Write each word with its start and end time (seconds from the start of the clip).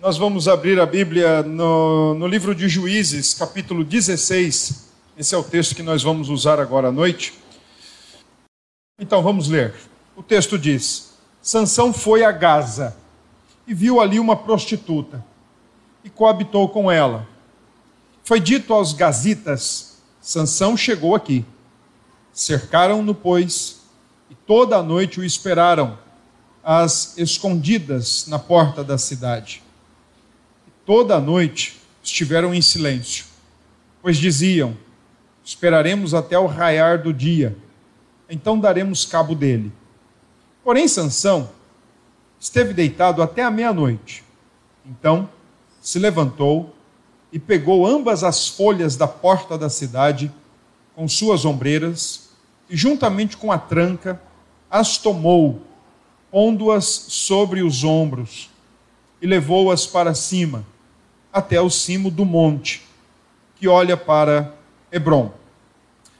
Nós 0.00 0.16
vamos 0.16 0.48
abrir 0.48 0.80
a 0.80 0.86
Bíblia 0.86 1.42
no, 1.42 2.14
no, 2.14 2.26
livro 2.26 2.54
de 2.54 2.70
Juízes, 2.70 3.34
capítulo 3.34 3.84
16. 3.84 4.88
Esse 5.14 5.34
é 5.34 5.38
o 5.38 5.44
texto 5.44 5.74
que 5.74 5.82
nós 5.82 6.02
vamos 6.02 6.30
usar 6.30 6.58
agora 6.58 6.88
à 6.88 6.90
noite. 6.90 7.34
Então 8.98 9.22
vamos 9.22 9.46
ler. 9.46 9.74
O 10.16 10.22
texto 10.22 10.58
diz: 10.58 11.12
Sansão 11.42 11.92
foi 11.92 12.24
a 12.24 12.32
Gaza 12.32 12.96
e 13.66 13.74
viu 13.74 14.00
ali 14.00 14.18
uma 14.18 14.34
prostituta 14.34 15.22
e 16.02 16.08
coabitou 16.08 16.70
com 16.70 16.90
ela. 16.90 17.28
Foi 18.24 18.40
dito 18.40 18.72
aos 18.72 18.94
gazitas: 18.94 19.98
Sansão 20.18 20.78
chegou 20.78 21.14
aqui. 21.14 21.44
Cercaram-no, 22.32 23.14
pois, 23.14 23.82
e 24.30 24.34
toda 24.34 24.78
a 24.78 24.82
noite 24.82 25.20
o 25.20 25.24
esperaram, 25.24 25.98
às 26.64 27.18
escondidas 27.18 28.26
na 28.28 28.38
porta 28.38 28.82
da 28.82 28.96
cidade 28.96 29.62
toda 30.90 31.14
a 31.14 31.20
noite 31.20 31.80
estiveram 32.02 32.52
em 32.52 32.60
silêncio, 32.60 33.24
pois 34.02 34.16
diziam: 34.16 34.76
Esperaremos 35.44 36.14
até 36.14 36.36
o 36.36 36.46
raiar 36.46 37.00
do 37.00 37.14
dia, 37.14 37.56
então 38.28 38.58
daremos 38.58 39.06
cabo 39.06 39.36
dele. 39.36 39.70
Porém, 40.64 40.88
Sansão 40.88 41.48
esteve 42.40 42.74
deitado 42.74 43.22
até 43.22 43.44
a 43.44 43.52
meia-noite. 43.52 44.24
Então 44.84 45.30
se 45.80 45.96
levantou 46.00 46.74
e 47.32 47.38
pegou 47.38 47.86
ambas 47.86 48.24
as 48.24 48.48
folhas 48.48 48.96
da 48.96 49.06
porta 49.06 49.56
da 49.56 49.70
cidade 49.70 50.28
com 50.96 51.06
suas 51.06 51.44
ombreiras 51.44 52.30
e, 52.68 52.76
juntamente 52.76 53.36
com 53.36 53.52
a 53.52 53.58
tranca, 53.58 54.20
as 54.68 54.98
tomou, 54.98 55.62
pondo-as 56.32 56.84
sobre 56.84 57.62
os 57.62 57.84
ombros, 57.84 58.50
e 59.22 59.26
levou-as 59.28 59.86
para 59.86 60.14
cima 60.14 60.66
até 61.32 61.60
o 61.60 61.70
cimo 61.70 62.10
do 62.10 62.24
monte, 62.24 62.82
que 63.56 63.68
olha 63.68 63.96
para 63.96 64.54
Hebron. 64.90 65.32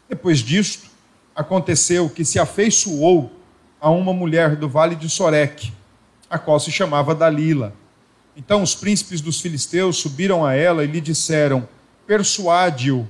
Depois 0.08 0.38
disto, 0.38 0.88
aconteceu 1.34 2.08
que 2.08 2.24
se 2.24 2.38
afeiçoou 2.38 3.32
a 3.80 3.90
uma 3.90 4.12
mulher 4.12 4.56
do 4.56 4.68
vale 4.68 4.94
de 4.94 5.08
Soreque, 5.08 5.72
a 6.28 6.38
qual 6.38 6.60
se 6.60 6.70
chamava 6.70 7.14
Dalila. 7.14 7.74
Então 8.36 8.62
os 8.62 8.74
príncipes 8.74 9.20
dos 9.20 9.40
filisteus 9.40 9.96
subiram 9.96 10.44
a 10.44 10.54
ela 10.54 10.84
e 10.84 10.86
lhe 10.86 11.00
disseram: 11.00 11.68
Persuade-o 12.06 13.08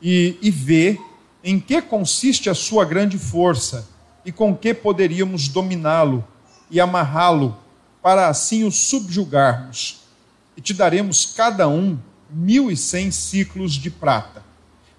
e, 0.00 0.38
e 0.40 0.50
vê 0.50 0.98
em 1.42 1.58
que 1.58 1.80
consiste 1.82 2.48
a 2.48 2.54
sua 2.54 2.84
grande 2.84 3.18
força 3.18 3.88
e 4.24 4.30
com 4.30 4.54
que 4.54 4.74
poderíamos 4.74 5.48
dominá-lo 5.48 6.24
e 6.70 6.78
amarrá-lo, 6.78 7.56
para 8.02 8.28
assim 8.28 8.64
o 8.64 8.70
subjugarmos 8.70 9.99
e 10.56 10.60
te 10.60 10.74
daremos 10.74 11.24
cada 11.26 11.68
um 11.68 11.98
mil 12.30 12.70
e 12.70 12.76
cem 12.76 13.10
ciclos 13.10 13.72
de 13.72 13.90
prata. 13.90 14.42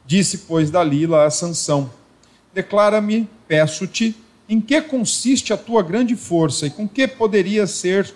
Disse, 0.06 0.40
pois, 0.40 0.70
Dalila 0.70 1.26
a 1.26 1.32
Sansão: 1.32 1.92
Declara-me, 2.54 3.30
peço-te, 3.48 4.16
em 4.50 4.60
que 4.60 4.82
consiste 4.82 5.54
a 5.54 5.58
tua 5.58 5.82
grande 5.82 6.16
força 6.16 6.66
e 6.66 6.70
com 6.70 6.88
que 6.88 7.08
poderia 7.08 7.66
ser 7.66 8.14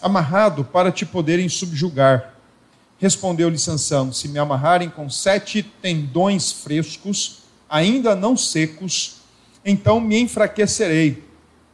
amarrado 0.00 0.64
para 0.64 0.92
te 0.92 1.04
poderem 1.04 1.48
subjugar. 1.48 2.34
Respondeu-lhe 2.98 3.58
Sansão: 3.58 4.12
Se 4.12 4.28
me 4.28 4.38
amarrarem 4.38 4.88
com 4.88 5.10
sete 5.10 5.62
tendões 5.62 6.52
frescos, 6.52 7.42
ainda 7.68 8.14
não 8.14 8.36
secos, 8.36 9.22
então 9.64 10.00
me 10.00 10.20
enfraquecerei 10.20 11.24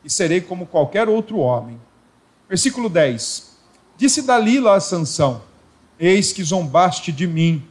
e 0.04 0.10
serei 0.10 0.40
como 0.40 0.66
qualquer 0.66 1.08
outro 1.08 1.38
homem. 1.38 1.78
Versículo 2.48 2.88
10. 2.88 3.47
Disse 3.98 4.22
Dalila 4.22 4.76
a 4.76 4.80
Sansão: 4.80 5.42
Eis 5.98 6.32
que 6.32 6.44
zombaste 6.44 7.10
de 7.10 7.26
mim 7.26 7.64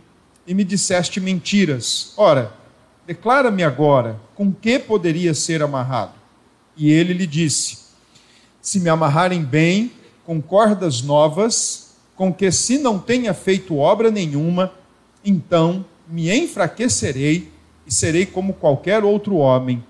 e 0.45 0.53
me 0.53 0.66
disseste 0.66 1.22
mentiras. 1.22 2.14
Ora, 2.17 2.52
declara-me 3.08 3.64
agora, 3.64 4.19
com 4.36 4.52
que 4.52 4.78
poderia 4.78 5.34
ser 5.34 5.63
amarrado? 5.63 6.12
E 6.75 6.91
ele 6.91 7.13
lhe 7.13 7.25
disse: 7.25 7.78
Se 8.62 8.78
me 8.81 8.90
amarrarem 8.90 9.41
bem, 9.41 9.94
com 10.25 10.41
cordas 10.41 11.02
novas, 11.02 11.96
com 12.13 12.34
que 12.34 12.52
se 12.52 12.78
não 12.78 13.00
tenha 13.00 13.34
feito 13.34 13.78
obra 13.78 14.12
nenhuma, 14.12 14.73
então 15.23 15.85
me 16.09 16.29
enfraquecerei 16.29 17.50
e 17.85 17.94
serei 17.94 18.25
como 18.25 18.53
qualquer 18.53 19.02
outro 19.06 19.38
homem. 19.38 19.81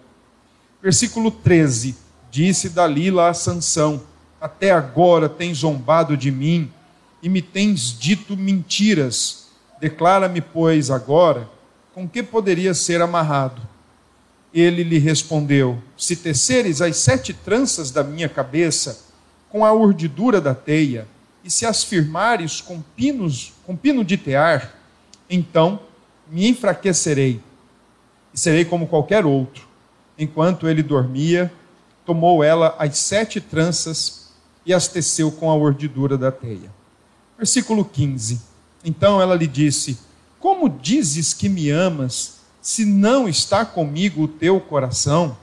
Versículo 0.83 1.31
13: 1.31 1.95
Disse 2.29 2.69
Dalila 2.69 3.29
a 3.29 3.33
Sansão: 3.33 4.03
até 4.40 4.72
agora 4.72 5.28
tens 5.28 5.59
zombado 5.59 6.16
de 6.16 6.31
mim 6.31 6.72
e 7.22 7.30
me 7.30 7.42
tens 7.42 7.98
dito 7.98 8.38
mentiras. 8.38 9.48
Declara-me, 9.80 10.42
pois, 10.42 10.90
agora, 10.90 11.50
com 11.94 12.08
que 12.08 12.22
poderia 12.22 12.74
ser 12.74 13.02
amarrado? 13.02 13.62
Ele 14.53 14.84
lhe 14.84 14.98
respondeu: 14.98 15.81
Se 15.98 16.16
teceres 16.16 16.81
as 16.81 16.98
sete 16.98 17.34
tranças 17.34 17.92
da 17.92 18.03
minha 18.03 18.30
cabeça 18.30 19.06
com 19.50 19.66
a 19.66 19.74
urdidura 19.74 20.40
da 20.40 20.54
teia, 20.54 21.08
e 21.44 21.50
se 21.50 21.66
as 21.66 21.84
firmares 21.84 22.62
com 22.62 22.81
pinos, 22.96 23.54
com 23.66 23.75
pino 23.75 24.04
de 24.04 24.18
tear, 24.18 24.74
então 25.30 25.80
me 26.30 26.48
enfraquecerei 26.48 27.42
e 28.34 28.40
serei 28.40 28.66
como 28.66 28.88
qualquer 28.88 29.25
outro. 29.25 29.68
Enquanto 30.18 30.68
ele 30.68 30.84
dormia, 30.84 31.52
tomou 32.06 32.44
ela 32.44 32.75
as 32.80 32.98
sete 32.98 33.40
tranças 33.40 34.26
e 34.67 34.73
as 34.73 34.89
teceu 34.89 35.31
com 35.31 35.50
a 35.50 35.55
urdidura 35.55 36.17
da 36.17 36.29
teia. 36.29 36.69
Versículo 37.38 37.85
15. 37.85 38.41
Então 38.83 39.22
ela 39.22 39.33
lhe 39.33 39.47
disse: 39.47 39.97
Como 40.39 40.67
dizes 40.67 41.33
que 41.33 41.47
me 41.47 41.69
amas, 41.69 42.41
se 42.61 42.83
não 42.83 43.29
está 43.29 43.63
comigo 43.63 44.23
o 44.23 44.27
teu 44.27 44.59
coração? 44.59 45.38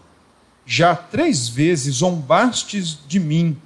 Já 0.67 0.95
três 0.95 1.49
vezes 1.49 1.97
zombastes 1.97 2.99
de 3.09 3.19
mim, 3.19 3.57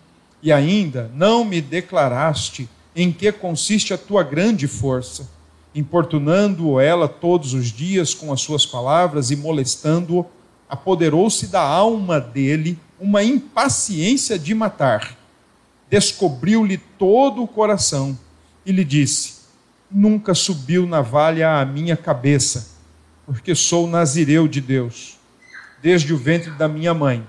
e 0.41 0.53
ainda 0.53 1.11
não 1.15 1.45
me 1.45 1.61
declaraste 1.61 2.69
em 2.95 3.11
que 3.13 3.31
consiste 3.33 3.93
a 3.93 3.99
tua 3.99 4.23
grande 4.23 4.69
força, 4.69 5.29
importunando-o 5.75 6.81
ela 6.81 7.09
todos 7.09 7.53
os 7.53 7.67
dias 7.67 8.15
com 8.15 8.33
as 8.33 8.41
suas 8.41 8.65
palavras 8.65 9.31
e 9.31 9.37
molestando-o, 9.37 10.27
apoderou-se 10.69 11.47
da 11.49 11.63
alma 11.63 12.21
dele 12.21 12.79
uma 13.01 13.23
impaciência 13.23 14.39
de 14.39 14.55
matar 14.55 15.18
descobriu-lhe 15.91 16.77
todo 16.77 17.43
o 17.43 17.49
coração 17.49 18.19
e 18.65 18.73
lhe 18.73 18.85
disse: 18.85 19.39
Nunca 19.91 20.35
subiu 20.35 20.87
navalha 20.87 21.61
à 21.61 21.65
minha 21.65 21.97
cabeça, 21.97 22.77
porque 23.27 23.55
sou 23.55 23.87
nazireu 23.87 24.47
de 24.47 24.61
Deus, 24.61 25.19
desde 25.83 26.13
o 26.13 26.19
ventre 26.19 26.51
da 26.53 26.69
minha 26.69 26.93
mãe. 26.93 27.27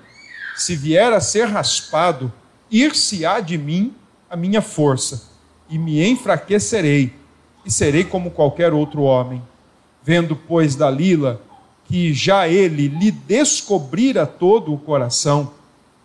Se 0.55 0.75
vier 0.75 1.13
a 1.13 1.21
ser 1.21 1.45
raspado, 1.45 2.31
ir-se-á 2.69 3.39
de 3.39 3.57
mim 3.57 3.93
a 4.29 4.35
minha 4.35 4.61
força, 4.61 5.29
e 5.69 5.77
me 5.77 6.05
enfraquecerei, 6.07 7.13
e 7.65 7.71
serei 7.71 8.03
como 8.03 8.31
qualquer 8.31 8.73
outro 8.73 9.03
homem. 9.03 9.41
Vendo, 10.03 10.35
pois, 10.35 10.75
Dalila 10.75 11.41
que 11.89 12.13
já 12.13 12.47
ele 12.47 12.87
lhe 12.87 13.09
descobrira 13.09 14.27
todo 14.27 14.71
o 14.71 14.77
coração, 14.77 15.51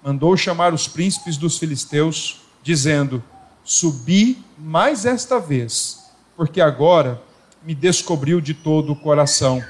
mandou 0.02 0.34
chamar 0.34 0.72
os 0.72 0.88
príncipes 0.88 1.36
dos 1.36 1.58
filisteus 1.58 2.40
dizendo: 2.64 3.22
Subi 3.62 4.42
mais 4.58 5.04
esta 5.04 5.38
vez, 5.38 6.10
porque 6.36 6.60
agora 6.60 7.22
me 7.62 7.74
descobriu 7.74 8.40
de 8.40 8.54
todo 8.54 8.92
o 8.92 8.96
coração. 8.96 9.62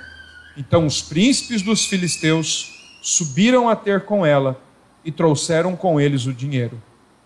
Então 0.56 0.86
os 0.86 1.02
príncipes 1.02 1.60
dos 1.60 1.84
filisteus 1.84 2.72
subiram 3.02 3.68
a 3.68 3.76
ter 3.76 4.04
com 4.06 4.24
ela 4.24 4.58
e 5.04 5.12
trouxeram 5.12 5.76
com 5.76 6.00
eles 6.00 6.24
o 6.24 6.32
dinheiro. 6.32 6.80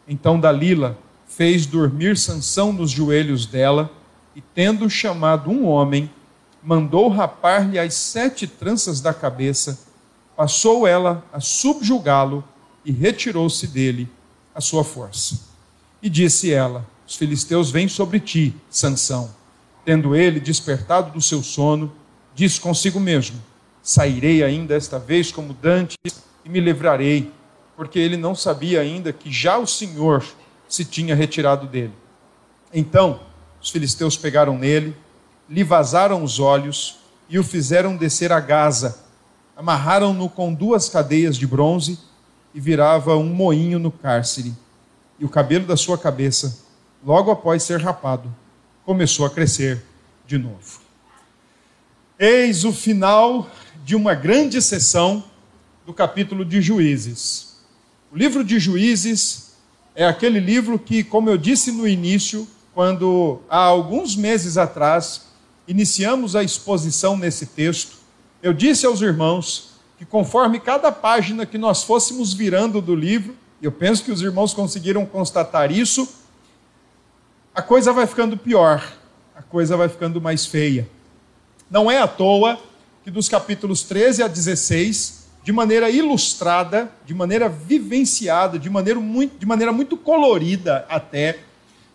Então 0.09 0.41
Dalila 0.41 0.99
fez 1.27 1.67
dormir 1.67 2.17
Sansão 2.17 2.73
nos 2.73 2.91
joelhos 2.91 3.47
dela 3.47 3.91
e, 4.35 4.41
tendo 4.41 4.89
chamado 4.89 5.51
um 5.51 5.67
homem, 5.67 6.11
mandou 6.63 7.09
rapar-lhe 7.09 7.79
as 7.79 7.95
sete 7.95 8.47
tranças 8.47 9.01
da 9.01 9.13
cabeça, 9.13 9.79
passou 10.35 10.87
ela 10.87 11.25
a 11.33 11.39
subjugá-lo 11.39 12.43
e 12.85 12.91
retirou-se 12.91 13.67
dele 13.67 14.09
a 14.55 14.61
sua 14.61 14.83
força. 14.83 15.48
E 16.03 16.09
disse 16.09 16.53
ela: 16.53 16.87
Os 17.07 17.17
filisteus 17.17 17.71
vêm 17.71 17.89
sobre 17.89 18.21
ti, 18.21 18.55
Sansão. 18.71 19.31
Tendo 19.85 20.15
ele 20.15 20.39
despertado 20.39 21.11
do 21.11 21.21
seu 21.21 21.43
sono, 21.43 21.93
disse 22.35 22.61
consigo 22.61 23.01
mesmo: 23.01 23.43
Sairei 23.83 24.45
ainda 24.45 24.75
esta 24.75 24.99
vez 24.99 25.33
como 25.33 25.53
dantes 25.53 25.97
e 26.45 26.49
me 26.49 26.61
livrarei, 26.61 27.33
porque 27.77 27.99
ele 27.99 28.17
não 28.17 28.35
sabia 28.35 28.81
ainda 28.81 29.13
que 29.13 29.31
já 29.33 29.59
o 29.59 29.67
Senhor 29.67 30.25
se 30.69 30.85
tinha 30.85 31.15
retirado 31.15 31.67
dele. 31.67 31.95
Então 32.73 33.21
os 33.61 33.71
filisteus 33.71 34.17
pegaram 34.17 34.57
nele, 34.57 34.97
lhe 35.49 35.65
vazaram 35.65 36.23
os 36.23 36.39
olhos 36.39 36.99
e 37.29 37.39
o 37.39 37.45
fizeram 37.45 37.97
descer 37.97 38.31
a 38.31 38.39
Gaza. 38.39 39.05
Amarraram-no 39.57 40.29
com 40.29 40.55
duas 40.55 40.89
cadeias 40.89 41.37
de 41.37 41.47
bronze 41.47 41.99
e 42.55 42.61
virava 42.61 43.17
um 43.17 43.27
moinho 43.27 43.81
no 43.81 43.91
cárcere 43.91 44.55
e 45.19 45.25
o 45.25 45.29
cabelo 45.29 45.67
da 45.67 45.77
sua 45.77 45.99
cabeça 45.99 46.59
logo 47.05 47.31
após 47.31 47.63
ser 47.63 47.81
rapado, 47.81 48.35
começou 48.85 49.25
a 49.27 49.31
crescer 49.31 49.83
de 50.27 50.39
novo. 50.39 50.81
Eis 52.19 52.65
o 52.65 52.73
final 52.73 53.49
de 53.85 53.95
uma 53.95 54.15
grande 54.15 54.61
sessão 54.61 55.25
do 55.87 55.93
capítulo 55.93 56.45
de 56.45 56.61
Juízes. 56.61 57.59
O 58.13 58.17
livro 58.17 58.43
de 58.43 58.59
Juízes 58.59 59.53
é 59.95 60.07
aquele 60.07 60.41
livro 60.41 60.79
que, 60.79 61.05
como 61.05 61.31
eu 61.31 61.37
disse 61.37 61.73
no 61.73 61.87
início, 61.87 62.47
quando 62.75 63.41
há 63.49 63.59
alguns 63.59 64.17
meses 64.17 64.57
atrás 64.57 65.27
iniciamos 65.67 66.35
a 66.35 66.43
exposição 66.43 67.17
nesse 67.17 67.47
texto, 67.47 67.99
eu 68.43 68.53
disse 68.53 68.87
aos 68.87 69.03
irmãos 69.03 69.73
que 69.99 70.05
conforme 70.05 70.61
cada 70.61 70.93
página 70.93 71.45
que 71.45 71.59
nós 71.59 71.83
fôssemos 71.83 72.33
virando 72.33 72.81
do 72.81 72.95
livro, 72.95 73.35
eu 73.61 73.73
penso 73.73 74.05
que 74.05 74.13
os 74.13 74.23
irmãos 74.23 74.55
conseguiram 74.55 75.05
constatar 75.05 75.73
isso, 75.73 76.09
a 77.55 77.61
coisa 77.61 77.93
vai 77.93 78.07
ficando 78.07 78.37
pior, 78.37 78.85
a 79.35 79.43
coisa 79.43 79.77
vai 79.77 79.89
ficando 79.89 80.21
mais 80.21 80.47
feia. 80.47 80.89
Não 81.71 81.91
é 81.91 81.99
à 81.99 82.07
toa 82.07 82.59
que 83.03 83.11
dos 83.11 83.29
capítulos 83.29 83.83
13 83.83 84.23
a 84.23 84.29
16, 84.29 85.27
de 85.43 85.53
maneira 85.53 85.91
ilustrada, 85.91 86.91
de 87.05 87.15
maneira 87.15 87.49
vivenciada, 87.49 88.59
de 88.59 88.71
maneira 88.71 89.01
muito, 89.01 89.39
de 89.39 89.47
maneira 89.47 89.73
muito 89.73 89.97
colorida 89.97 90.87
até, 90.89 91.41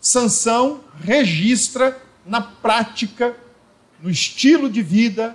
Sansão 0.00 0.80
registra 1.00 1.96
na 2.26 2.42
prática, 2.42 3.34
no 4.02 4.10
estilo 4.10 4.68
de 4.68 4.82
vida, 4.82 5.34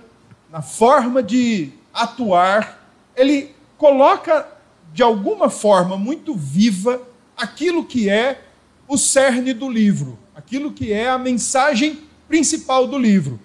na 0.51 0.61
forma 0.61 1.23
de 1.23 1.71
atuar, 1.93 2.87
ele 3.15 3.55
coloca 3.77 4.47
de 4.93 5.03
alguma 5.03 5.49
forma 5.49 5.97
muito 5.97 6.33
viva 6.33 7.01
aquilo 7.37 7.85
que 7.85 8.09
é 8.09 8.41
o 8.87 8.97
cerne 8.97 9.53
do 9.53 9.69
livro, 9.69 10.17
aquilo 10.35 10.71
que 10.71 10.91
é 10.91 11.09
a 11.09 11.17
mensagem 11.17 11.99
principal 12.27 12.87
do 12.87 12.97
livro. 12.97 13.39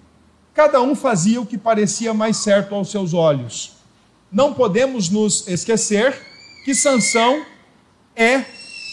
Cada 0.53 0.81
um 0.81 0.95
fazia 0.95 1.41
o 1.41 1.47
que 1.47 1.59
parecia 1.59 2.15
mais 2.15 2.39
certo 2.39 2.75
aos 2.75 2.91
seus 2.91 3.13
olhos. 3.13 3.73
Não 4.31 4.55
podemos 4.55 5.11
nos 5.11 5.47
esquecer 5.47 6.15
que 6.65 6.75
Sansão 6.75 7.45
é 8.17 8.45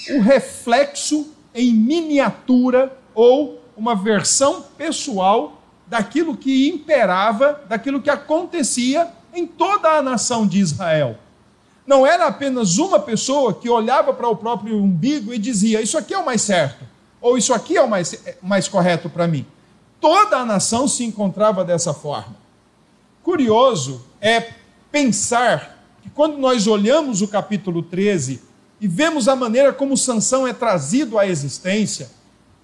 o 0.09 0.19
reflexo 0.19 1.31
em 1.53 1.74
miniatura 1.74 2.98
ou 3.13 3.62
uma 3.75 3.95
versão 3.95 4.63
pessoal 4.77 5.62
daquilo 5.88 6.38
que 6.38 6.69
imperava, 6.69 7.62
daquilo 7.68 8.01
que 8.01 8.09
acontecia 8.09 9.07
em 9.33 9.45
toda 9.45 9.89
a 9.89 10.01
nação 10.01 10.48
de 10.48 10.59
Israel. 10.59 11.18
Não 11.91 12.07
era 12.07 12.27
apenas 12.27 12.77
uma 12.77 13.01
pessoa 13.01 13.53
que 13.53 13.69
olhava 13.69 14.13
para 14.13 14.29
o 14.29 14.33
próprio 14.38 14.81
umbigo 14.81 15.33
e 15.33 15.38
dizia: 15.38 15.81
Isso 15.81 15.97
aqui 15.97 16.13
é 16.13 16.17
o 16.17 16.25
mais 16.25 16.41
certo, 16.41 16.85
ou 17.19 17.38
isso 17.38 17.53
aqui 17.53 17.75
é 17.75 17.81
o 17.81 17.89
mais, 17.89 18.13
é, 18.25 18.38
mais 18.41 18.69
correto 18.69 19.09
para 19.09 19.27
mim. 19.27 19.45
Toda 19.99 20.38
a 20.38 20.45
nação 20.45 20.88
se 20.88 21.03
encontrava 21.03 21.65
dessa 21.65 21.93
forma. 21.93 22.33
Curioso 23.21 24.05
é 24.21 24.51
pensar 24.89 25.83
que 26.01 26.09
quando 26.09 26.38
nós 26.38 26.65
olhamos 26.65 27.21
o 27.21 27.27
capítulo 27.27 27.83
13 27.83 28.41
e 28.79 28.88
vemos 28.88 29.27
a 29.27 29.35
maneira 29.35 29.73
como 29.73 29.97
Sansão 29.97 30.47
é 30.47 30.53
trazido 30.53 31.19
à 31.19 31.27
existência, 31.27 32.09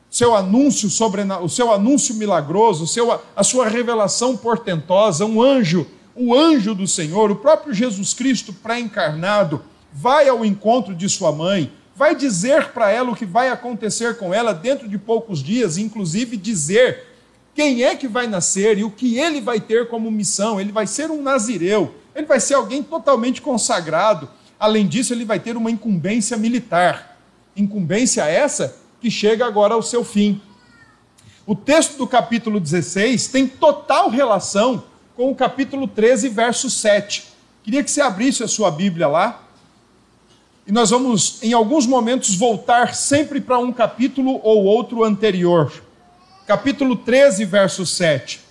seu 0.09 0.37
anúncio 0.37 0.89
sobre 0.89 1.21
o 1.23 1.49
seu 1.49 1.73
anúncio 1.73 2.15
milagroso, 2.15 2.87
seu, 2.87 3.19
a 3.35 3.43
sua 3.43 3.67
revelação 3.67 4.37
portentosa, 4.37 5.25
um 5.25 5.41
anjo 5.41 5.85
o 6.17 6.35
anjo 6.35 6.73
do 6.73 6.87
Senhor, 6.87 7.29
o 7.29 7.35
próprio 7.35 7.73
Jesus 7.73 8.13
Cristo 8.13 8.51
pré-encarnado, 8.51 9.63
vai 9.93 10.27
ao 10.27 10.43
encontro 10.43 10.95
de 10.95 11.07
sua 11.07 11.31
mãe, 11.31 11.71
vai 11.95 12.15
dizer 12.15 12.69
para 12.69 12.91
ela 12.91 13.11
o 13.11 13.15
que 13.15 13.25
vai 13.25 13.49
acontecer 13.49 14.17
com 14.17 14.33
ela 14.33 14.53
dentro 14.53 14.87
de 14.87 14.97
poucos 14.97 15.43
dias, 15.43 15.77
inclusive 15.77 16.35
dizer 16.35 17.05
quem 17.53 17.83
é 17.83 17.95
que 17.95 18.07
vai 18.07 18.27
nascer 18.27 18.77
e 18.77 18.83
o 18.83 18.91
que 18.91 19.17
ele 19.17 19.41
vai 19.41 19.59
ter 19.59 19.87
como 19.87 20.11
missão. 20.11 20.59
Ele 20.59 20.71
vai 20.71 20.85
ser 20.85 21.09
um 21.09 21.21
nazireu, 21.21 21.95
ele 22.15 22.27
vai 22.27 22.39
ser 22.39 22.55
alguém 22.55 22.83
totalmente 22.83 23.41
consagrado. 23.41 24.29
Além 24.59 24.87
disso, 24.87 25.13
ele 25.13 25.25
vai 25.25 25.39
ter 25.39 25.55
uma 25.55 25.71
incumbência 25.71 26.37
militar. 26.37 27.17
Incumbência 27.55 28.23
essa 28.25 28.75
que 29.01 29.09
chega 29.09 29.45
agora 29.45 29.73
ao 29.73 29.81
seu 29.81 30.03
fim. 30.03 30.41
O 31.45 31.55
texto 31.55 31.97
do 31.97 32.05
capítulo 32.05 32.59
16 32.59 33.27
tem 33.27 33.47
total 33.47 34.09
relação 34.09 34.83
com 35.17 35.31
o 35.31 35.35
capítulo 35.35 35.87
13, 35.87 36.29
verso 36.29 36.69
7. 36.69 37.25
Queria 37.63 37.83
que 37.83 37.89
você 37.89 38.01
abrisse 38.01 38.43
a 38.43 38.47
sua 38.47 38.69
Bíblia 38.69 39.07
lá. 39.07 39.41
E 40.67 40.71
nós 40.71 40.91
vamos, 40.91 41.41
em 41.41 41.53
alguns 41.53 41.87
momentos, 41.87 42.35
voltar 42.35 42.93
sempre 42.93 43.41
para 43.41 43.57
um 43.57 43.73
capítulo 43.73 44.39
ou 44.43 44.63
outro 44.63 45.03
anterior. 45.03 45.73
Capítulo 46.45 46.95
13, 46.95 47.45
verso 47.45 47.83
7. 47.83 48.41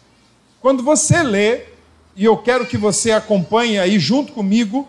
Quando 0.61 0.83
você 0.83 1.23
lê, 1.23 1.67
e 2.17 2.25
eu 2.25 2.37
quero 2.37 2.67
que 2.67 2.77
você 2.77 3.13
acompanhe 3.13 3.79
aí 3.79 3.97
junto 4.01 4.33
comigo 4.33 4.89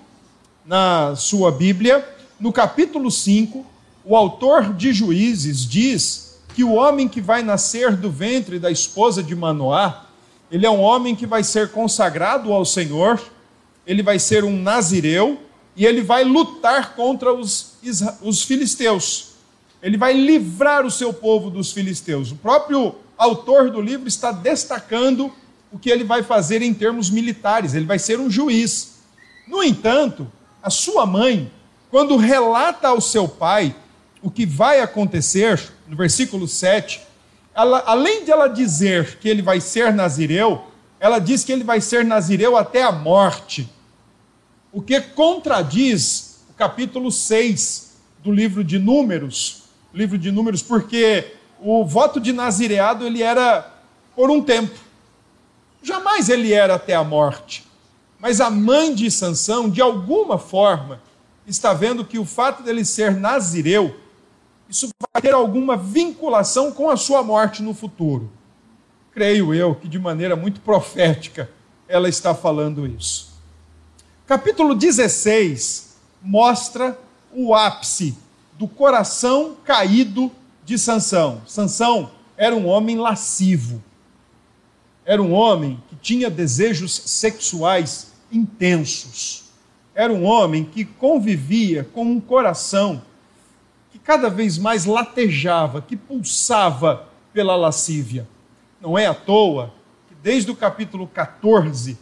na 0.66 1.16
sua 1.16 1.52
Bíblia, 1.52 2.04
no 2.40 2.52
capítulo 2.52 3.12
5, 3.12 3.64
o 4.04 4.16
autor 4.16 4.74
de 4.74 4.92
Juízes 4.94 5.64
diz 5.64 6.40
que 6.56 6.64
o 6.64 6.74
homem 6.74 7.08
que 7.08 7.22
vai 7.22 7.44
nascer 7.44 7.96
do 7.96 8.10
ventre 8.10 8.58
da 8.58 8.72
esposa 8.72 9.22
de 9.22 9.36
Manoá 9.36 10.07
ele 10.50 10.66
é 10.66 10.70
um 10.70 10.82
homem 10.82 11.16
que 11.16 11.26
vai 11.26 11.44
ser 11.44 11.72
consagrado 11.72 12.54
ao 12.54 12.66
Senhor, 12.66 13.22
ele 13.86 14.02
vai 14.02 14.20
ser 14.20 14.44
um 14.44 14.62
nazireu 14.62 15.40
e 15.76 15.86
ele 15.86 16.02
vai 16.02 16.24
lutar 16.24 16.96
contra 16.96 17.34
os, 17.34 17.78
os 18.22 18.44
filisteus. 18.44 19.34
Ele 19.82 19.98
vai 19.98 20.14
livrar 20.14 20.86
o 20.86 20.92
seu 20.92 21.14
povo 21.14 21.50
dos 21.50 21.72
filisteus. 21.72 22.32
O 22.32 22.36
próprio 22.36 22.96
autor 23.18 23.70
do 23.70 23.82
livro 23.82 24.08
está 24.08 24.32
destacando 24.32 25.32
o 25.72 25.78
que 25.78 25.90
ele 25.90 26.04
vai 26.04 26.24
fazer 26.24 26.62
em 26.62 26.74
termos 26.74 27.10
militares, 27.10 27.74
ele 27.74 27.86
vai 27.86 28.00
ser 28.00 28.20
um 28.20 28.30
juiz. 28.30 29.00
No 29.48 29.64
entanto, 29.64 30.30
a 30.64 30.70
sua 30.70 31.06
mãe, 31.06 31.52
quando 31.92 32.18
relata 32.18 32.88
ao 32.88 33.02
seu 33.02 33.28
pai 33.28 33.76
o 34.22 34.32
que 34.32 34.46
vai 34.46 34.80
acontecer, 34.80 35.62
no 35.88 35.96
versículo 35.96 36.48
7, 36.48 37.02
ela, 37.58 37.84
além 37.88 38.24
de 38.24 38.30
ela 38.30 38.48
dizer 38.48 39.18
que 39.18 39.28
ele 39.28 39.42
vai 39.42 39.60
ser 39.60 39.92
nazireu, 39.92 40.66
ela 41.00 41.18
diz 41.18 41.44
que 41.44 41.52
ele 41.52 41.64
vai 41.64 41.82
ser 41.82 42.06
nazireu 42.06 42.56
até 42.56 42.84
a 42.84 42.92
morte. 42.92 43.68
O 44.72 44.80
que 44.80 45.02
contradiz 45.02 46.46
o 46.52 46.54
capítulo 46.54 47.12
6 47.12 47.98
do 48.24 48.32
livro 48.32 48.64
de 48.64 48.78
Números, 48.78 49.64
livro 49.92 50.20
de 50.20 50.32
Números, 50.32 50.62
porque 50.62 51.34
o 51.60 51.84
voto 51.84 52.20
de 52.20 52.32
nazireado 52.32 53.08
ele 53.08 53.24
era 53.24 53.68
por 54.16 54.30
um 54.30 54.40
tempo. 54.40 54.78
Jamais 55.82 56.30
ele 56.30 56.54
era 56.54 56.76
até 56.76 56.94
a 56.94 57.04
morte. 57.04 57.66
Mas 58.20 58.40
a 58.40 58.52
mãe 58.52 58.94
de 58.94 59.10
Sansão, 59.10 59.68
de 59.68 59.82
alguma 59.82 60.38
forma, 60.38 61.02
está 61.48 61.74
vendo 61.74 62.06
que 62.06 62.20
o 62.20 62.26
fato 62.26 62.62
dele 62.62 62.86
ser 62.86 63.16
nazireu 63.16 63.96
isso 64.70 64.90
vai 65.14 65.22
ter 65.22 65.34
alguma 65.34 65.78
vinculação 65.78 66.72
com 66.72 66.90
a 66.90 66.98
sua 66.98 67.24
morte 67.24 67.64
no 67.64 67.74
futuro. 67.74 68.30
Creio 69.12 69.54
eu 69.54 69.76
que 69.76 69.88
de 69.88 69.98
maneira 69.98 70.36
muito 70.36 70.62
profética 70.62 71.50
ela 71.88 72.10
está 72.10 72.36
falando 72.36 72.86
isso. 72.86 73.34
Capítulo 74.26 74.76
16 74.76 75.96
mostra 76.22 77.00
o 77.32 77.56
ápice 77.56 78.18
do 78.58 78.68
coração 78.68 79.56
caído 79.64 80.32
de 80.66 80.78
Sansão. 80.78 81.42
Sansão 81.48 82.12
era 82.36 82.56
um 82.56 82.68
homem 82.68 82.98
lascivo. 82.98 83.82
Era 85.06 85.22
um 85.22 85.32
homem 85.32 85.82
que 85.88 85.96
tinha 85.96 86.30
desejos 86.30 86.94
sexuais 86.94 88.12
intensos. 88.30 89.46
Era 89.96 90.12
um 90.12 90.26
homem 90.26 90.66
que 90.66 90.84
convivia 90.84 91.86
com 91.94 92.04
um 92.04 92.20
coração 92.20 93.02
cada 94.08 94.30
vez 94.30 94.58
mais 94.58 94.86
latejava, 94.86 95.82
que 95.82 95.98
pulsava 95.98 97.10
pela 97.34 97.58
lascívia. 97.58 98.26
Não 98.80 98.98
é 98.98 99.06
à 99.06 99.14
toa 99.14 99.74
que 100.08 100.16
desde 100.24 100.50
o 100.50 100.56
capítulo 100.56 101.06
14, 101.08 101.98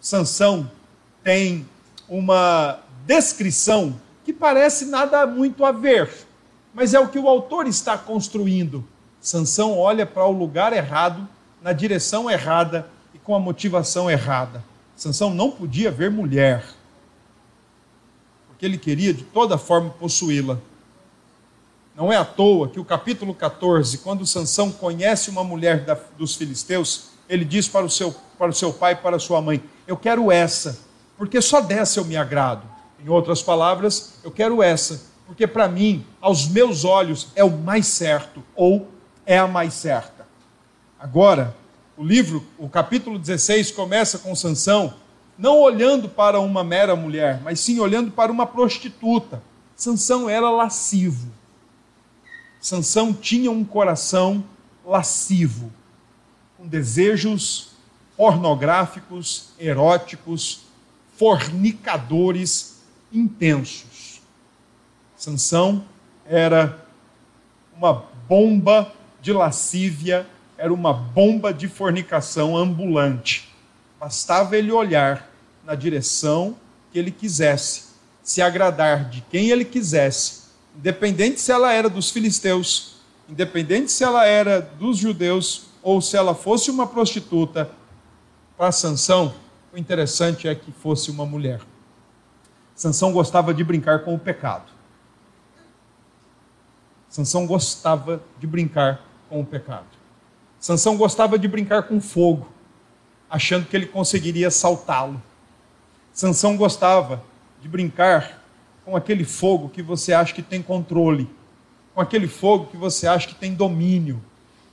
Sansão 0.00 0.68
tem 1.22 1.64
uma 2.08 2.80
descrição 3.06 3.94
que 4.24 4.32
parece 4.32 4.86
nada 4.86 5.24
muito 5.28 5.64
a 5.64 5.70
ver, 5.70 6.10
mas 6.74 6.92
é 6.92 6.98
o 6.98 7.06
que 7.06 7.20
o 7.20 7.28
autor 7.28 7.68
está 7.68 7.96
construindo. 7.96 8.84
Sansão 9.20 9.78
olha 9.78 10.04
para 10.04 10.26
o 10.26 10.32
lugar 10.32 10.72
errado, 10.72 11.28
na 11.62 11.72
direção 11.72 12.28
errada 12.28 12.90
e 13.14 13.18
com 13.20 13.32
a 13.32 13.38
motivação 13.38 14.10
errada. 14.10 14.64
Sansão 14.96 15.32
não 15.32 15.52
podia 15.52 15.92
ver 15.92 16.10
mulher, 16.10 16.64
porque 18.48 18.66
ele 18.66 18.76
queria 18.76 19.14
de 19.14 19.22
toda 19.22 19.56
forma 19.56 19.90
possuí-la. 19.90 20.58
Não 21.94 22.12
é 22.12 22.16
à 22.16 22.24
toa 22.24 22.68
que 22.68 22.80
o 22.80 22.84
capítulo 22.84 23.32
14, 23.32 23.98
quando 23.98 24.26
Sansão 24.26 24.72
conhece 24.72 25.30
uma 25.30 25.44
mulher 25.44 25.84
da, 25.84 25.96
dos 26.18 26.34
filisteus, 26.34 27.10
ele 27.28 27.44
diz 27.44 27.68
para 27.68 27.86
o, 27.86 27.90
seu, 27.90 28.12
para 28.36 28.50
o 28.50 28.54
seu 28.54 28.72
pai 28.72 28.94
e 28.94 28.96
para 28.96 29.18
sua 29.18 29.40
mãe: 29.40 29.62
Eu 29.86 29.96
quero 29.96 30.32
essa, 30.32 30.80
porque 31.16 31.40
só 31.40 31.60
dessa 31.60 32.00
eu 32.00 32.04
me 32.04 32.16
agrado. 32.16 32.62
Em 33.04 33.08
outras 33.08 33.42
palavras, 33.42 34.14
eu 34.24 34.30
quero 34.30 34.62
essa, 34.62 35.02
porque 35.26 35.46
para 35.46 35.68
mim, 35.68 36.04
aos 36.20 36.48
meus 36.48 36.84
olhos, 36.84 37.28
é 37.36 37.44
o 37.44 37.50
mais 37.50 37.86
certo 37.86 38.42
ou 38.56 38.88
é 39.24 39.38
a 39.38 39.46
mais 39.46 39.74
certa. 39.74 40.26
Agora, 40.98 41.54
o 41.96 42.02
livro, 42.02 42.44
o 42.58 42.68
capítulo 42.68 43.18
16 43.18 43.70
começa 43.70 44.18
com 44.18 44.34
Sansão 44.34 44.94
não 45.38 45.60
olhando 45.60 46.08
para 46.08 46.40
uma 46.40 46.64
mera 46.64 46.96
mulher, 46.96 47.40
mas 47.42 47.60
sim 47.60 47.78
olhando 47.78 48.10
para 48.10 48.32
uma 48.32 48.46
prostituta. 48.46 49.42
Sansão 49.76 50.28
era 50.28 50.50
lascivo. 50.50 51.28
Sansão 52.64 53.12
tinha 53.12 53.50
um 53.50 53.62
coração 53.62 54.42
lascivo, 54.86 55.70
com 56.56 56.66
desejos 56.66 57.72
pornográficos, 58.16 59.50
eróticos, 59.58 60.62
fornicadores 61.18 62.78
intensos. 63.12 64.22
Sansão 65.14 65.84
era 66.24 66.88
uma 67.76 68.02
bomba 68.26 68.90
de 69.20 69.30
lascívia, 69.30 70.26
era 70.56 70.72
uma 70.72 70.94
bomba 70.94 71.52
de 71.52 71.68
fornicação 71.68 72.56
ambulante. 72.56 73.54
Bastava 74.00 74.56
ele 74.56 74.72
olhar 74.72 75.30
na 75.66 75.74
direção 75.74 76.56
que 76.90 76.98
ele 76.98 77.10
quisesse, 77.10 77.88
se 78.22 78.40
agradar 78.40 79.10
de 79.10 79.20
quem 79.20 79.50
ele 79.50 79.66
quisesse, 79.66 80.43
independente 80.76 81.40
se 81.40 81.52
ela 81.52 81.72
era 81.72 81.88
dos 81.88 82.10
filisteus, 82.10 82.96
independente 83.28 83.90
se 83.90 84.04
ela 84.04 84.26
era 84.26 84.60
dos 84.60 84.96
judeus 84.96 85.66
ou 85.82 86.00
se 86.00 86.16
ela 86.16 86.34
fosse 86.34 86.70
uma 86.70 86.86
prostituta. 86.86 87.70
Para 88.56 88.70
Sansão, 88.72 89.34
o 89.72 89.78
interessante 89.78 90.46
é 90.46 90.54
que 90.54 90.70
fosse 90.72 91.10
uma 91.10 91.26
mulher. 91.26 91.60
Sansão 92.74 93.12
gostava 93.12 93.54
de 93.54 93.62
brincar 93.62 94.00
com 94.00 94.14
o 94.14 94.18
pecado. 94.18 94.72
Sansão 97.08 97.46
gostava 97.46 98.22
de 98.38 98.46
brincar 98.46 99.00
com 99.28 99.40
o 99.40 99.46
pecado. 99.46 99.86
Sansão 100.58 100.96
gostava 100.96 101.38
de 101.38 101.46
brincar 101.46 101.84
com 101.84 102.00
fogo 102.00 102.54
achando 103.34 103.66
que 103.66 103.76
ele 103.76 103.86
conseguiria 103.86 104.48
saltá-lo. 104.48 105.20
Sansão 106.12 106.56
gostava 106.56 107.24
de 107.60 107.68
brincar 107.68 108.43
com 108.84 108.96
aquele 108.96 109.24
fogo 109.24 109.68
que 109.68 109.82
você 109.82 110.12
acha 110.12 110.34
que 110.34 110.42
tem 110.42 110.62
controle, 110.62 111.28
com 111.94 112.00
aquele 112.00 112.28
fogo 112.28 112.66
que 112.66 112.76
você 112.76 113.06
acha 113.06 113.28
que 113.28 113.34
tem 113.34 113.54
domínio, 113.54 114.22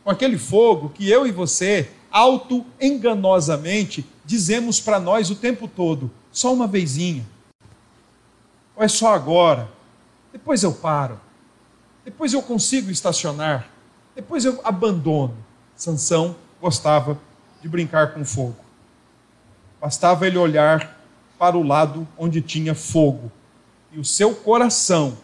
com 0.03 0.10
aquele 0.10 0.38
fogo 0.38 0.89
que 0.89 1.10
eu 1.10 1.25
e 1.25 1.32
você, 1.32 1.89
auto-enganosamente, 2.12 4.06
dizemos 4.25 4.80
para 4.80 5.00
nós 5.00 5.30
o 5.30 5.36
tempo 5.36 5.68
todo: 5.68 6.12
só 6.32 6.53
uma 6.53 6.68
vezinha, 6.68 7.25
ou 8.75 8.84
é 8.84 8.88
só 8.88 9.13
agora, 9.13 9.70
depois 10.32 10.63
eu 10.63 10.74
paro, 10.74 11.20
depois 12.03 12.34
eu 12.34 12.41
consigo 12.41 12.91
estacionar, 12.91 13.70
depois 14.15 14.44
eu 14.46 14.60
abandono. 14.63 15.38
Sansão 15.75 16.36
gostava 16.62 17.20
de 17.62 17.68
brincar 17.68 18.13
com 18.13 18.24
fogo. 18.24 18.58
Bastava 19.80 20.27
ele 20.27 20.38
olhar 20.38 21.00
para 21.39 21.58
o 21.58 21.63
lado 21.63 22.08
onde 22.18 22.39
tinha 22.39 22.75
fogo. 22.75 23.32
E 23.92 24.00
o 24.00 24.06
seu 24.06 24.34
coração, 24.34 25.18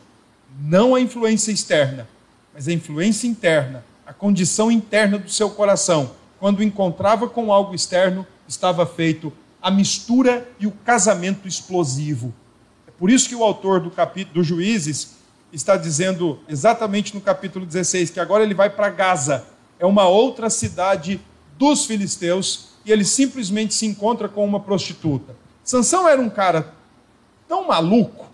não 0.59 0.93
a 0.93 0.99
influência 0.99 1.51
externa, 1.51 2.07
mas 2.53 2.67
a 2.67 2.73
influência 2.73 3.27
interna, 3.27 3.85
a 4.05 4.11
condição 4.11 4.69
interna 4.71 5.17
do 5.17 5.29
seu 5.29 5.49
coração, 5.49 6.11
quando 6.39 6.63
encontrava 6.63 7.29
com 7.29 7.51
algo 7.51 7.73
externo, 7.73 8.27
estava 8.47 8.85
feito 8.85 9.31
a 9.61 9.71
mistura 9.71 10.47
e 10.59 10.67
o 10.67 10.71
casamento 10.71 11.47
explosivo. 11.47 12.33
É 12.87 12.91
por 12.91 13.09
isso 13.09 13.29
que 13.29 13.35
o 13.35 13.43
autor 13.43 13.79
do 13.79 13.89
capítulo 13.89 14.35
dos 14.35 14.47
Juízes 14.47 15.15
está 15.51 15.77
dizendo 15.77 16.39
exatamente 16.47 17.15
no 17.15 17.21
capítulo 17.21 17.65
16 17.65 18.09
que 18.09 18.19
agora 18.19 18.43
ele 18.43 18.53
vai 18.53 18.69
para 18.69 18.89
Gaza, 18.89 19.45
é 19.79 19.85
uma 19.85 20.07
outra 20.07 20.49
cidade 20.49 21.21
dos 21.57 21.85
filisteus 21.85 22.69
e 22.85 22.91
ele 22.91 23.05
simplesmente 23.05 23.73
se 23.73 23.85
encontra 23.85 24.27
com 24.27 24.45
uma 24.45 24.59
prostituta. 24.59 25.35
Sansão 25.63 26.07
era 26.07 26.21
um 26.21 26.29
cara 26.29 26.73
tão 27.47 27.67
maluco 27.67 28.26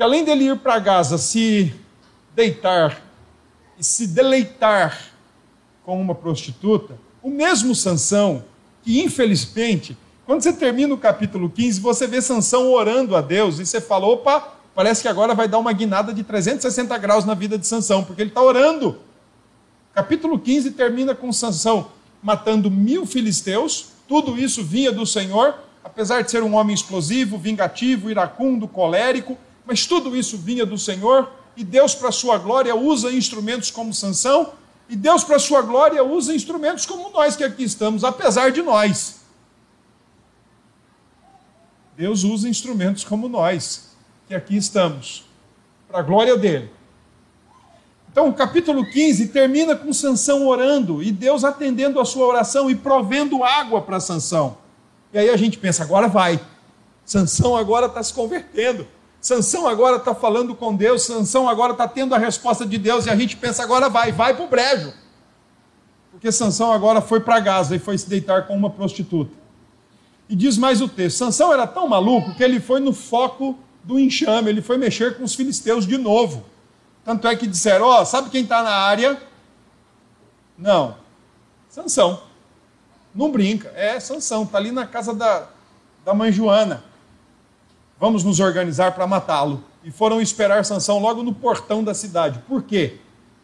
que 0.00 0.04
além 0.04 0.24
dele 0.24 0.46
ir 0.46 0.56
para 0.56 0.78
Gaza 0.78 1.18
se 1.18 1.74
deitar 2.34 3.02
e 3.78 3.84
se 3.84 4.06
deleitar 4.06 4.98
com 5.84 6.00
uma 6.00 6.14
prostituta, 6.14 6.98
o 7.22 7.28
mesmo 7.28 7.74
Sansão 7.74 8.42
que 8.82 9.02
infelizmente, 9.02 9.94
quando 10.24 10.40
você 10.40 10.54
termina 10.54 10.94
o 10.94 10.96
capítulo 10.96 11.50
15, 11.50 11.82
você 11.82 12.06
vê 12.06 12.22
Sansão 12.22 12.72
orando 12.72 13.14
a 13.14 13.20
Deus 13.20 13.58
e 13.58 13.66
você 13.66 13.78
fala, 13.78 14.06
opa, 14.06 14.54
parece 14.74 15.02
que 15.02 15.08
agora 15.08 15.34
vai 15.34 15.46
dar 15.46 15.58
uma 15.58 15.70
guinada 15.70 16.14
de 16.14 16.24
360 16.24 16.96
graus 16.96 17.26
na 17.26 17.34
vida 17.34 17.58
de 17.58 17.66
Sansão, 17.66 18.02
porque 18.02 18.22
ele 18.22 18.30
está 18.30 18.40
orando. 18.40 19.00
Capítulo 19.92 20.38
15 20.38 20.70
termina 20.70 21.14
com 21.14 21.30
Sansão 21.30 21.88
matando 22.22 22.70
mil 22.70 23.04
filisteus. 23.04 23.88
Tudo 24.08 24.38
isso 24.38 24.64
vinha 24.64 24.90
do 24.90 25.04
Senhor, 25.04 25.56
apesar 25.84 26.22
de 26.22 26.30
ser 26.30 26.42
um 26.42 26.54
homem 26.54 26.72
explosivo, 26.72 27.36
vingativo, 27.36 28.10
iracundo, 28.10 28.66
colérico, 28.66 29.36
mas 29.70 29.86
tudo 29.86 30.16
isso 30.16 30.36
vinha 30.36 30.66
do 30.66 30.76
Senhor. 30.76 31.30
E 31.56 31.62
Deus, 31.62 31.94
para 31.94 32.10
sua 32.10 32.36
glória, 32.38 32.74
usa 32.74 33.12
instrumentos 33.12 33.70
como 33.70 33.94
Sansão, 33.94 34.52
e 34.88 34.96
Deus, 34.96 35.22
para 35.22 35.38
sua 35.38 35.62
glória, 35.62 36.02
usa 36.02 36.34
instrumentos 36.34 36.84
como 36.84 37.08
nós 37.10 37.36
que 37.36 37.44
aqui 37.44 37.62
estamos, 37.62 38.02
apesar 38.02 38.50
de 38.50 38.62
nós. 38.62 39.20
Deus 41.96 42.24
usa 42.24 42.48
instrumentos 42.48 43.04
como 43.04 43.28
nós, 43.28 43.94
que 44.26 44.34
aqui 44.34 44.56
estamos, 44.56 45.24
para 45.86 46.00
a 46.00 46.02
glória 46.02 46.36
dele. 46.36 46.68
Então, 48.10 48.28
o 48.28 48.34
capítulo 48.34 48.84
15 48.84 49.28
termina 49.28 49.76
com 49.76 49.92
Sansão 49.92 50.48
orando 50.48 51.00
e 51.00 51.12
Deus 51.12 51.44
atendendo 51.44 52.00
a 52.00 52.04
sua 52.04 52.26
oração 52.26 52.68
e 52.68 52.74
provendo 52.74 53.44
água 53.44 53.80
para 53.80 54.00
Sansão. 54.00 54.58
E 55.12 55.18
aí 55.18 55.30
a 55.30 55.36
gente 55.36 55.58
pensa, 55.58 55.84
agora 55.84 56.08
vai. 56.08 56.40
Sansão 57.04 57.54
agora 57.54 57.86
está 57.86 58.02
se 58.02 58.12
convertendo. 58.12 58.84
Sansão 59.20 59.68
agora 59.68 59.96
está 59.96 60.14
falando 60.14 60.54
com 60.54 60.74
Deus, 60.74 61.02
Sansão 61.02 61.48
agora 61.48 61.72
está 61.72 61.86
tendo 61.86 62.14
a 62.14 62.18
resposta 62.18 62.64
de 62.64 62.78
Deus, 62.78 63.04
e 63.04 63.10
a 63.10 63.16
gente 63.16 63.36
pensa, 63.36 63.62
agora 63.62 63.88
vai, 63.88 64.12
vai 64.12 64.34
para 64.34 64.44
o 64.44 64.48
brejo. 64.48 64.92
Porque 66.10 66.32
Sansão 66.32 66.72
agora 66.72 67.00
foi 67.00 67.20
para 67.20 67.38
Gaza 67.38 67.76
e 67.76 67.78
foi 67.78 67.96
se 67.96 68.08
deitar 68.08 68.46
com 68.46 68.56
uma 68.56 68.70
prostituta. 68.70 69.32
E 70.28 70.36
diz 70.36 70.56
mais 70.56 70.80
o 70.80 70.88
texto: 70.88 71.18
Sansão 71.18 71.52
era 71.52 71.66
tão 71.66 71.88
maluco 71.88 72.34
que 72.34 72.42
ele 72.42 72.60
foi 72.60 72.78
no 72.78 72.92
foco 72.92 73.58
do 73.82 73.98
enxame, 73.98 74.48
ele 74.48 74.62
foi 74.62 74.76
mexer 74.76 75.16
com 75.16 75.24
os 75.24 75.34
filisteus 75.34 75.86
de 75.86 75.96
novo. 75.96 76.44
Tanto 77.04 77.26
é 77.26 77.34
que 77.34 77.46
disseram: 77.46 77.86
Ó, 77.86 78.02
oh, 78.02 78.04
sabe 78.04 78.30
quem 78.30 78.42
está 78.42 78.62
na 78.62 78.70
área? 78.70 79.20
Não. 80.56 80.96
Sansão. 81.68 82.22
Não 83.14 83.30
brinca. 83.30 83.72
É 83.74 83.98
Sansão, 83.98 84.42
está 84.42 84.58
ali 84.58 84.70
na 84.70 84.86
casa 84.86 85.14
da, 85.14 85.48
da 86.04 86.14
mãe 86.14 86.30
Joana. 86.30 86.84
Vamos 88.00 88.24
nos 88.24 88.40
organizar 88.40 88.92
para 88.92 89.06
matá-lo. 89.06 89.62
E 89.84 89.90
foram 89.90 90.22
esperar 90.22 90.64
Sansão 90.64 90.98
logo 90.98 91.22
no 91.22 91.34
portão 91.34 91.84
da 91.84 91.92
cidade. 91.92 92.38
Por 92.48 92.62
quê? 92.62 92.94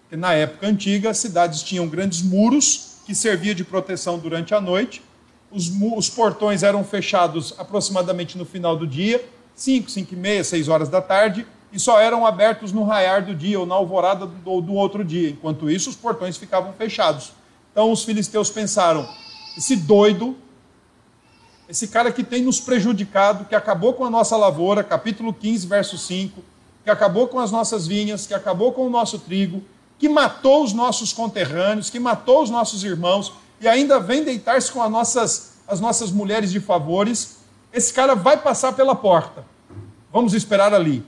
Porque 0.01 0.17
na 0.17 0.33
época 0.33 0.67
antiga 0.67 1.11
as 1.11 1.19
cidades 1.19 1.63
tinham 1.63 1.87
grandes 1.87 2.23
muros 2.23 2.97
que 3.05 3.15
servia 3.15 3.55
de 3.55 3.63
proteção 3.63 4.19
durante 4.19 4.55
a 4.55 4.61
noite. 4.61 5.03
Os, 5.51 5.71
os 5.95 6.09
portões 6.09 6.63
eram 6.63 6.83
fechados 6.83 7.55
aproximadamente 7.59 8.39
no 8.39 8.47
final 8.47 8.79
do 8.79 8.87
dia, 8.87 9.23
5, 9.55 9.91
5 9.91 10.15
e 10.15 10.17
meia, 10.17 10.43
6 10.43 10.69
horas 10.69 10.89
da 10.89 11.03
tarde, 11.03 11.47
e 11.71 11.79
só 11.79 12.01
eram 12.01 12.25
abertos 12.25 12.73
no 12.73 12.83
raiar 12.83 13.27
do 13.27 13.35
dia 13.35 13.61
ou 13.61 13.67
na 13.67 13.75
alvorada 13.75 14.27
do, 14.27 14.61
do 14.63 14.73
outro 14.73 15.05
dia. 15.05 15.29
Enquanto 15.29 15.69
isso, 15.69 15.91
os 15.91 15.97
portões 15.97 16.39
ficavam 16.39 16.73
fechados. 16.73 17.33
Então 17.73 17.93
os 17.93 18.05
filisteus 18.05 18.49
pensaram: 18.49 19.07
esse 19.57 19.77
doido, 19.77 20.35
esse 21.69 21.89
cara 21.89 22.13
que 22.13 22.23
tem 22.23 22.43
nos 22.43 22.61
prejudicado, 22.61 23.45
que 23.45 23.55
acabou 23.55 23.93
com 23.95 24.05
a 24.05 24.11
nossa 24.11 24.37
lavoura, 24.37 24.85
capítulo 24.85 25.33
15, 25.33 25.67
verso 25.67 25.99
5, 25.99 26.41
que 26.85 26.91
acabou 26.91 27.27
com 27.29 27.41
as 27.41 27.51
nossas 27.51 27.87
vinhas, 27.87 28.27
que 28.27 28.35
acabou 28.35 28.73
com 28.73 28.87
o 28.87 28.91
nosso 28.91 29.19
trigo, 29.19 29.63
que 29.99 30.09
matou 30.09 30.63
os 30.63 30.73
nossos 30.73 31.13
conterrâneos, 31.13 31.91
que 31.91 31.99
matou 31.99 32.43
os 32.43 32.51
nossos 32.51 32.85
irmãos 32.85 33.33
e 33.61 33.67
ainda 33.67 33.99
vem 33.99 34.23
deitar-se 34.23 34.71
com 34.71 34.83
as 34.83 34.91
nossas, 34.91 35.53
as 35.67 35.81
nossas 35.81 36.11
mulheres 36.11 36.53
de 36.53 36.61
favores, 36.61 37.39
esse 37.73 37.93
cara 37.93 38.15
vai 38.15 38.37
passar 38.37 38.75
pela 38.75 38.95
porta. 38.95 39.45
Vamos 40.13 40.35
esperar 40.35 40.73
ali 40.73 41.05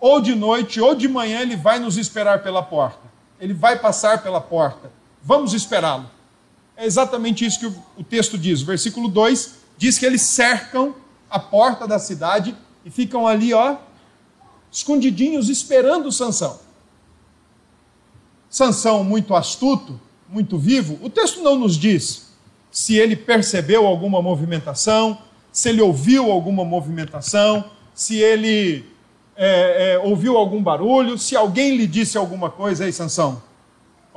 ou 0.00 0.20
de 0.20 0.34
noite 0.34 0.80
ou 0.80 0.94
de 0.94 1.08
manhã 1.08 1.40
ele 1.40 1.56
vai 1.56 1.78
nos 1.78 1.96
esperar 1.96 2.42
pela 2.42 2.62
porta. 2.62 3.08
Ele 3.40 3.54
vai 3.54 3.78
passar 3.78 4.22
pela 4.22 4.40
porta. 4.40 4.90
Vamos 5.22 5.52
esperá-lo. 5.52 6.08
É 6.80 6.86
exatamente 6.86 7.44
isso 7.44 7.58
que 7.58 7.66
o, 7.66 8.04
texto 8.04 8.38
diz. 8.38 8.62
O 8.62 8.64
versículo 8.64 9.08
2 9.08 9.54
diz 9.76 9.98
que 9.98 10.06
eles 10.06 10.22
cercam 10.22 10.94
a 11.28 11.40
porta 11.40 11.88
da 11.88 11.98
cidade 11.98 12.56
e 12.84 12.90
ficam 12.90 13.26
ali, 13.26 13.52
ó, 13.52 13.76
escondidinhos 14.70 15.48
esperando 15.48 16.12
Sansão. 16.12 16.60
Sansão 18.48 19.02
muito 19.02 19.34
astuto, 19.34 20.00
muito 20.28 20.56
vivo. 20.56 21.00
O 21.02 21.10
texto 21.10 21.42
não 21.42 21.58
nos 21.58 21.76
diz 21.76 22.28
se 22.70 22.94
ele 22.94 23.16
percebeu 23.16 23.84
alguma 23.84 24.22
movimentação, 24.22 25.18
se 25.50 25.70
ele 25.70 25.82
ouviu 25.82 26.30
alguma 26.30 26.64
movimentação, 26.64 27.64
se 27.92 28.18
ele 28.18 28.84
é, 29.34 29.94
é, 29.94 29.98
ouviu 29.98 30.36
algum 30.36 30.62
barulho, 30.62 31.18
se 31.18 31.34
alguém 31.34 31.76
lhe 31.76 31.88
disse 31.88 32.16
alguma 32.16 32.48
coisa, 32.48 32.84
aí, 32.84 32.92
Sansão. 32.92 33.42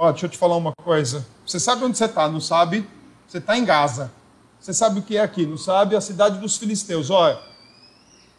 Ó, 0.04 0.12
deixa 0.12 0.26
eu 0.26 0.32
te 0.32 0.38
falar 0.40 0.58
uma 0.58 0.74
coisa. 0.84 1.24
Você 1.46 1.60
sabe 1.60 1.86
onde 1.86 1.96
você 1.96 2.06
está, 2.06 2.28
não 2.28 2.42
sabe? 2.42 2.90
Você 3.28 3.38
está 3.38 3.56
em 3.56 3.64
Gaza. 3.64 4.12
Você 4.60 4.74
sabe 4.74 5.00
o 5.00 5.04
que 5.04 5.16
é 5.16 5.22
aqui, 5.22 5.46
não 5.46 5.60
sabe? 5.60 5.96
A 5.96 6.02
cidade 6.02 6.40
dos 6.40 6.58
filisteus. 6.58 7.12
Olha, 7.12 7.36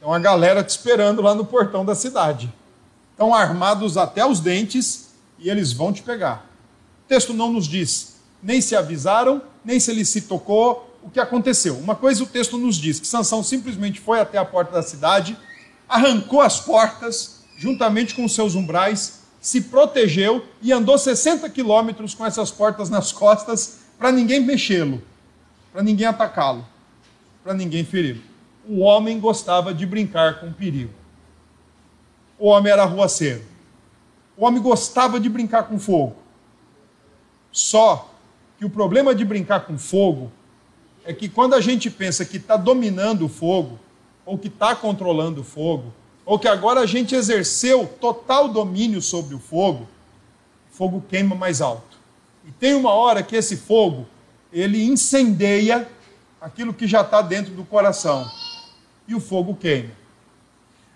tem 0.01 0.09
uma 0.09 0.19
galera 0.19 0.65
te 0.65 0.71
esperando 0.71 1.23
lá 1.23 1.37
no 1.37 1.45
portão 1.45 1.85
da 1.85 1.95
cidade. 1.95 2.53
Estão 3.13 3.33
armados 3.33 3.97
até 3.97 4.27
os 4.27 4.41
dentes 4.41 5.11
e 5.39 5.49
eles 5.49 5.73
vão 5.73 5.93
te 5.93 6.03
pegar. 6.03 6.51
O 7.05 7.09
texto 7.09 7.33
não 7.33 7.53
nos 7.53 7.69
diz 7.69 8.17
nem 8.43 8.61
se 8.61 8.75
avisaram, 8.75 9.41
nem 9.65 9.79
se 9.79 9.93
ele 9.93 10.05
se 10.05 10.23
tocou, 10.23 10.99
o 11.01 11.09
que 11.09 11.21
aconteceu. 11.21 11.79
Uma 11.79 11.95
coisa 11.95 12.25
o 12.25 12.27
texto 12.27 12.59
nos 12.59 12.75
diz, 12.75 12.99
que 12.99 13.07
Sansão 13.07 13.41
simplesmente 13.41 14.01
foi 14.01 14.19
até 14.19 14.37
a 14.37 14.45
porta 14.45 14.73
da 14.73 14.83
cidade, 14.83 15.39
arrancou 15.89 16.41
as 16.41 16.59
portas, 16.59 17.45
juntamente 17.57 18.17
com 18.17 18.25
os 18.25 18.35
seus 18.35 18.57
umbrais, 18.57 19.22
se 19.43 19.63
protegeu 19.63 20.47
e 20.63 20.73
andou 20.73 20.97
60 20.97 21.51
quilômetros 21.51 22.15
com 22.15 22.25
essas 22.25 22.53
portas 22.53 22.89
nas 22.89 23.11
costas 23.13 23.81
para 23.99 24.13
ninguém 24.13 24.41
mexê-lo, 24.41 25.03
para 25.73 25.83
ninguém 25.83 26.07
atacá-lo, 26.07 26.65
para 27.43 27.53
ninguém 27.53 27.85
feri-lo. 27.85 28.23
O 28.67 28.79
homem 28.79 29.19
gostava 29.19 29.75
de 29.75 29.85
brincar 29.85 30.39
com 30.39 30.53
perigo. 30.53 30.95
O 32.39 32.47
homem 32.47 32.73
era 32.73 32.85
ruaceiro. 32.85 33.43
O 34.37 34.47
homem 34.47 34.63
gostava 34.63 35.19
de 35.19 35.29
brincar 35.29 35.65
com 35.65 35.79
fogo. 35.79 36.17
Só 37.51 38.11
que 38.59 38.65
o 38.65 38.71
problema 38.71 39.13
de 39.13 39.25
brincar 39.25 39.67
com 39.67 39.77
fogo 39.77 40.31
é 41.05 41.13
que 41.13 41.29
quando 41.29 41.55
a 41.55 41.61
gente 41.61 41.91
pensa 41.91 42.25
que 42.25 42.37
está 42.37 42.57
dominando 42.57 43.27
o 43.27 43.29
fogo, 43.29 43.79
ou 44.25 44.39
que 44.39 44.47
está 44.47 44.75
controlando 44.77 45.41
o 45.41 45.45
fogo, 45.45 45.93
ou 46.25 46.39
que 46.39 46.49
agora 46.49 46.81
a 46.81 46.87
gente 46.87 47.15
exerceu 47.15 47.87
total 48.01 48.49
domínio 48.49 49.03
sobre 49.03 49.35
o 49.35 49.39
fogo, 49.39 49.89
o 50.73 50.77
fogo 50.77 51.05
queima 51.09 51.35
mais 51.35 51.61
alto. 51.61 51.99
E 52.47 52.51
tem 52.51 52.75
uma 52.75 52.91
hora 52.93 53.23
que 53.23 53.37
esse 53.37 53.57
fogo, 53.57 54.07
ele 54.53 54.85
incendeia 54.85 55.89
aquilo 56.41 56.75
que 56.75 56.87
já 56.87 57.03
está 57.03 57.23
dentro 57.23 57.55
do 57.55 57.65
coração. 57.65 58.29
E 59.07 59.15
o 59.15 59.21
fogo 59.21 59.55
queima. 59.55 59.91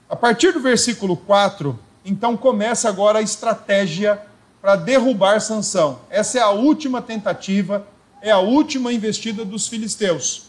A 0.09 0.15
partir 0.15 0.53
do 0.53 0.61
versículo 0.61 1.17
4, 1.17 1.79
então 2.05 2.37
começa 2.37 2.89
agora 2.89 3.19
a 3.19 3.23
estratégia 3.23 4.21
para 4.61 4.77
derrubar 4.77 5.41
Sansão. 5.41 6.01
Essa 6.09 6.39
é 6.39 6.43
a 6.43 6.51
última 6.51 7.03
tentativa, 7.03 7.87
é 8.23 8.31
a 8.31 8.39
última 8.39 8.93
investida 8.93 9.45
dos 9.45 9.67
filisteus. 9.69 10.45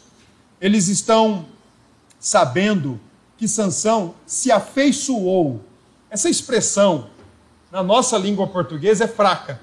Eles 0.61 0.87
estão 0.87 1.45
sabendo 2.19 2.99
que 3.37 3.47
Sansão 3.47 4.15
se 4.25 4.51
afeiçoou. 4.51 5.61
Essa 6.09 6.29
expressão 6.29 7.09
na 7.71 7.83
nossa 7.83 8.17
língua 8.17 8.47
portuguesa 8.47 9.03
é 9.03 9.07
fraca. 9.07 9.61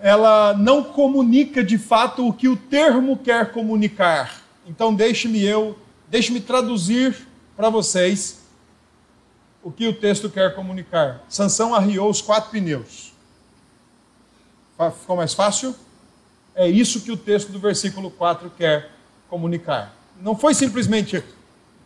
Ela 0.00 0.54
não 0.54 0.84
comunica 0.84 1.62
de 1.62 1.78
fato 1.78 2.26
o 2.26 2.32
que 2.32 2.48
o 2.48 2.56
termo 2.56 3.16
quer 3.16 3.52
comunicar. 3.52 4.42
Então 4.66 4.94
deixe-me 4.94 5.42
eu, 5.42 5.78
deixe-me 6.08 6.40
traduzir 6.40 7.26
para 7.56 7.68
vocês 7.68 8.40
o 9.62 9.70
que 9.70 9.86
o 9.86 9.92
texto 9.92 10.30
quer 10.30 10.54
comunicar. 10.54 11.24
Sansão 11.28 11.74
arriou 11.74 12.10
os 12.10 12.20
quatro 12.20 12.50
pneus. 12.50 13.12
Ficou 15.00 15.16
mais 15.16 15.32
fácil? 15.32 15.74
É 16.54 16.68
isso 16.68 17.00
que 17.00 17.12
o 17.12 17.16
texto 17.16 17.52
do 17.52 17.58
versículo 17.58 18.10
4 18.10 18.50
quer 18.50 18.90
comunicar 19.28 20.01
não 20.22 20.36
foi 20.36 20.54
simplesmente, 20.54 21.22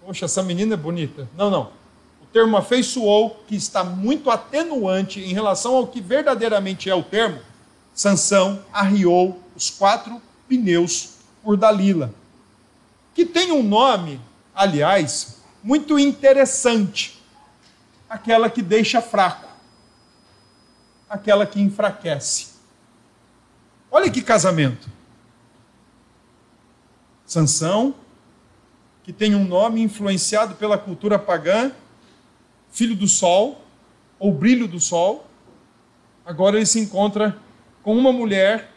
poxa, 0.05 0.27
essa 0.27 0.43
menina 0.43 0.75
é 0.75 0.77
bonita. 0.77 1.27
Não, 1.35 1.51
não. 1.51 1.73
O 2.21 2.27
termo 2.31 2.57
afeiçoou, 2.59 3.43
que 3.49 3.57
está 3.57 3.83
muito 3.83 4.31
atenuante 4.31 5.21
em 5.21 5.33
relação 5.33 5.75
ao 5.75 5.87
que 5.87 6.03
verdadeiramente 6.03 6.91
é 6.91 6.95
o 6.95 7.03
termo, 7.03 7.41
Sansão 7.95 8.63
arriou 8.71 9.41
os 9.57 9.71
quatro 9.71 10.21
pneus 10.47 11.15
por 11.43 11.57
Dalila. 11.57 12.13
Que 13.15 13.25
tem 13.25 13.53
um 13.53 13.63
nome, 13.63 14.21
aliás, 14.55 15.39
muito 15.63 15.99
interessante. 15.99 17.23
Aquela 18.07 18.51
que 18.51 18.61
deixa 18.61 19.01
fraco. 19.01 19.49
Aquela 21.09 21.47
que 21.47 21.59
enfraquece. 21.59 22.49
Olha 23.91 24.11
que 24.11 24.21
casamento. 24.21 24.91
Sansão 27.25 27.95
que 29.07 29.13
tem 29.13 29.37
um 29.37 29.47
nome 29.47 29.81
influenciado 29.81 30.57
pela 30.57 30.77
cultura 30.77 31.17
pagã, 31.17 31.71
filho 32.73 32.97
do 32.97 33.07
sol, 33.07 33.65
ou 34.19 34.35
brilho 34.35 34.67
do 34.67 34.81
sol. 34.81 35.29
Agora 36.25 36.57
ele 36.57 36.67
se 36.67 36.81
encontra 36.81 37.39
com 37.85 37.97
uma 37.97 38.13
mulher, 38.13 38.69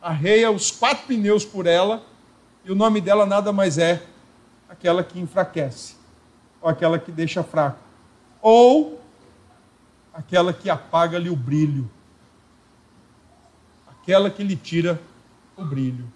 arreia 0.00 0.52
os 0.52 0.70
quatro 0.70 1.08
pneus 1.08 1.44
por 1.44 1.66
ela, 1.66 2.06
e 2.64 2.70
o 2.70 2.76
nome 2.76 3.00
dela 3.00 3.26
nada 3.26 3.52
mais 3.52 3.76
é 3.76 4.00
aquela 4.68 5.02
que 5.02 5.18
enfraquece, 5.18 5.96
ou 6.60 6.68
aquela 6.68 6.96
que 6.96 7.10
deixa 7.10 7.42
fraco, 7.42 7.80
ou 8.40 9.00
aquela 10.14 10.52
que 10.52 10.70
apaga-lhe 10.70 11.28
o 11.28 11.34
brilho, 11.34 11.90
aquela 13.88 14.30
que 14.30 14.44
lhe 14.44 14.54
tira 14.54 15.02
o 15.56 15.64
brilho. 15.64 16.06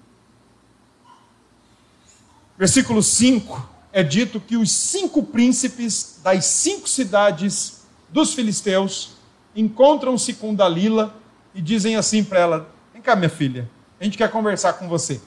Versículo 2.58 3.02
5 3.02 3.68
é 3.92 4.02
dito 4.02 4.40
que 4.40 4.56
os 4.56 4.70
cinco 4.70 5.22
príncipes 5.22 6.20
das 6.22 6.44
cinco 6.46 6.88
cidades 6.88 7.82
dos 8.08 8.34
filisteus 8.34 9.10
encontram-se 9.54 10.34
com 10.34 10.54
Dalila 10.54 11.14
e 11.54 11.60
dizem 11.60 11.96
assim 11.96 12.22
para 12.22 12.38
ela: 12.38 12.68
Vem 12.92 13.02
cá, 13.02 13.16
minha 13.16 13.28
filha, 13.28 13.68
a 14.00 14.04
gente 14.04 14.18
quer 14.18 14.30
conversar 14.30 14.74
com 14.74 14.88
você. 14.88 15.20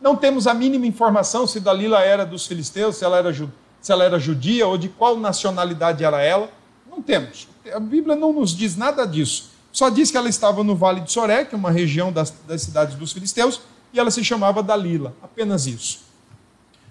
Não 0.00 0.14
temos 0.14 0.46
a 0.46 0.54
mínima 0.54 0.86
informação 0.86 1.46
se 1.46 1.58
Dalila 1.58 2.00
era 2.00 2.24
dos 2.24 2.46
filisteus, 2.46 2.96
se 2.96 3.04
ela 3.04 3.18
era, 3.18 3.32
se 3.80 3.92
ela 3.92 4.04
era 4.04 4.18
judia 4.18 4.66
ou 4.66 4.78
de 4.78 4.88
qual 4.88 5.16
nacionalidade 5.16 6.04
era 6.04 6.22
ela. 6.22 6.50
Não 6.88 7.02
temos. 7.02 7.48
A 7.72 7.80
Bíblia 7.80 8.14
não 8.14 8.32
nos 8.32 8.50
diz 8.56 8.76
nada 8.76 9.04
disso. 9.04 9.50
Só 9.72 9.88
diz 9.88 10.10
que 10.10 10.16
ela 10.16 10.28
estava 10.28 10.64
no 10.64 10.74
Vale 10.74 11.00
de 11.00 11.12
Soré, 11.12 11.44
que 11.44 11.54
é 11.54 11.58
uma 11.58 11.70
região 11.70 12.12
das, 12.12 12.32
das 12.46 12.62
cidades 12.62 12.96
dos 12.96 13.12
filisteus, 13.12 13.60
e 13.92 13.98
ela 13.98 14.10
se 14.10 14.24
chamava 14.24 14.62
Dalila. 14.62 15.14
Apenas 15.22 15.66
isso. 15.66 16.07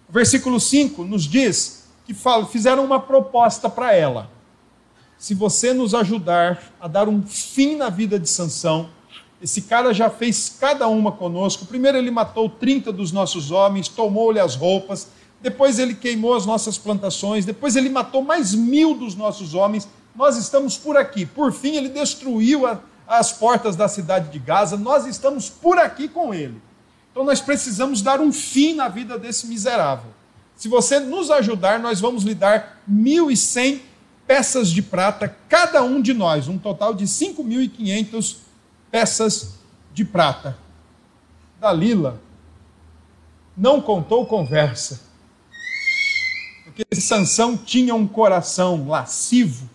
O 0.10 0.14
versículo 0.14 0.60
5 0.60 1.04
nos 1.04 1.24
diz 1.24 1.84
que 2.06 2.16
fizeram 2.50 2.86
uma 2.86 3.00
proposta 3.00 3.70
para 3.70 3.94
ela. 3.94 4.32
Se 5.18 5.34
você 5.34 5.74
nos 5.74 5.94
ajudar 5.94 6.74
a 6.80 6.88
dar 6.88 7.10
um 7.10 7.22
fim 7.24 7.76
na 7.76 7.90
vida 7.90 8.18
de 8.18 8.30
Sansão, 8.30 8.90
esse 9.42 9.64
cara 9.64 9.94
já 9.94 10.10
fez 10.10 10.56
cada 10.60 10.88
uma 10.88 11.12
conosco. 11.12 11.66
Primeiro 11.66 11.98
ele 11.98 12.10
matou 12.10 12.50
30 12.50 12.94
dos 12.94 13.12
nossos 13.12 13.52
homens, 13.52 13.90
tomou-lhe 13.90 14.40
as 14.40 14.56
roupas, 14.56 15.10
depois 15.42 15.78
ele 15.78 15.94
queimou 15.94 16.36
as 16.36 16.46
nossas 16.46 16.78
plantações, 16.78 17.46
depois 17.46 17.76
ele 17.76 17.90
matou 17.90 18.24
mais 18.24 18.56
mil 18.56 18.96
dos 18.96 19.14
nossos 19.14 19.54
homens. 19.54 19.88
Nós 20.16 20.38
estamos 20.38 20.78
por 20.78 20.96
aqui. 20.96 21.26
Por 21.26 21.52
fim, 21.52 21.76
ele 21.76 21.90
destruiu 21.90 22.66
a, 22.66 22.80
as 23.06 23.34
portas 23.34 23.76
da 23.76 23.88
cidade 23.88 24.30
de 24.30 24.40
Gaza. 24.40 24.78
Nós 24.78 25.06
estamos 25.06 25.50
por 25.50 25.78
aqui 25.78 26.08
com 26.08 26.34
ele. 26.34 26.60
Então 27.18 27.26
nós 27.26 27.42
precisamos 27.42 28.04
dar 28.04 28.22
um 28.22 28.32
fim 28.32 28.76
na 28.76 28.88
vida 28.88 29.18
desse 29.18 29.48
miserável. 29.48 30.12
Se 30.56 30.68
você 30.68 31.00
nos 31.00 31.32
ajudar, 31.32 31.80
nós 31.80 32.00
vamos 32.00 32.22
lhe 32.24 32.36
dar 32.36 32.80
1.100 32.88 33.82
peças 34.28 34.70
de 34.70 34.84
prata, 34.84 35.36
cada 35.50 35.82
um 35.82 36.00
de 36.00 36.14
nós, 36.14 36.48
um 36.48 36.60
total 36.60 36.94
de 36.94 37.06
5.500 37.06 38.36
peças 38.92 39.56
de 39.92 40.06
prata. 40.06 40.60
Dalila 41.60 42.22
não 43.58 43.82
contou 43.82 44.24
conversa, 44.28 45.02
porque 46.66 46.86
Sansão 47.02 47.58
tinha 47.58 47.96
um 47.96 48.08
coração 48.08 48.88
lascivo, 48.88 49.68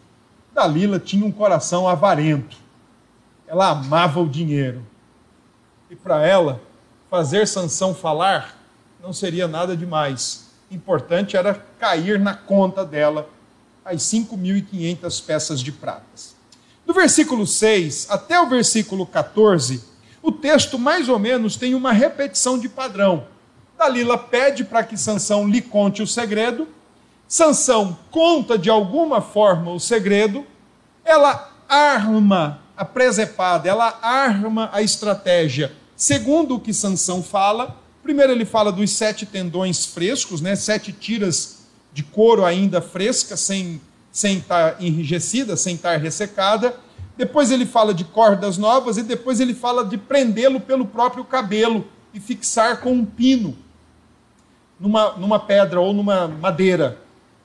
Dalila 0.54 1.00
tinha 1.00 1.26
um 1.26 1.32
coração 1.32 1.88
avarento. 1.88 2.56
Ela 3.48 3.70
amava 3.70 4.20
o 4.20 4.28
dinheiro. 4.28 4.86
E 5.90 5.96
para 5.96 6.24
ela, 6.24 6.62
fazer 7.12 7.46
Sansão 7.46 7.94
falar 7.94 8.58
não 8.98 9.12
seria 9.12 9.46
nada 9.46 9.76
demais. 9.76 10.46
Importante 10.70 11.36
era 11.36 11.62
cair 11.78 12.18
na 12.18 12.32
conta 12.32 12.86
dela 12.86 13.28
as 13.84 14.00
5.500 14.04 15.22
peças 15.22 15.60
de 15.60 15.70
pratas. 15.70 16.34
Do 16.86 16.94
versículo 16.94 17.46
6 17.46 18.06
até 18.08 18.40
o 18.40 18.48
versículo 18.48 19.04
14, 19.04 19.84
o 20.22 20.32
texto 20.32 20.78
mais 20.78 21.10
ou 21.10 21.18
menos 21.18 21.54
tem 21.54 21.74
uma 21.74 21.92
repetição 21.92 22.58
de 22.58 22.66
padrão. 22.66 23.26
Dalila 23.76 24.16
pede 24.16 24.64
para 24.64 24.82
que 24.82 24.96
Sansão 24.96 25.46
lhe 25.46 25.60
conte 25.60 26.00
o 26.02 26.06
segredo. 26.06 26.66
Sansão 27.28 27.98
conta 28.10 28.56
de 28.56 28.70
alguma 28.70 29.20
forma 29.20 29.70
o 29.70 29.78
segredo. 29.78 30.46
Ela 31.04 31.52
arma 31.68 32.62
a 32.74 32.86
presepada, 32.86 33.68
ela 33.68 33.98
arma 34.00 34.70
a 34.72 34.80
estratégia 34.80 35.81
Segundo 36.02 36.56
o 36.56 36.60
que 36.60 36.74
Sansão 36.74 37.22
fala, 37.22 37.76
primeiro 38.02 38.32
ele 38.32 38.44
fala 38.44 38.72
dos 38.72 38.90
sete 38.90 39.24
tendões 39.24 39.86
frescos, 39.86 40.40
né, 40.40 40.56
sete 40.56 40.90
tiras 40.92 41.58
de 41.92 42.02
couro 42.02 42.44
ainda 42.44 42.82
fresca, 42.82 43.36
sem, 43.36 43.80
sem 44.10 44.38
estar 44.38 44.72
tá 44.72 44.84
enrijecida, 44.84 45.56
sem 45.56 45.76
estar 45.76 45.92
tá 45.92 45.96
ressecada. 45.96 46.74
Depois 47.16 47.52
ele 47.52 47.64
fala 47.64 47.94
de 47.94 48.02
cordas 48.02 48.58
novas 48.58 48.96
e 48.96 49.04
depois 49.04 49.38
ele 49.38 49.54
fala 49.54 49.84
de 49.84 49.96
prendê-lo 49.96 50.58
pelo 50.58 50.86
próprio 50.86 51.22
cabelo 51.22 51.86
e 52.12 52.18
fixar 52.18 52.80
com 52.80 52.90
um 52.90 53.04
pino 53.04 53.56
numa, 54.80 55.12
numa 55.12 55.38
pedra 55.38 55.80
ou 55.80 55.92
numa 55.92 56.26
madeira. 56.26 56.98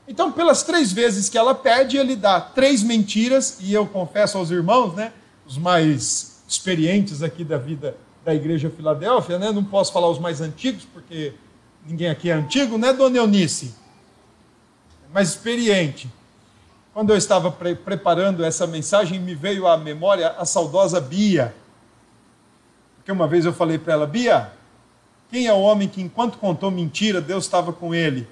Então, 0.08 0.32
pelas 0.32 0.64
três 0.64 0.92
vezes 0.92 1.30
que 1.30 1.38
ela 1.38 1.54
pede, 1.54 1.96
ele 1.98 2.16
dá 2.16 2.42
três 2.42 2.82
mentiras, 2.82 3.60
e 3.62 3.72
eu 3.72 3.86
confesso 3.86 4.36
aos 4.36 4.50
irmãos, 4.50 4.96
né, 4.96 5.14
os 5.46 5.60
mais 5.60 6.42
experientes 6.48 7.22
aqui 7.22 7.44
da 7.44 7.60
vida 7.60 7.96
da 8.28 8.36
Igreja 8.36 8.70
Filadélfia, 8.70 9.40
né, 9.40 9.54
não 9.54 9.64
posso 9.64 9.94
falar 9.94 10.10
os 10.10 10.20
mais 10.20 10.42
antigos, 10.42 10.84
porque 10.84 11.34
ninguém 11.86 12.10
aqui 12.10 12.30
é 12.30 12.34
antigo, 12.34 12.78
né, 12.78 12.92
dona 12.92 13.20
Eunice? 13.20 13.74
Mais 15.14 15.30
experiente. 15.30 16.12
Quando 16.94 17.12
eu 17.12 17.16
estava 17.16 17.50
pre 17.50 17.74
preparando 17.74 18.44
essa 18.44 18.68
mensagem, 18.68 19.18
me 19.18 19.34
veio 19.34 19.66
à 19.66 19.78
memória 19.78 20.28
a 20.32 20.44
saudosa 20.44 21.00
Bia. 21.00 21.56
Porque 22.98 23.14
uma 23.14 23.30
vez 23.30 23.46
eu 23.46 23.54
falei 23.54 23.78
para 23.78 23.94
ela, 23.94 24.06
Bia, 24.06 24.52
quem 25.32 25.48
é 25.48 25.54
o 25.54 25.62
homem 25.62 25.88
que, 25.88 26.02
enquanto 26.02 26.38
contou 26.38 26.70
mentira, 26.70 27.22
Deus 27.22 27.46
estava 27.46 27.72
com 27.72 27.96
ele? 27.96 28.28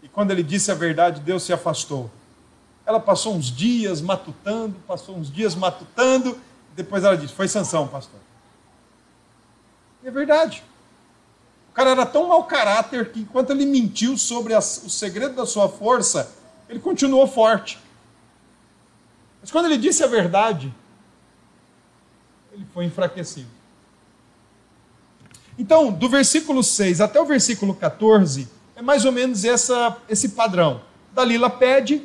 E 0.00 0.06
quando 0.06 0.30
ele 0.30 0.44
disse 0.44 0.70
a 0.70 0.76
verdade, 0.76 1.22
Deus 1.22 1.42
se 1.42 1.52
afastou. 1.52 2.08
Ela 2.86 3.00
passou 3.00 3.34
uns 3.34 3.46
dias 3.46 4.00
matutando, 4.00 4.76
passou 4.86 5.16
uns 5.16 5.28
dias 5.28 5.56
matutando, 5.56 6.38
depois 6.76 7.02
ela 7.02 7.16
disse: 7.16 7.34
Foi 7.34 7.48
sanção, 7.48 7.88
pastor. 7.88 8.27
É 10.02 10.10
verdade. 10.10 10.62
O 11.70 11.72
cara 11.72 11.90
era 11.90 12.06
tão 12.06 12.28
mau 12.28 12.44
caráter 12.44 13.12
que, 13.12 13.20
enquanto 13.20 13.50
ele 13.50 13.66
mentiu 13.66 14.16
sobre 14.16 14.54
o 14.54 14.60
segredo 14.60 15.34
da 15.34 15.46
sua 15.46 15.68
força, 15.68 16.32
ele 16.68 16.80
continuou 16.80 17.26
forte. 17.26 17.78
Mas 19.40 19.50
quando 19.50 19.66
ele 19.66 19.78
disse 19.78 20.02
a 20.02 20.06
verdade, 20.06 20.74
ele 22.52 22.66
foi 22.74 22.84
enfraquecido. 22.84 23.48
Então, 25.58 25.92
do 25.92 26.08
versículo 26.08 26.62
6 26.62 27.00
até 27.00 27.20
o 27.20 27.24
versículo 27.24 27.74
14, 27.74 28.48
é 28.76 28.82
mais 28.82 29.04
ou 29.04 29.10
menos 29.10 29.44
essa, 29.44 29.96
esse 30.08 30.30
padrão. 30.30 30.82
Dalila 31.12 31.50
pede, 31.50 32.02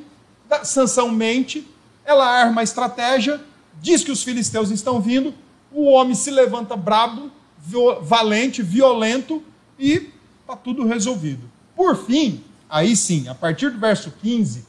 Sansão 0.63 1.10
mente, 1.10 1.67
ela 2.06 2.25
arma 2.25 2.62
a 2.62 2.63
estratégia, 2.63 3.39
diz 3.79 4.03
que 4.03 4.12
os 4.12 4.23
filisteus 4.23 4.69
estão 4.71 4.99
vindo, 4.99 5.34
o 5.71 5.86
homem 5.86 6.15
se 6.15 6.32
levanta 6.32 6.75
brabo, 6.75 7.32
valente, 8.02 8.62
violento 8.62 9.43
e 9.80 10.12
está 10.41 10.56
tudo 10.56 10.86
resolvido. 10.86 11.49
Por 11.76 11.95
fim, 11.95 12.43
aí 12.69 12.95
sim, 12.95 13.28
a 13.28 13.36
partir 13.36 13.69
do 13.69 13.80
verso 13.80 14.12
15, 14.21 14.65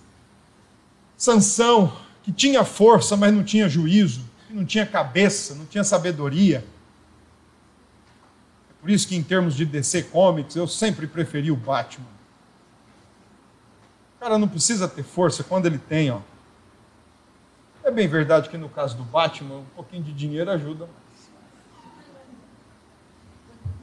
Sansão, 1.16 1.92
que 2.22 2.32
tinha 2.32 2.64
força, 2.64 3.16
mas 3.16 3.32
não 3.32 3.44
tinha 3.44 3.68
juízo, 3.68 4.22
não 4.50 4.64
tinha 4.64 4.86
cabeça, 4.86 5.54
não 5.54 5.66
tinha 5.66 5.84
sabedoria, 5.84 6.64
por 8.84 8.90
isso 8.90 9.08
que 9.08 9.16
em 9.16 9.22
termos 9.22 9.54
de 9.54 9.64
DC 9.64 10.02
Comics, 10.02 10.54
eu 10.56 10.68
sempre 10.68 11.06
preferi 11.06 11.50
o 11.50 11.56
Batman. 11.56 12.06
O 14.14 14.20
cara 14.20 14.36
não 14.36 14.46
precisa 14.46 14.86
ter 14.86 15.02
força 15.02 15.42
quando 15.42 15.64
ele 15.64 15.78
tem, 15.78 16.10
ó. 16.10 16.20
É 17.82 17.90
bem 17.90 18.06
verdade 18.06 18.50
que 18.50 18.58
no 18.58 18.68
caso 18.68 18.94
do 18.94 19.02
Batman, 19.02 19.60
um 19.60 19.64
pouquinho 19.74 20.02
de 20.02 20.12
dinheiro 20.12 20.50
ajuda. 20.50 20.86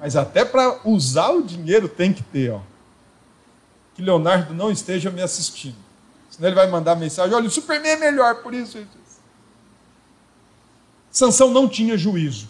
Mas 0.02 0.16
até 0.16 0.44
para 0.44 0.82
usar 0.84 1.30
o 1.30 1.44
dinheiro 1.44 1.88
tem 1.88 2.12
que 2.12 2.24
ter, 2.24 2.52
ó. 2.52 2.60
Que 3.94 4.02
Leonardo 4.02 4.52
não 4.52 4.72
esteja 4.72 5.12
me 5.12 5.22
assistindo. 5.22 5.76
Senão 6.32 6.50
ele 6.50 6.56
vai 6.56 6.68
mandar 6.68 6.96
mensagem: 6.96 7.36
olha, 7.36 7.48
o 7.48 7.52
Superman 7.52 7.92
é 7.92 7.98
melhor, 7.98 8.42
por 8.42 8.52
isso, 8.52 8.80
isso, 8.80 8.98
isso. 9.06 9.20
Sansão 11.12 11.52
não 11.52 11.70
tinha 11.70 11.96
juízo. 11.96 12.50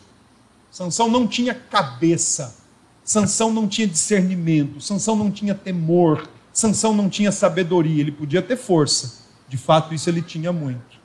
Sansão 0.72 1.10
não 1.10 1.28
tinha 1.28 1.54
cabeça. 1.54 2.56
Sansão 3.04 3.52
não 3.52 3.68
tinha 3.68 3.86
discernimento. 3.86 4.80
Sansão 4.80 5.18
não 5.18 5.30
tinha 5.30 5.54
temor. 5.54 6.30
Sansão 6.54 6.94
não 6.94 7.10
tinha 7.10 7.34
sabedoria. 7.34 8.00
Ele 8.00 8.14
podia 8.14 8.42
ter 8.42 8.56
força. 8.56 9.26
De 9.50 9.58
fato, 9.58 9.94
isso 9.94 10.10
ele 10.10 10.22
tinha 10.22 10.54
muito. 10.54 11.01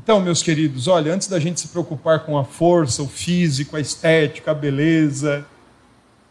Então, 0.00 0.20
meus 0.20 0.44
queridos, 0.44 0.86
olha, 0.86 1.12
antes 1.12 1.26
da 1.26 1.40
gente 1.40 1.58
se 1.58 1.68
preocupar 1.68 2.24
com 2.24 2.38
a 2.38 2.44
força, 2.44 3.02
o 3.02 3.08
físico, 3.08 3.76
a 3.76 3.80
estética, 3.80 4.52
a 4.52 4.54
beleza, 4.54 5.44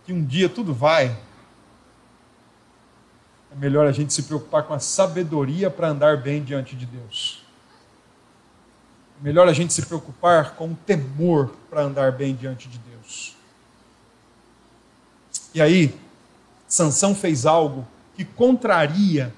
que 0.05 0.13
um 0.13 0.23
dia 0.23 0.47
tudo 0.47 0.73
vai, 0.73 1.07
é 3.51 3.55
melhor 3.57 3.85
a 3.85 3.91
gente 3.91 4.13
se 4.13 4.23
preocupar 4.23 4.63
com 4.63 4.73
a 4.73 4.79
sabedoria 4.79 5.69
para 5.69 5.89
andar 5.89 6.15
bem 6.15 6.41
diante 6.41 6.77
de 6.77 6.85
Deus. 6.85 7.43
Melhor 9.21 9.49
a 9.49 9.53
gente 9.53 9.73
se 9.73 9.85
preocupar 9.85 10.55
com 10.55 10.71
o 10.71 10.77
temor 10.85 11.53
para 11.69 11.81
andar 11.81 12.13
bem 12.13 12.33
diante 12.33 12.69
de 12.69 12.77
Deus. 12.77 13.35
E 15.53 15.61
aí, 15.61 15.93
Sansão 16.69 17.13
fez 17.13 17.45
algo 17.45 17.85
que 18.15 18.23
contraria 18.23 19.33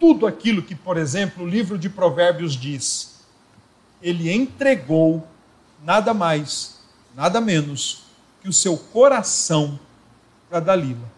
tudo 0.00 0.26
aquilo 0.26 0.60
que, 0.60 0.74
por 0.74 0.96
exemplo, 0.96 1.44
o 1.44 1.48
livro 1.48 1.78
de 1.78 1.88
Provérbios 1.88 2.54
diz. 2.54 3.13
Ele 4.04 4.30
entregou 4.30 5.26
nada 5.82 6.14
mais, 6.14 6.78
nada 7.16 7.40
menos 7.40 8.04
que 8.40 8.48
o 8.48 8.52
seu 8.52 8.76
coração 8.76 9.80
para 10.48 10.60
Dalila. 10.60 11.12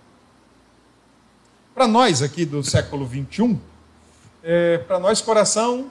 Para 1.74 1.86
nós 1.86 2.22
aqui 2.22 2.46
do 2.46 2.62
século 2.62 3.04
21, 3.04 3.60
é, 4.42 4.78
para 4.78 4.98
nós 4.98 5.20
coração 5.20 5.90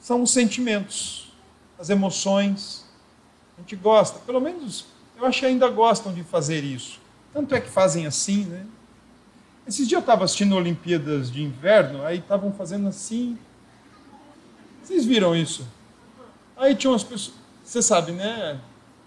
são 0.00 0.22
os 0.22 0.30
sentimentos 0.30 1.28
as 1.78 1.88
emoções. 1.88 2.84
A 3.56 3.60
gente 3.60 3.76
gosta, 3.76 4.18
pelo 4.20 4.40
menos 4.40 4.86
eu 5.16 5.24
acho 5.24 5.40
que 5.40 5.46
ainda 5.46 5.68
gostam 5.68 6.12
de 6.12 6.22
fazer 6.22 6.64
isso. 6.64 7.00
Tanto 7.32 7.54
é 7.54 7.60
que 7.60 7.70
fazem 7.70 8.06
assim, 8.06 8.44
né? 8.44 8.66
Esses 9.66 9.86
dias 9.86 9.98
eu 9.98 10.00
estava 10.00 10.24
assistindo 10.24 10.56
Olimpíadas 10.56 11.30
de 11.30 11.42
Inverno, 11.42 12.04
aí 12.04 12.18
estavam 12.18 12.52
fazendo 12.52 12.88
assim. 12.88 13.38
Vocês 14.82 15.04
viram 15.04 15.36
isso? 15.36 15.66
Aí 16.58 16.74
tinham 16.74 16.92
as 16.92 17.04
pessoas, 17.04 17.36
você 17.64 17.80
sabe, 17.80 18.10
né? 18.10 18.60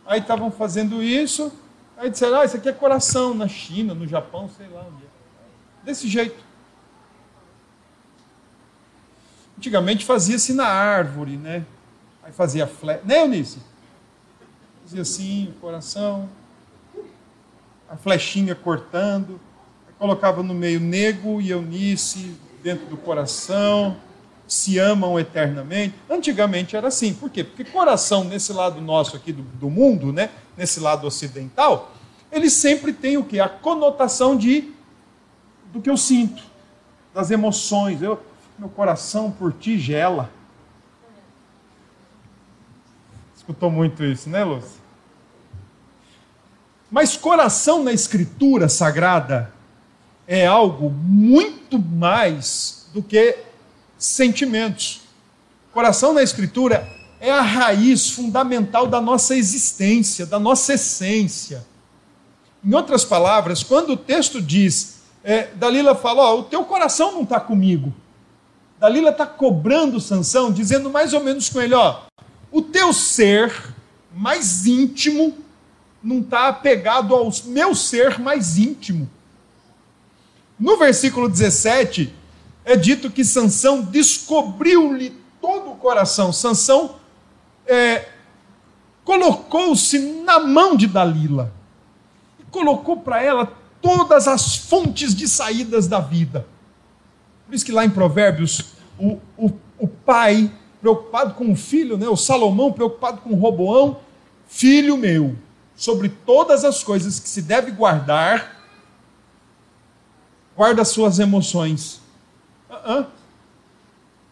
Aí 0.06 0.22
estavam 0.22 0.50
fazendo 0.50 1.04
isso, 1.04 1.52
aí 1.98 2.10
disseram, 2.10 2.40
ah, 2.40 2.46
isso 2.46 2.56
aqui 2.56 2.70
é 2.70 2.72
coração 2.72 3.34
na 3.34 3.48
China, 3.48 3.94
no 3.94 4.08
Japão, 4.08 4.50
sei 4.58 4.68
lá 4.70 4.86
onde 4.88 5.04
é. 5.04 5.08
Desse 5.84 6.08
jeito. 6.08 6.42
Antigamente 9.58 10.06
fazia-se 10.06 10.54
na 10.54 10.66
árvore, 10.66 11.36
né? 11.36 11.66
Aí 12.24 12.32
fazia 12.32 12.66
flecha. 12.66 13.02
Né, 13.04 13.22
Eunice? 13.22 13.60
Fazia 14.84 15.02
assim, 15.02 15.50
o 15.50 15.60
coração. 15.60 16.30
A 17.90 17.98
flechinha 17.98 18.56
cortando. 18.56 19.40
Colocava 20.00 20.42
no 20.42 20.54
meio 20.54 20.80
Nego 20.80 21.40
e 21.42 21.52
Eunice 21.52 22.36
dentro 22.64 22.88
do 22.88 22.98
coração. 22.98 23.98
Se 24.52 24.78
amam 24.78 25.20
eternamente. 25.20 25.96
Antigamente 26.10 26.76
era 26.76 26.90
assim. 26.90 27.14
Por 27.14 27.30
quê? 27.30 27.44
Porque 27.44 27.64
coração, 27.64 28.24
nesse 28.24 28.52
lado 28.52 28.82
nosso 28.82 29.16
aqui 29.16 29.32
do, 29.32 29.44
do 29.44 29.70
mundo, 29.70 30.12
né? 30.12 30.30
nesse 30.58 30.80
lado 30.80 31.08
ocidental, 31.08 31.94
ele 32.32 32.50
sempre 32.50 32.92
tem 32.92 33.18
o 33.18 33.24
quê? 33.24 33.40
A 33.40 33.48
conotação 33.48 34.36
de 34.36 34.74
do 35.72 35.82
que 35.82 35.90
eu 35.90 35.96
sinto, 35.96 36.44
das 37.14 37.32
emoções. 37.32 38.02
Eu, 38.02 38.22
meu 38.60 38.70
coração 38.70 39.32
por 39.32 39.54
ti 39.54 39.80
gela 39.80 40.30
Escutou 43.42 43.72
muito 43.72 44.04
isso, 44.04 44.30
né, 44.30 44.44
Lúcia? 44.44 44.80
Mas 46.92 47.18
coração 47.18 47.84
na 47.84 47.92
Escritura 47.92 48.70
Sagrada 48.70 49.52
é 50.28 50.46
algo 50.46 50.92
muito 50.92 51.80
mais 51.80 52.88
do 52.94 53.02
que 53.02 53.38
sentimentos. 54.02 55.02
Coração 55.72 56.12
na 56.12 56.24
Escritura 56.24 56.90
é 57.20 57.32
a 57.32 57.42
raiz 57.42 58.10
fundamental 58.10 58.88
da 58.88 59.00
nossa 59.00 59.36
existência, 59.36 60.26
da 60.26 60.40
nossa 60.40 60.74
essência. 60.74 61.64
Em 62.66 62.74
outras 62.74 63.06
palavras, 63.06 63.62
quando 63.62 63.92
o 63.92 63.98
texto 63.98 64.42
diz, 64.42 65.02
é, 65.24 65.50
Dalila 65.54 65.94
fala: 65.94 66.24
Ó, 66.24 66.40
o 66.40 66.44
teu 66.44 66.64
coração 66.64 67.12
não 67.12 67.22
está 67.22 67.40
comigo. 67.40 67.94
Dalila 68.80 69.12
está 69.12 69.28
cobrando 69.28 70.02
Sansão, 70.02 70.52
dizendo 70.52 70.90
mais 70.90 71.14
ou 71.14 71.24
menos 71.24 71.48
com 71.48 71.62
ele: 71.62 71.76
Ó, 71.76 72.02
o 72.52 72.62
teu 72.62 72.92
ser 72.92 73.54
mais 74.14 74.66
íntimo 74.66 75.38
não 76.04 76.22
está 76.22 76.48
apegado 76.48 77.14
ao 77.14 77.32
meu 77.46 77.76
ser 77.76 78.20
mais 78.20 78.58
íntimo. 78.58 79.08
No 80.60 80.78
versículo 80.78 81.30
17 81.30 82.21
é 82.63 82.76
dito 82.76 83.10
que 83.10 83.24
Sansão 83.26 83.82
descobriu-lhe 83.82 85.15
todo 85.41 85.71
o 85.71 85.76
coração. 85.76 86.32
Sansão 86.32 86.95
é, 87.65 88.08
colocou-se 89.04 89.97
na 90.00 90.39
mão 90.39 90.76
de 90.76 90.88
Dalila 90.88 91.52
e 92.39 92.43
colocou 92.52 92.97
para 92.97 93.21
ela 93.21 93.52
todas 93.82 94.28
as 94.28 94.56
fontes 94.56 95.15
de 95.15 95.28
saídas 95.28 95.88
da 95.88 96.00
vida. 96.00 96.45
Por 97.45 97.56
isso 97.56 97.65
que 97.65 97.71
lá 97.71 97.84
em 97.84 97.89
Provérbios, 97.89 98.74
o, 98.97 99.19
o, 99.38 99.52
o 99.80 99.88
pai 99.88 100.52
preocupado 100.80 101.36
com 101.36 101.52
o 101.52 101.56
filho, 101.56 101.97
né? 101.97 102.08
o 102.08 102.15
Salomão 102.15 102.71
preocupado 102.71 103.21
com 103.21 103.32
o 103.32 103.39
Roboão, 103.39 104.00
filho 104.47 104.97
meu, 104.97 105.36
sobre 105.76 106.10
todas 106.10 106.65
as 106.65 106.84
coisas 106.84 107.19
que 107.19 107.30
se 107.30 107.41
deve 107.41 107.71
guardar, 107.71 108.62
guarda 110.56 110.84
suas 110.84 111.19
emoções. 111.19 112.01
Uh 112.72 112.92
-uh. 112.92 113.06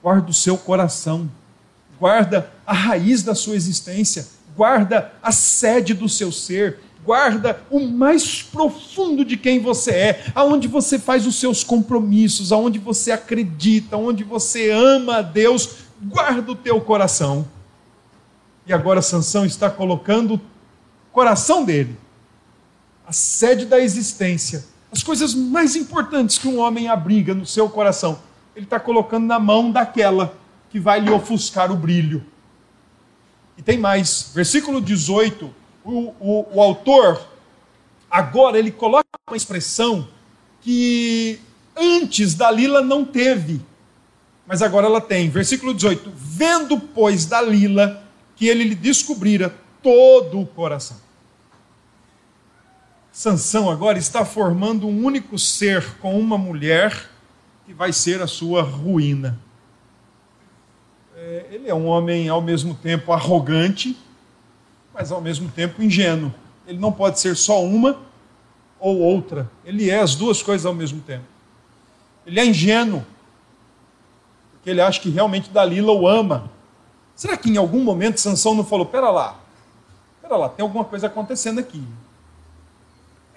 Guarda 0.02 0.32
o 0.32 0.34
seu 0.34 0.58
coração. 0.58 1.30
Guarda 2.00 2.50
a 2.66 2.74
raiz 2.74 3.22
da 3.22 3.36
sua 3.36 3.56
existência. 3.56 4.28
Guarda 4.56 5.12
a 5.22 5.32
sede 5.32 5.94
do 5.94 6.08
seu 6.08 6.32
ser. 6.32 6.80
Guarda 7.04 7.62
o 7.70 7.80
mais 7.80 8.42
profundo 8.42 9.24
de 9.26 9.38
quem 9.38 9.60
você 9.60 9.92
é, 9.92 10.26
aonde 10.36 10.68
você 10.68 11.00
faz 11.00 11.26
os 11.26 11.40
seus 11.40 11.64
compromissos, 11.64 12.52
aonde 12.52 12.78
você 12.78 13.12
acredita, 13.12 13.96
aonde 13.96 14.24
você 14.24 14.70
ama 14.70 15.18
a 15.18 15.22
Deus. 15.22 15.70
Guarda 16.02 16.52
o 16.52 16.56
teu 16.56 16.80
coração. 16.82 17.48
E 18.68 18.74
agora 18.74 19.02
Sansão 19.02 19.46
está 19.46 19.70
colocando 19.70 20.36
o 20.36 20.42
coração 21.12 21.66
dele, 21.66 21.98
a 23.08 23.12
sede 23.12 23.66
da 23.66 23.80
existência, 23.80 24.64
as 24.92 25.02
coisas 25.02 25.34
mais 25.34 25.76
importantes 25.76 26.38
que 26.38 26.48
um 26.48 26.60
homem 26.60 26.88
abriga 26.88 27.34
no 27.34 27.46
seu 27.46 27.68
coração, 27.70 28.20
ele 28.56 28.66
está 28.66 28.80
colocando 28.80 29.26
na 29.26 29.40
mão 29.40 29.72
daquela 29.72 30.38
que 30.70 30.80
vai 30.80 31.00
lhe 31.00 31.10
ofuscar 31.10 31.72
o 31.72 31.76
brilho. 31.76 32.24
E 33.58 33.62
tem 33.62 33.78
mais, 33.78 34.32
versículo 34.34 34.80
18, 34.80 35.54
o, 35.84 36.14
o, 36.20 36.48
o 36.56 36.62
autor, 36.62 37.22
agora 38.10 38.58
ele 38.58 38.72
coloca 38.72 39.08
uma 39.28 39.38
expressão 39.38 40.08
que 40.62 41.40
antes 41.76 42.36
Dalila 42.36 42.82
não 42.82 43.04
teve, 43.04 43.62
mas 44.46 44.62
agora 44.62 44.88
ela 44.88 45.02
tem. 45.02 45.30
Versículo 45.30 45.74
18: 45.74 46.12
Vendo, 46.16 46.80
pois, 46.80 47.26
Dalila 47.26 48.04
que 48.40 48.48
ele 48.48 48.64
lhe 48.64 48.76
descobrira 48.76 49.54
todo 49.84 50.40
o 50.40 50.48
coração. 50.48 50.96
Sansão 53.12 53.70
agora 53.70 53.98
está 53.98 54.24
formando 54.24 54.88
um 54.88 55.04
único 55.04 55.38
ser 55.38 55.98
com 55.98 56.18
uma 56.18 56.38
mulher 56.38 57.10
que 57.70 57.74
vai 57.76 57.94
ser 57.94 58.20
a 58.20 58.26
sua 58.26 58.64
ruína. 58.64 59.38
É, 61.16 61.46
ele 61.52 61.70
é 61.70 61.76
um 61.76 61.86
homem 61.86 62.28
ao 62.28 62.42
mesmo 62.42 62.74
tempo 62.74 63.14
arrogante, 63.14 63.96
mas 64.92 65.12
ao 65.12 65.22
mesmo 65.22 65.52
tempo 65.52 65.84
ingênuo. 65.84 66.34
Ele 66.66 66.80
não 66.80 66.92
pode 66.92 67.20
ser 67.20 67.36
só 67.36 67.64
uma 67.64 68.00
ou 68.80 68.98
outra. 68.98 69.52
Ele 69.64 69.88
é 69.88 70.00
as 70.00 70.16
duas 70.16 70.42
coisas 70.42 70.66
ao 70.66 70.74
mesmo 70.74 71.00
tempo. 71.02 71.26
Ele 72.26 72.40
é 72.40 72.46
ingênuo, 72.48 73.06
porque 74.54 74.72
ele 74.72 74.82
acha 74.82 75.00
que 75.00 75.12
realmente 75.12 75.52
Dalila 75.52 75.92
o 75.92 76.08
ama. 76.08 76.50
Será 77.16 77.38
que 77.38 77.52
em 77.52 77.58
algum 77.58 77.84
momento 77.84 78.20
Sansão 78.20 78.56
não 78.56 78.66
falou: 78.66 78.88
pera 78.88 79.12
lá, 79.12 79.40
pera 80.24 80.36
lá, 80.36 80.50
tem 80.50 80.64
alguma 80.64 80.86
coisa 80.86 81.06
acontecendo 81.06 81.60
aqui 81.60 81.84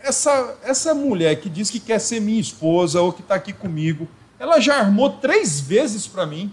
essa, 0.03 0.59
essa 0.65 0.95
mulher 0.95 1.41
que 1.41 1.49
diz 1.49 1.71
que 1.71 1.79
quer 1.79 2.01
ser 2.01 2.21
minha 2.21 2.41
esposa 2.41 3.01
ou 3.01 3.13
que 3.13 3.23
está 3.23 3.37
aqui 3.37 3.53
comigo, 3.53 4.09
ela 4.43 4.59
já 4.59 4.79
armou 4.79 5.09
três 5.09 5.61
vezes 5.61 6.09
para 6.09 6.27
mim. 6.27 6.53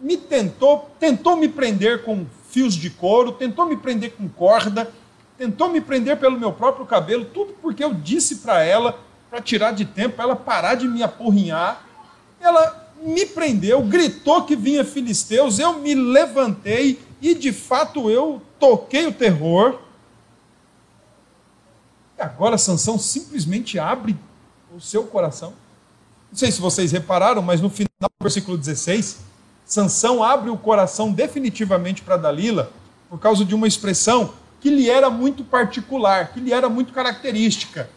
Me 0.00 0.16
tentou, 0.16 0.90
tentou 0.98 1.36
me 1.36 1.48
prender 1.48 2.02
com 2.02 2.26
fios 2.50 2.74
de 2.74 2.90
couro, 2.90 3.30
tentou 3.30 3.64
me 3.64 3.76
prender 3.76 4.10
com 4.16 4.28
corda, 4.28 4.92
tentou 5.38 5.70
me 5.70 5.80
prender 5.80 6.16
pelo 6.16 6.36
meu 6.36 6.52
próprio 6.52 6.84
cabelo, 6.84 7.26
tudo 7.26 7.52
porque 7.62 7.84
eu 7.84 7.94
disse 7.94 8.38
para 8.38 8.60
ela, 8.60 8.98
para 9.30 9.40
tirar 9.40 9.70
de 9.70 9.84
tempo, 9.84 10.16
para 10.16 10.24
ela 10.24 10.34
parar 10.34 10.74
de 10.74 10.88
me 10.88 11.00
apurrinhar. 11.00 11.86
Ela 12.40 12.92
me 13.00 13.24
prendeu, 13.24 13.80
gritou 13.82 14.44
que 14.44 14.56
vinha 14.56 14.84
filisteus, 14.84 15.60
eu 15.60 15.74
me 15.74 15.94
levantei 15.94 17.00
e 17.22 17.36
de 17.36 17.52
fato 17.52 18.10
eu 18.10 18.42
toquei 18.58 19.06
o 19.06 19.12
terror 19.12 19.78
e 22.18 22.22
agora 22.22 22.58
Sansão 22.58 22.98
simplesmente 22.98 23.78
abre 23.78 24.16
o 24.74 24.80
seu 24.80 25.04
coração. 25.04 25.54
Não 26.36 26.40
sei 26.40 26.52
se 26.52 26.60
vocês 26.60 26.92
repararam, 26.92 27.40
mas 27.40 27.62
no 27.62 27.70
final 27.70 27.88
do 28.02 28.22
versículo 28.22 28.58
16, 28.58 29.20
Sansão 29.64 30.22
abre 30.22 30.50
o 30.50 30.58
coração 30.58 31.10
definitivamente 31.10 32.02
para 32.02 32.18
Dalila 32.18 32.70
por 33.08 33.18
causa 33.18 33.42
de 33.42 33.54
uma 33.54 33.66
expressão 33.66 34.34
que 34.60 34.68
lhe 34.68 34.90
era 34.90 35.08
muito 35.08 35.42
particular, 35.42 36.34
que 36.34 36.40
lhe 36.40 36.52
era 36.52 36.68
muito 36.68 36.92
característica. 36.92 37.88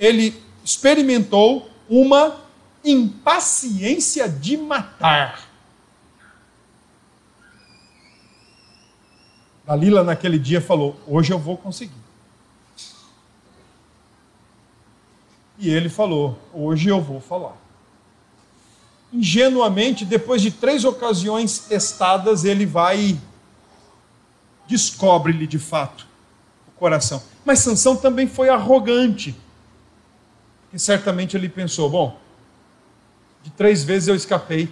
Ele 0.00 0.34
experimentou 0.64 1.70
uma 1.88 2.40
impaciência 2.84 4.28
de 4.28 4.56
matar. 4.56 5.46
Dalila 9.64 10.02
naquele 10.02 10.40
dia 10.40 10.60
falou: 10.60 10.98
Hoje 11.06 11.32
eu 11.32 11.38
vou 11.38 11.56
conseguir. 11.56 11.94
E 15.56 15.70
ele 15.70 15.88
falou: 15.88 16.36
Hoje 16.52 16.88
eu 16.88 17.00
vou 17.00 17.20
falar. 17.20 17.64
Ingenuamente, 19.16 20.04
depois 20.04 20.42
de 20.42 20.50
três 20.50 20.84
ocasiões 20.84 21.58
testadas, 21.58 22.44
ele 22.44 22.66
vai 22.66 23.18
descobre-lhe 24.68 25.46
de 25.46 25.58
fato 25.58 26.06
o 26.68 26.72
coração. 26.78 27.22
Mas 27.44 27.60
Sansão 27.60 27.96
também 27.96 28.26
foi 28.26 28.48
arrogante. 28.48 29.34
Que 30.70 30.78
certamente 30.78 31.36
ele 31.36 31.48
pensou: 31.48 31.88
bom, 31.88 32.18
de 33.42 33.50
três 33.50 33.82
vezes 33.82 34.08
eu 34.08 34.14
escapei, 34.14 34.70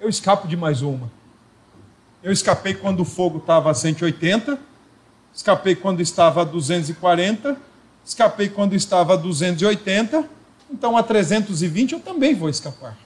eu 0.00 0.08
escapo 0.08 0.48
de 0.48 0.56
mais 0.56 0.82
uma. 0.82 1.10
Eu 2.22 2.32
escapei 2.32 2.74
quando 2.74 3.00
o 3.00 3.04
fogo 3.04 3.38
estava 3.38 3.70
a 3.70 3.74
180, 3.74 4.58
escapei 5.32 5.76
quando 5.76 6.00
estava 6.00 6.42
a 6.42 6.44
240 6.44 7.74
Escapei 8.04 8.50
quando 8.50 8.74
estava 8.74 9.14
a 9.14 9.16
280, 9.16 10.28
então 10.70 10.96
a 10.96 11.02
320 11.02 11.92
eu 11.92 12.00
também 12.00 12.34
vou 12.34 12.50
escapar. 12.50 12.96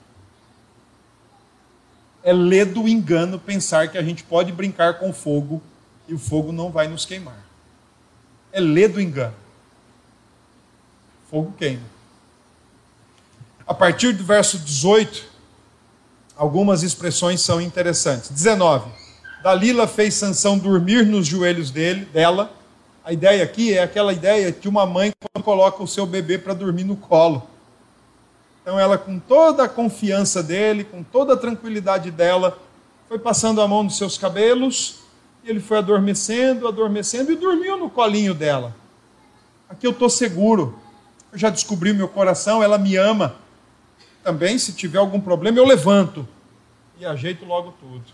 É 2.23 2.33
ledo 2.33 2.87
engano 2.87 3.39
pensar 3.39 3.87
que 3.89 3.97
a 3.97 4.03
gente 4.03 4.23
pode 4.23 4.51
brincar 4.51 4.99
com 4.99 5.13
fogo 5.13 5.61
e 6.07 6.13
o 6.13 6.19
fogo 6.19 6.51
não 6.51 6.71
vai 6.71 6.87
nos 6.87 7.05
queimar. 7.05 7.45
É 8.51 8.59
ledo 8.59 8.99
engano. 8.99 9.35
Fogo 11.29 11.53
queima. 11.57 11.85
A 13.65 13.73
partir 13.73 14.13
do 14.13 14.23
verso 14.23 14.57
18, 14.57 15.25
algumas 16.35 16.83
expressões 16.83 17.41
são 17.41 17.61
interessantes. 17.61 18.29
19. 18.29 18.91
Dalila 19.43 19.87
fez 19.87 20.15
Sansão 20.15 20.57
dormir 20.57 21.05
nos 21.05 21.27
joelhos 21.27 21.71
dele, 21.71 22.05
dela 22.05 22.59
a 23.09 23.13
ideia 23.13 23.43
aqui 23.43 23.75
é 23.75 23.81
aquela 23.81 24.13
ideia 24.13 24.51
de 24.51 24.69
uma 24.69 24.85
mãe 24.85 25.11
quando 25.19 25.43
coloca 25.43 25.81
o 25.81 25.87
seu 25.87 26.05
bebê 26.05 26.37
para 26.37 26.53
dormir 26.53 26.83
no 26.83 26.95
colo. 26.95 27.41
Então 28.69 28.79
ela, 28.79 28.99
com 28.99 29.17
toda 29.17 29.63
a 29.63 29.67
confiança 29.67 30.43
dele, 30.43 30.83
com 30.83 31.01
toda 31.01 31.33
a 31.33 31.35
tranquilidade 31.35 32.11
dela, 32.11 32.55
foi 33.07 33.17
passando 33.17 33.63
a 33.63 33.67
mão 33.67 33.81
nos 33.81 33.97
seus 33.97 34.15
cabelos, 34.15 34.99
e 35.43 35.49
ele 35.49 35.59
foi 35.59 35.79
adormecendo, 35.79 36.67
adormecendo 36.67 37.31
e 37.31 37.35
dormiu 37.35 37.79
no 37.79 37.89
colinho 37.89 38.31
dela. 38.31 38.75
Aqui 39.67 39.87
eu 39.87 39.91
estou 39.91 40.07
seguro, 40.07 40.77
eu 41.31 41.39
já 41.39 41.49
descobri 41.49 41.93
meu 41.93 42.07
coração, 42.07 42.61
ela 42.61 42.77
me 42.77 42.95
ama. 42.95 43.37
Também, 44.23 44.59
se 44.59 44.71
tiver 44.71 44.99
algum 44.99 45.19
problema, 45.19 45.57
eu 45.57 45.65
levanto 45.65 46.27
e 46.99 47.07
ajeito 47.07 47.45
logo 47.45 47.73
tudo. 47.79 48.05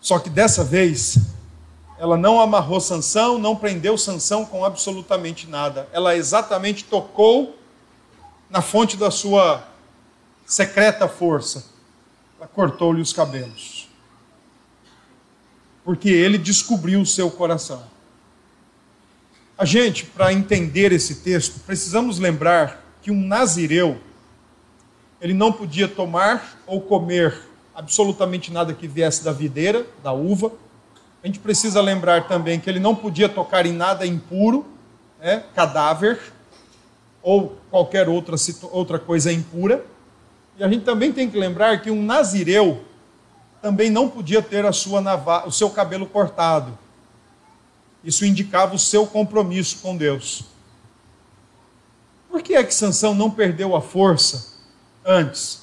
Só 0.00 0.18
que 0.18 0.30
dessa 0.30 0.64
vez, 0.64 1.18
ela 1.98 2.16
não 2.16 2.40
amarrou 2.40 2.80
Sansão, 2.80 3.36
não 3.38 3.54
prendeu 3.54 3.98
Sansão 3.98 4.46
com 4.46 4.64
absolutamente 4.64 5.46
nada. 5.46 5.86
Ela 5.92 6.16
exatamente 6.16 6.84
tocou 6.84 7.58
na 8.52 8.60
fonte 8.60 8.98
da 8.98 9.10
sua 9.10 9.66
secreta 10.44 11.08
força. 11.08 11.64
Ela 12.38 12.46
cortou-lhe 12.46 13.00
os 13.00 13.10
cabelos. 13.10 13.88
Porque 15.82 16.10
ele 16.10 16.36
descobriu 16.36 17.00
o 17.00 17.06
seu 17.06 17.30
coração. 17.30 17.82
A 19.56 19.64
gente, 19.64 20.04
para 20.04 20.34
entender 20.34 20.92
esse 20.92 21.16
texto, 21.16 21.60
precisamos 21.60 22.18
lembrar 22.18 22.84
que 23.00 23.10
um 23.10 23.26
nazireu 23.26 23.98
ele 25.18 25.32
não 25.32 25.52
podia 25.52 25.88
tomar 25.88 26.58
ou 26.66 26.80
comer 26.80 27.48
absolutamente 27.74 28.52
nada 28.52 28.74
que 28.74 28.86
viesse 28.86 29.24
da 29.24 29.32
videira, 29.32 29.86
da 30.02 30.12
uva, 30.12 30.52
a 31.22 31.26
gente 31.26 31.38
precisa 31.38 31.80
lembrar 31.80 32.26
também 32.26 32.58
que 32.60 32.68
ele 32.68 32.80
não 32.80 32.94
podia 32.94 33.28
tocar 33.28 33.64
em 33.64 33.72
nada 33.72 34.04
impuro, 34.04 34.66
né, 35.20 35.44
cadáver, 35.54 36.20
ou 37.22 37.56
qualquer 37.70 38.08
outra, 38.08 38.36
outra 38.70 38.98
coisa 38.98 39.32
impura. 39.32 39.84
E 40.58 40.64
a 40.64 40.68
gente 40.68 40.84
também 40.84 41.12
tem 41.12 41.30
que 41.30 41.38
lembrar 41.38 41.80
que 41.80 41.90
um 41.90 42.02
nazireu 42.02 42.84
também 43.62 43.90
não 43.90 44.08
podia 44.08 44.42
ter 44.42 44.66
a 44.66 44.72
sua 44.72 45.00
o 45.46 45.52
seu 45.52 45.70
cabelo 45.70 46.04
cortado. 46.04 46.76
Isso 48.02 48.26
indicava 48.26 48.74
o 48.74 48.78
seu 48.78 49.06
compromisso 49.06 49.78
com 49.80 49.96
Deus. 49.96 50.44
Por 52.28 52.42
que 52.42 52.54
é 52.54 52.64
que 52.64 52.74
Sansão 52.74 53.14
não 53.14 53.30
perdeu 53.30 53.76
a 53.76 53.80
força 53.80 54.54
antes? 55.04 55.62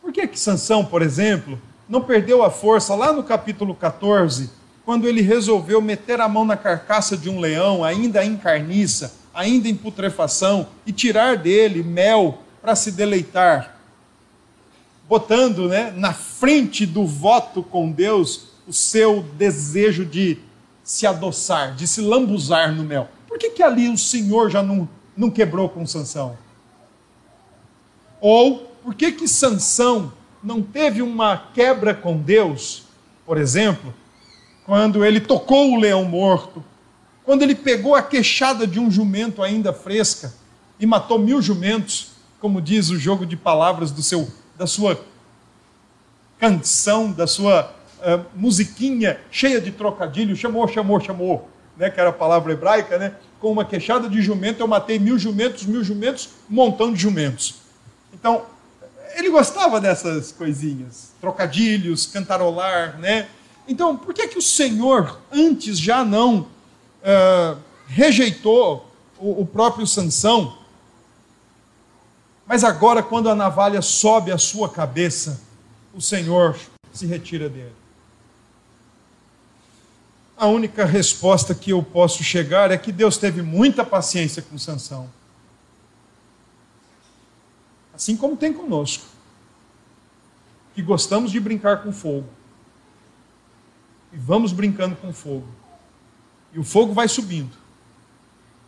Por 0.00 0.12
que 0.12 0.20
é 0.20 0.26
que 0.26 0.38
Sansão, 0.38 0.84
por 0.84 1.02
exemplo, 1.02 1.58
não 1.88 2.02
perdeu 2.02 2.44
a 2.44 2.50
força 2.50 2.94
lá 2.94 3.12
no 3.12 3.24
capítulo 3.24 3.74
14, 3.74 4.50
quando 4.84 5.08
ele 5.08 5.22
resolveu 5.22 5.80
meter 5.80 6.20
a 6.20 6.28
mão 6.28 6.44
na 6.44 6.56
carcaça 6.56 7.16
de 7.16 7.28
um 7.28 7.40
leão, 7.40 7.82
ainda 7.82 8.24
em 8.24 8.36
carniça, 8.36 9.14
ainda 9.34 9.68
em 9.68 9.74
putrefação, 9.74 10.68
e 10.86 10.92
tirar 10.92 11.36
dele 11.36 11.82
mel 11.82 12.38
para 12.62 12.74
se 12.74 12.92
deleitar, 12.92 13.76
botando 15.08 15.68
né, 15.68 15.92
na 15.96 16.12
frente 16.12 16.86
do 16.86 17.06
voto 17.06 17.62
com 17.62 17.90
Deus 17.90 18.48
o 18.66 18.72
seu 18.72 19.22
desejo 19.36 20.04
de 20.04 20.38
se 20.82 21.06
adoçar, 21.06 21.74
de 21.74 21.86
se 21.86 22.00
lambuzar 22.00 22.72
no 22.72 22.84
mel. 22.84 23.08
Por 23.28 23.38
que, 23.38 23.50
que 23.50 23.62
ali 23.62 23.88
o 23.88 23.98
Senhor 23.98 24.50
já 24.50 24.62
não, 24.62 24.88
não 25.16 25.30
quebrou 25.30 25.68
com 25.68 25.86
Sansão? 25.86 26.38
Ou 28.20 28.58
por 28.82 28.94
que 28.94 29.12
que 29.12 29.26
Sansão 29.26 30.12
não 30.42 30.62
teve 30.62 31.02
uma 31.02 31.36
quebra 31.54 31.94
com 31.94 32.16
Deus, 32.16 32.84
por 33.26 33.38
exemplo, 33.38 33.94
quando 34.64 35.04
ele 35.04 35.20
tocou 35.20 35.72
o 35.72 35.80
leão 35.80 36.04
morto, 36.04 36.62
quando 37.24 37.42
ele 37.42 37.54
pegou 37.54 37.94
a 37.94 38.02
queixada 38.02 38.66
de 38.66 38.78
um 38.78 38.90
jumento 38.90 39.42
ainda 39.42 39.72
fresca 39.72 40.32
e 40.78 40.86
matou 40.86 41.18
mil 41.18 41.40
jumentos, 41.40 42.12
como 42.38 42.60
diz 42.60 42.90
o 42.90 42.98
jogo 42.98 43.24
de 43.24 43.36
palavras 43.36 43.90
do 43.90 44.02
seu, 44.02 44.28
da 44.56 44.66
sua 44.66 45.02
canção, 46.38 47.10
da 47.10 47.26
sua 47.26 47.74
uh, 48.00 48.24
musiquinha 48.34 49.18
cheia 49.30 49.60
de 49.60 49.70
trocadilho, 49.70 50.36
chamou, 50.36 50.68
chamou, 50.68 51.00
chamou, 51.00 51.48
né, 51.76 51.90
que 51.90 51.98
era 51.98 52.10
a 52.10 52.12
palavra 52.12 52.52
hebraica, 52.52 52.98
né? 52.98 53.14
Com 53.40 53.50
uma 53.50 53.64
queixada 53.64 54.08
de 54.08 54.20
jumento 54.20 54.60
eu 54.60 54.68
matei 54.68 54.98
mil 54.98 55.18
jumentos, 55.18 55.64
mil 55.64 55.82
jumentos, 55.82 56.30
um 56.50 56.54
montão 56.54 56.92
de 56.92 57.00
jumentos. 57.00 57.56
Então, 58.12 58.42
ele 59.16 59.30
gostava 59.30 59.80
dessas 59.80 60.30
coisinhas, 60.32 61.12
trocadilhos, 61.20 62.06
cantarolar, 62.06 62.98
né? 62.98 63.28
Então, 63.66 63.96
por 63.96 64.12
que 64.12 64.28
que 64.28 64.38
o 64.38 64.42
Senhor 64.42 65.18
antes 65.32 65.78
já 65.78 66.04
não 66.04 66.46
uh, 67.04 67.60
rejeitou 67.86 68.90
o, 69.18 69.42
o 69.42 69.46
próprio 69.46 69.86
Sansão? 69.86 70.58
Mas 72.46 72.64
agora, 72.64 73.02
quando 73.02 73.28
a 73.28 73.34
navalha 73.34 73.80
sobe 73.80 74.32
a 74.32 74.38
sua 74.38 74.68
cabeça, 74.68 75.40
o 75.94 76.00
Senhor 76.00 76.58
se 76.92 77.06
retira 77.06 77.48
dele. 77.48 77.74
A 80.36 80.46
única 80.46 80.84
resposta 80.84 81.54
que 81.54 81.70
eu 81.70 81.82
posso 81.82 82.22
chegar 82.24 82.70
é 82.70 82.76
que 82.76 82.90
Deus 82.90 83.16
teve 83.16 83.40
muita 83.40 83.84
paciência 83.84 84.42
com 84.42 84.58
Sansão. 84.58 85.08
Assim 87.94 88.16
como 88.16 88.36
tem 88.36 88.52
conosco, 88.52 89.06
que 90.74 90.82
gostamos 90.82 91.30
de 91.30 91.38
brincar 91.38 91.82
com 91.84 91.92
fogo. 91.92 92.28
E 94.12 94.16
vamos 94.16 94.52
brincando 94.52 94.96
com 94.96 95.12
fogo. 95.12 95.46
E 96.54 96.58
o 96.58 96.64
fogo 96.64 96.94
vai 96.94 97.08
subindo. 97.08 97.56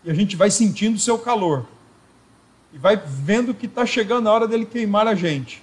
E 0.04 0.10
a 0.10 0.14
gente 0.14 0.36
vai 0.36 0.50
sentindo 0.50 0.96
o 0.96 1.00
seu 1.00 1.18
calor. 1.18 1.64
E 2.72 2.78
vai 2.78 2.96
vendo 2.96 3.54
que 3.54 3.66
está 3.66 3.86
chegando 3.86 4.28
a 4.28 4.32
hora 4.32 4.48
dele 4.48 4.66
queimar 4.66 5.06
a 5.06 5.14
gente. 5.14 5.62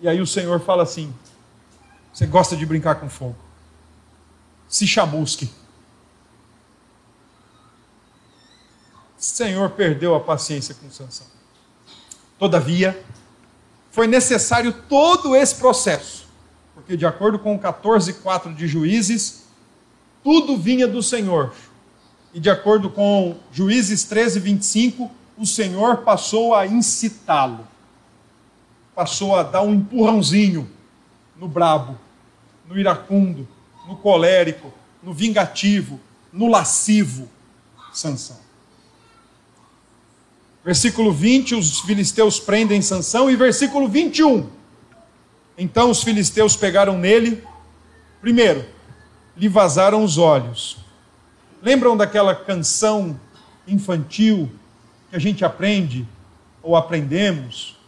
E 0.00 0.08
aí 0.08 0.20
o 0.20 0.26
Senhor 0.26 0.58
fala 0.60 0.82
assim: 0.82 1.14
Você 2.12 2.26
gosta 2.26 2.56
de 2.56 2.64
brincar 2.64 2.96
com 2.96 3.08
fogo? 3.08 3.36
Se 4.66 4.86
chamusque. 4.86 5.50
O 9.18 9.22
Senhor 9.22 9.70
perdeu 9.70 10.14
a 10.14 10.20
paciência 10.20 10.74
com 10.74 10.90
Sansão. 10.90 11.26
Todavia, 12.38 13.04
foi 13.90 14.06
necessário 14.06 14.72
todo 14.72 15.36
esse 15.36 15.54
processo, 15.54 16.26
porque, 16.74 16.96
de 16.96 17.06
acordo 17.06 17.38
com 17.38 17.58
14,4 17.58 18.54
de 18.54 18.66
Juízes, 18.66 19.43
tudo 20.24 20.56
vinha 20.56 20.88
do 20.88 21.02
Senhor. 21.02 21.54
E, 22.32 22.40
de 22.40 22.50
acordo 22.50 22.90
com 22.90 23.36
Juízes 23.52 24.02
13, 24.04 24.40
25, 24.40 25.08
o 25.36 25.46
Senhor 25.46 25.98
passou 25.98 26.54
a 26.54 26.66
incitá-lo, 26.66 27.68
passou 28.94 29.36
a 29.36 29.42
dar 29.42 29.62
um 29.62 29.74
empurrãozinho 29.74 30.68
no 31.36 31.46
brabo, 31.46 31.98
no 32.66 32.78
iracundo, 32.78 33.46
no 33.86 33.96
colérico, 33.96 34.72
no 35.02 35.12
vingativo, 35.12 36.00
no 36.32 36.48
lascivo, 36.48 37.28
Sansão. 37.92 38.38
Versículo 40.64 41.12
20, 41.12 41.54
os 41.54 41.80
filisteus 41.80 42.40
prendem 42.40 42.80
Sansão 42.80 43.30
e 43.30 43.36
versículo 43.36 43.86
21. 43.86 44.48
Então 45.58 45.90
os 45.90 46.02
filisteus 46.02 46.56
pegaram 46.56 46.98
nele, 46.98 47.44
primeiro, 48.20 48.73
lhe 49.36 49.48
vazaram 49.48 50.04
os 50.04 50.18
olhos. 50.18 50.78
Lembram 51.62 51.96
daquela 51.96 52.34
canção 52.34 53.18
infantil 53.66 54.50
que 55.10 55.16
a 55.16 55.18
gente 55.18 55.44
aprende 55.44 56.06
ou 56.62 56.76
aprendemos? 56.76 57.78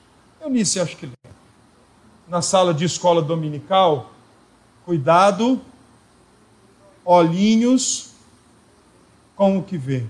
Eu 0.40 0.50
nisso 0.50 0.80
acho 0.80 0.96
que 0.96 1.06
lembro. 1.06 1.38
Na 2.28 2.42
sala 2.42 2.74
de 2.74 2.84
escola 2.84 3.22
dominical, 3.22 4.12
cuidado, 4.84 5.60
olhinhos 7.04 8.10
com 9.36 9.58
o 9.58 9.62
que 9.62 9.78
vê 9.78 10.04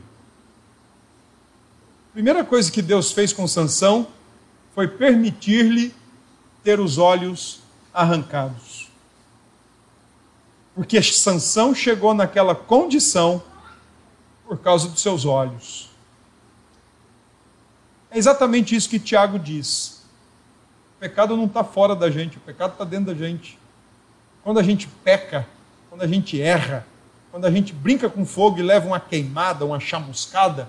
primeira 2.16 2.42
coisa 2.42 2.72
que 2.72 2.80
Deus 2.80 3.12
fez 3.12 3.30
com 3.30 3.46
Sansão 3.46 4.06
foi 4.74 4.88
permitir-lhe 4.88 5.94
ter 6.64 6.80
os 6.80 6.96
olhos 6.96 7.60
arrancados. 7.92 8.65
Porque 10.76 11.02
Sansão 11.02 11.74
chegou 11.74 12.12
naquela 12.12 12.54
condição 12.54 13.42
por 14.46 14.58
causa 14.58 14.90
dos 14.90 15.00
seus 15.00 15.24
olhos. 15.24 15.88
É 18.10 18.18
exatamente 18.18 18.76
isso 18.76 18.90
que 18.90 19.00
Tiago 19.00 19.38
diz. 19.38 20.04
O 20.96 21.00
pecado 21.00 21.34
não 21.34 21.46
está 21.46 21.64
fora 21.64 21.96
da 21.96 22.10
gente, 22.10 22.36
o 22.36 22.40
pecado 22.40 22.72
está 22.72 22.84
dentro 22.84 23.06
da 23.06 23.14
gente. 23.14 23.58
Quando 24.44 24.60
a 24.60 24.62
gente 24.62 24.86
peca, 25.02 25.48
quando 25.88 26.02
a 26.02 26.06
gente 26.06 26.40
erra, 26.40 26.86
quando 27.30 27.46
a 27.46 27.50
gente 27.50 27.72
brinca 27.72 28.10
com 28.10 28.26
fogo 28.26 28.58
e 28.58 28.62
leva 28.62 28.86
uma 28.86 29.00
queimada, 29.00 29.64
uma 29.64 29.80
chamuscada, 29.80 30.68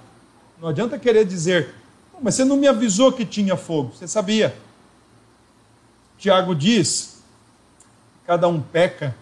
não 0.58 0.70
adianta 0.70 0.98
querer 0.98 1.26
dizer, 1.26 1.76
mas 2.22 2.36
você 2.36 2.46
não 2.46 2.56
me 2.56 2.68
avisou 2.68 3.12
que 3.12 3.26
tinha 3.26 3.58
fogo. 3.58 3.94
Você 3.94 4.08
sabia. 4.08 4.56
Tiago 6.18 6.56
diz: 6.56 7.22
cada 8.26 8.48
um 8.48 8.62
peca 8.62 9.14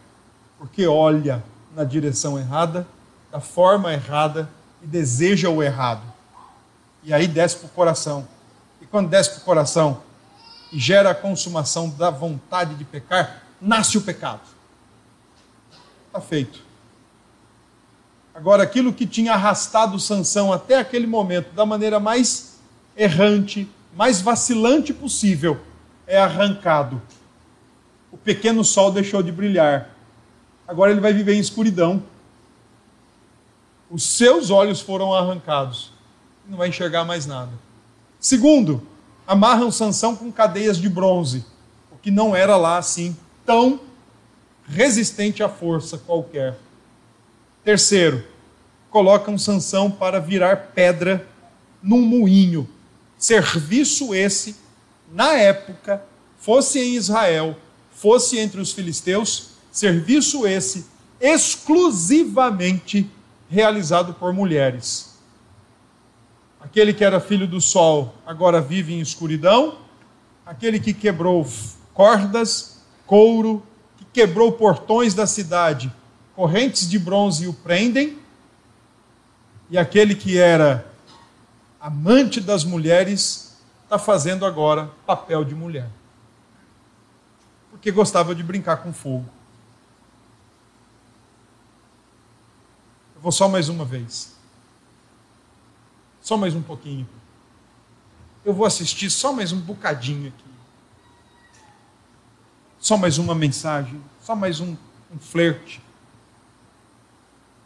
porque 0.58 0.88
olha 0.88 1.44
na 1.76 1.84
direção 1.84 2.38
errada, 2.38 2.88
da 3.32 3.40
forma 3.40 3.92
errada 3.92 4.50
e 4.82 4.88
deseja 4.88 5.50
o 5.50 5.62
errado. 5.62 6.02
E 7.04 7.14
aí 7.14 7.28
desce 7.28 7.58
para 7.58 7.68
o 7.68 7.70
coração. 7.70 8.28
E 8.82 8.86
quando 8.86 9.10
desce 9.10 9.32
para 9.32 9.42
o 9.42 9.46
coração 9.46 10.02
e 10.72 10.80
gera 10.80 11.12
a 11.12 11.16
consumação 11.16 11.90
da 11.90 12.10
vontade 12.10 12.76
de 12.76 12.84
pecar, 12.84 13.44
nasce 13.62 13.98
o 13.98 14.02
pecado. 14.02 14.42
Está 16.08 16.22
feito. 16.22 16.64
Agora, 18.34 18.64
aquilo 18.64 18.92
que 18.92 19.06
tinha 19.06 19.34
arrastado 19.34 19.98
Sansão 19.98 20.52
até 20.52 20.78
aquele 20.78 21.08
momento 21.08 21.54
da 21.54 21.66
maneira 21.66 22.00
mais 22.02 22.60
errante, 22.98 23.70
mais 23.96 24.20
vacilante 24.20 24.94
possível, 24.94 25.60
é 26.06 26.18
arrancado. 26.20 27.02
O 28.12 28.18
pequeno 28.18 28.64
sol 28.64 28.92
deixou 28.92 29.24
de 29.24 29.32
brilhar. 29.32 29.95
Agora 30.68 30.92
ele 30.92 31.02
vai 31.02 31.14
viver 31.14 31.36
em 31.36 31.40
escuridão. 31.40 32.04
Os 33.90 34.04
seus 34.04 34.50
olhos 34.50 34.82
foram 34.82 35.14
arrancados. 35.14 35.92
Não 36.48 36.58
vai 36.58 36.70
enxergar 36.70 37.04
mais 37.04 37.26
nada. 37.26 37.52
Segundo, 38.20 38.82
amarram 39.28 39.72
Sansão 39.72 40.16
com 40.16 40.32
cadeias 40.32 40.78
de 40.78 40.90
bronze, 40.90 41.46
o 41.92 41.98
que 41.98 42.10
não 42.10 42.36
era 42.36 42.58
lá 42.58 42.78
assim 42.78 43.16
tão 43.46 43.80
resistente 44.68 45.44
à 45.44 45.50
força 45.50 45.98
qualquer. 45.98 46.58
Terceiro, 47.64 48.24
colocam 48.90 49.38
Sansão 49.38 49.92
para 49.92 50.20
virar 50.20 50.72
pedra 50.74 51.28
num 51.82 52.02
moinho. 52.02 52.68
Serviço 53.18 54.14
esse, 54.14 54.56
na 55.12 55.34
época, 55.34 56.04
fosse 56.38 56.80
em 56.80 56.96
Israel, 56.96 57.56
fosse 57.92 58.38
entre 58.40 58.60
os 58.60 58.72
filisteus, 58.72 59.55
serviço 59.76 60.48
esse 60.48 60.86
exclusivamente 61.20 63.12
realizado 63.50 64.14
por 64.14 64.32
mulheres. 64.32 65.20
Aquele 66.62 66.94
que 66.94 67.04
era 67.04 67.20
filho 67.20 67.46
do 67.46 67.60
sol 67.60 68.16
agora 68.26 68.62
vive 68.62 68.94
em 68.94 69.02
escuridão, 69.02 69.80
aquele 70.46 70.80
que 70.80 70.94
quebrou 70.94 71.46
cordas, 71.94 72.82
couro, 73.06 73.62
que 73.98 74.06
quebrou 74.06 74.54
portões 74.54 75.14
da 75.14 75.28
cidade 75.28 75.92
correntes 76.34 76.90
de 76.90 76.98
bronze 76.98 77.46
o 77.46 77.54
prendem, 77.54 78.18
e 79.70 79.78
aquele 79.78 80.16
que 80.16 80.38
era 80.38 80.86
amante 81.82 82.40
das 82.40 82.64
mulheres 82.64 83.58
está 83.84 84.00
fazendo 84.00 84.46
agora 84.46 84.90
papel 85.06 85.44
de 85.44 85.54
mulher. 85.54 85.90
Porque 87.72 87.92
gostava 87.92 88.34
de 88.34 88.42
brincar 88.42 88.78
com 88.78 88.94
fogo. 88.94 89.26
Vou 93.26 93.32
só 93.32 93.50
mais 93.50 93.70
uma 93.70 93.84
vez. 93.84 94.36
Só 96.22 96.38
mais 96.38 96.54
um 96.54 96.62
pouquinho. 96.62 97.10
Eu 98.46 98.54
vou 98.54 98.68
assistir 98.68 99.10
só 99.10 99.34
mais 99.34 99.52
um 99.52 99.60
bocadinho 99.60 100.28
aqui. 100.28 100.46
Só 102.78 102.96
mais 102.98 103.18
uma 103.18 103.34
mensagem, 103.34 104.00
só 104.22 104.36
mais 104.36 104.60
um, 104.60 104.78
um 105.12 105.18
flerte. 105.18 105.82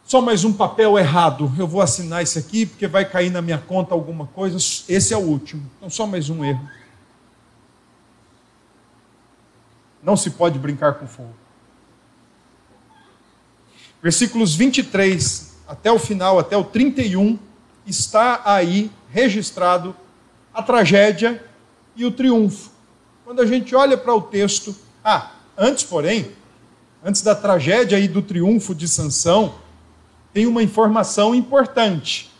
Só 0.02 0.22
mais 0.22 0.44
um 0.44 0.52
papel 0.54 0.98
errado. 0.98 1.52
Eu 1.58 1.68
vou 1.68 1.82
assinar 1.82 2.22
esse 2.22 2.38
aqui 2.38 2.64
porque 2.64 2.86
vai 2.86 3.04
cair 3.04 3.28
na 3.28 3.42
minha 3.42 3.58
conta 3.58 3.92
alguma 3.92 4.26
coisa. 4.28 4.56
Esse 4.56 5.12
é 5.12 5.16
o 5.18 5.20
último. 5.20 5.70
Então, 5.76 5.90
só 5.90 6.06
mais 6.06 6.30
um 6.30 6.42
erro. 6.42 6.66
Não 10.02 10.16
se 10.16 10.30
pode 10.30 10.58
brincar 10.58 10.94
com 10.94 11.06
fogo. 11.06 11.34
Versículos 14.02 14.54
23 14.54 15.49
até 15.70 15.92
o 15.92 16.00
final, 16.00 16.36
até 16.36 16.56
o 16.56 16.64
31, 16.64 17.38
está 17.86 18.42
aí 18.44 18.90
registrado 19.08 19.94
a 20.52 20.60
tragédia 20.64 21.40
e 21.94 22.04
o 22.04 22.10
triunfo. 22.10 22.72
Quando 23.24 23.40
a 23.40 23.46
gente 23.46 23.72
olha 23.76 23.96
para 23.96 24.12
o 24.12 24.20
texto, 24.20 24.74
ah, 25.04 25.30
antes, 25.56 25.84
porém, 25.84 26.32
antes 27.04 27.22
da 27.22 27.36
tragédia 27.36 28.00
e 28.00 28.08
do 28.08 28.20
triunfo 28.20 28.74
de 28.74 28.88
Sansão, 28.88 29.54
tem 30.32 30.44
uma 30.44 30.60
informação 30.60 31.36
importante. 31.36 32.32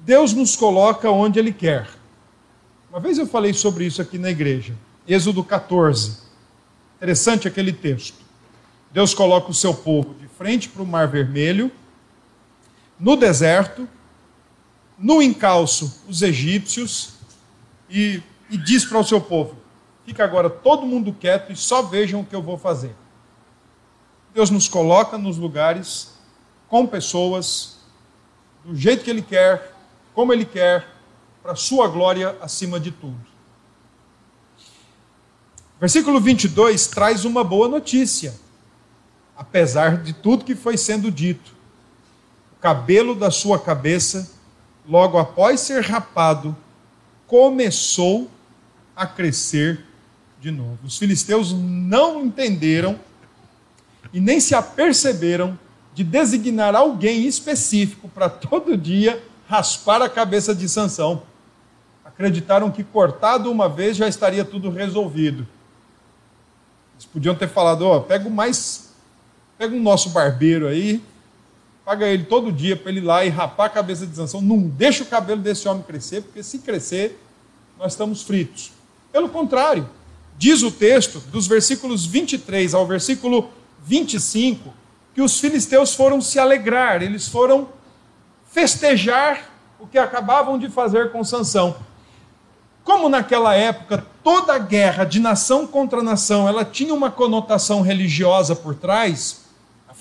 Deus 0.00 0.32
nos 0.32 0.56
coloca 0.56 1.08
onde 1.08 1.38
Ele 1.38 1.52
quer. 1.52 1.88
Uma 2.90 2.98
vez 2.98 3.18
eu 3.18 3.26
falei 3.28 3.54
sobre 3.54 3.86
isso 3.86 4.02
aqui 4.02 4.18
na 4.18 4.30
igreja. 4.30 4.74
Êxodo 5.06 5.44
14. 5.44 6.18
Interessante 6.96 7.46
aquele 7.46 7.72
texto. 7.72 8.18
Deus 8.92 9.14
coloca 9.14 9.48
o 9.48 9.54
seu 9.54 9.72
povo 9.72 10.16
frente 10.42 10.68
para 10.68 10.82
o 10.82 10.86
Mar 10.86 11.06
Vermelho, 11.06 11.70
no 12.98 13.16
deserto, 13.16 13.88
no 14.98 15.22
encalço 15.22 16.02
os 16.08 16.20
egípcios, 16.20 17.12
e, 17.88 18.20
e 18.50 18.56
diz 18.56 18.84
para 18.84 18.98
o 18.98 19.04
seu 19.04 19.20
povo: 19.20 19.56
fica 20.04 20.24
agora 20.24 20.50
todo 20.50 20.84
mundo 20.84 21.12
quieto 21.12 21.52
e 21.52 21.56
só 21.56 21.80
vejam 21.82 22.22
o 22.22 22.26
que 22.26 22.34
eu 22.34 22.42
vou 22.42 22.58
fazer. 22.58 22.92
Deus 24.34 24.50
nos 24.50 24.66
coloca 24.66 25.16
nos 25.16 25.38
lugares 25.38 26.14
com 26.66 26.88
pessoas 26.88 27.78
do 28.64 28.74
jeito 28.74 29.04
que 29.04 29.10
Ele 29.10 29.22
quer, 29.22 29.72
como 30.12 30.32
Ele 30.32 30.44
quer, 30.44 30.88
para 31.40 31.54
Sua 31.54 31.86
glória 31.86 32.36
acima 32.40 32.80
de 32.80 32.90
tudo. 32.90 33.20
Versículo 35.78 36.20
22 36.20 36.88
traz 36.88 37.24
uma 37.24 37.44
boa 37.44 37.68
notícia, 37.68 38.34
apesar 39.42 39.96
de 39.96 40.12
tudo 40.12 40.44
que 40.44 40.54
foi 40.54 40.76
sendo 40.76 41.10
dito. 41.10 41.52
O 42.56 42.60
cabelo 42.60 43.12
da 43.12 43.28
sua 43.28 43.58
cabeça, 43.58 44.30
logo 44.88 45.18
após 45.18 45.60
ser 45.60 45.82
rapado, 45.82 46.56
começou 47.26 48.30
a 48.94 49.04
crescer 49.04 49.84
de 50.40 50.52
novo. 50.52 50.78
Os 50.84 50.96
filisteus 50.96 51.52
não 51.52 52.24
entenderam 52.24 53.00
e 54.12 54.20
nem 54.20 54.38
se 54.38 54.54
aperceberam 54.54 55.58
de 55.92 56.04
designar 56.04 56.76
alguém 56.76 57.26
específico 57.26 58.08
para 58.08 58.30
todo 58.30 58.76
dia 58.76 59.22
raspar 59.48 60.00
a 60.02 60.08
cabeça 60.08 60.54
de 60.54 60.68
Sansão. 60.68 61.24
Acreditaram 62.04 62.70
que 62.70 62.84
cortado 62.84 63.50
uma 63.50 63.68
vez 63.68 63.96
já 63.96 64.06
estaria 64.06 64.44
tudo 64.44 64.70
resolvido. 64.70 65.48
Eles 66.94 67.06
podiam 67.06 67.34
ter 67.34 67.48
falado, 67.48 67.82
ó, 67.82 67.96
oh, 67.96 68.00
pega 68.02 68.28
o 68.28 68.30
mais 68.30 68.91
pega 69.62 69.76
o 69.76 69.80
nosso 69.80 70.10
barbeiro 70.10 70.66
aí, 70.66 71.00
paga 71.84 72.08
ele 72.08 72.24
todo 72.24 72.50
dia 72.50 72.76
para 72.76 72.90
ele 72.90 72.98
ir 72.98 73.04
lá 73.04 73.24
e 73.24 73.28
rapar 73.28 73.66
a 73.66 73.70
cabeça 73.70 74.04
de 74.04 74.16
Sansão. 74.16 74.40
Não 74.40 74.58
deixa 74.58 75.04
o 75.04 75.06
cabelo 75.06 75.40
desse 75.40 75.68
homem 75.68 75.84
crescer, 75.84 76.20
porque 76.22 76.42
se 76.42 76.58
crescer, 76.58 77.22
nós 77.78 77.92
estamos 77.92 78.24
fritos. 78.24 78.72
Pelo 79.12 79.28
contrário, 79.28 79.88
diz 80.36 80.64
o 80.64 80.70
texto, 80.72 81.20
dos 81.30 81.46
versículos 81.46 82.04
23 82.04 82.74
ao 82.74 82.84
versículo 82.88 83.50
25, 83.84 84.74
que 85.14 85.22
os 85.22 85.38
filisteus 85.38 85.94
foram 85.94 86.20
se 86.20 86.40
alegrar, 86.40 87.00
eles 87.00 87.28
foram 87.28 87.68
festejar 88.50 89.48
o 89.78 89.86
que 89.86 89.96
acabavam 89.96 90.58
de 90.58 90.68
fazer 90.68 91.12
com 91.12 91.22
Sansão. 91.22 91.76
Como 92.82 93.08
naquela 93.08 93.54
época 93.54 94.04
toda 94.24 94.58
guerra 94.58 95.04
de 95.04 95.20
nação 95.20 95.68
contra 95.68 96.02
nação, 96.02 96.48
ela 96.48 96.64
tinha 96.64 96.92
uma 96.92 97.12
conotação 97.12 97.80
religiosa 97.80 98.56
por 98.56 98.74
trás, 98.74 99.41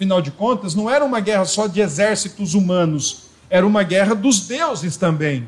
afinal 0.01 0.19
de 0.19 0.31
contas, 0.31 0.73
não 0.73 0.89
era 0.89 1.05
uma 1.05 1.19
guerra 1.19 1.45
só 1.45 1.67
de 1.67 1.79
exércitos 1.79 2.55
humanos, 2.55 3.25
era 3.47 3.67
uma 3.67 3.83
guerra 3.83 4.15
dos 4.15 4.47
deuses 4.47 4.97
também. 4.97 5.47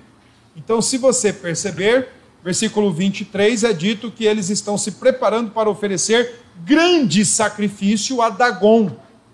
Então, 0.56 0.80
se 0.80 0.95
você 0.99 1.34
perceber, 1.34 2.10
versículo 2.43 2.93
23 2.93 3.64
é 3.64 3.74
dito 3.74 4.12
que 4.12 4.26
eles 4.26 4.51
estão 4.51 4.78
se 4.78 4.91
preparando 4.91 5.49
para 5.49 5.72
oferecer 5.72 6.39
grande 6.64 7.26
sacrifício 7.26 8.22
a 8.22 8.30
Dagon, 8.30 8.91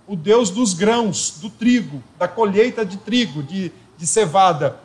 o 0.07 0.15
deus 0.15 0.49
dos 0.49 0.73
grãos, 0.73 1.37
do 1.41 1.49
trigo, 1.49 2.01
da 2.17 2.25
colheita 2.25 2.85
de 2.85 2.95
trigo, 2.95 3.43
de, 3.43 3.73
de 3.97 4.07
cevada. 4.07 4.79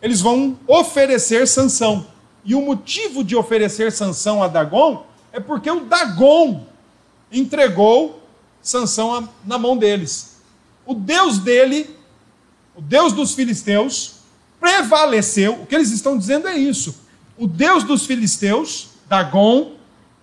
Eles 0.00 0.20
vão 0.20 0.56
oferecer 0.68 1.48
Sansão. 1.48 2.06
E 2.44 2.54
o 2.54 2.62
motivo 2.62 3.24
de 3.24 3.34
oferecer 3.34 3.90
Sansão 3.90 4.40
a 4.40 4.46
Dagon 4.46 5.04
é 5.32 5.40
porque 5.40 5.68
o 5.68 5.80
Dagon 5.80 6.64
entregou 7.32 8.23
Sansão 8.64 9.28
na 9.44 9.58
mão 9.58 9.76
deles. 9.76 10.38
O 10.86 10.94
deus 10.94 11.38
dele, 11.38 11.94
o 12.74 12.80
deus 12.80 13.12
dos 13.12 13.34
filisteus, 13.34 14.14
prevaleceu. 14.58 15.62
O 15.62 15.66
que 15.66 15.74
eles 15.74 15.90
estão 15.90 16.16
dizendo 16.16 16.48
é 16.48 16.56
isso. 16.56 17.04
O 17.36 17.46
deus 17.46 17.84
dos 17.84 18.06
filisteus, 18.06 18.88
Dagon, 19.06 19.76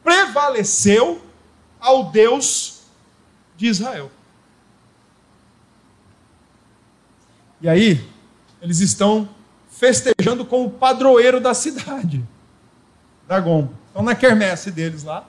prevaleceu 0.03 1.21
ao 1.79 2.11
Deus 2.11 2.81
de 3.55 3.67
Israel. 3.67 4.11
E 7.61 7.69
aí, 7.69 8.03
eles 8.59 8.79
estão 8.79 9.29
festejando 9.69 10.43
com 10.43 10.65
o 10.65 10.69
padroeiro 10.69 11.39
da 11.39 11.53
cidade, 11.53 12.25
Dagon. 13.27 13.69
Estão 13.87 14.01
na 14.01 14.15
quermesse 14.15 14.71
deles 14.71 15.03
lá. 15.03 15.27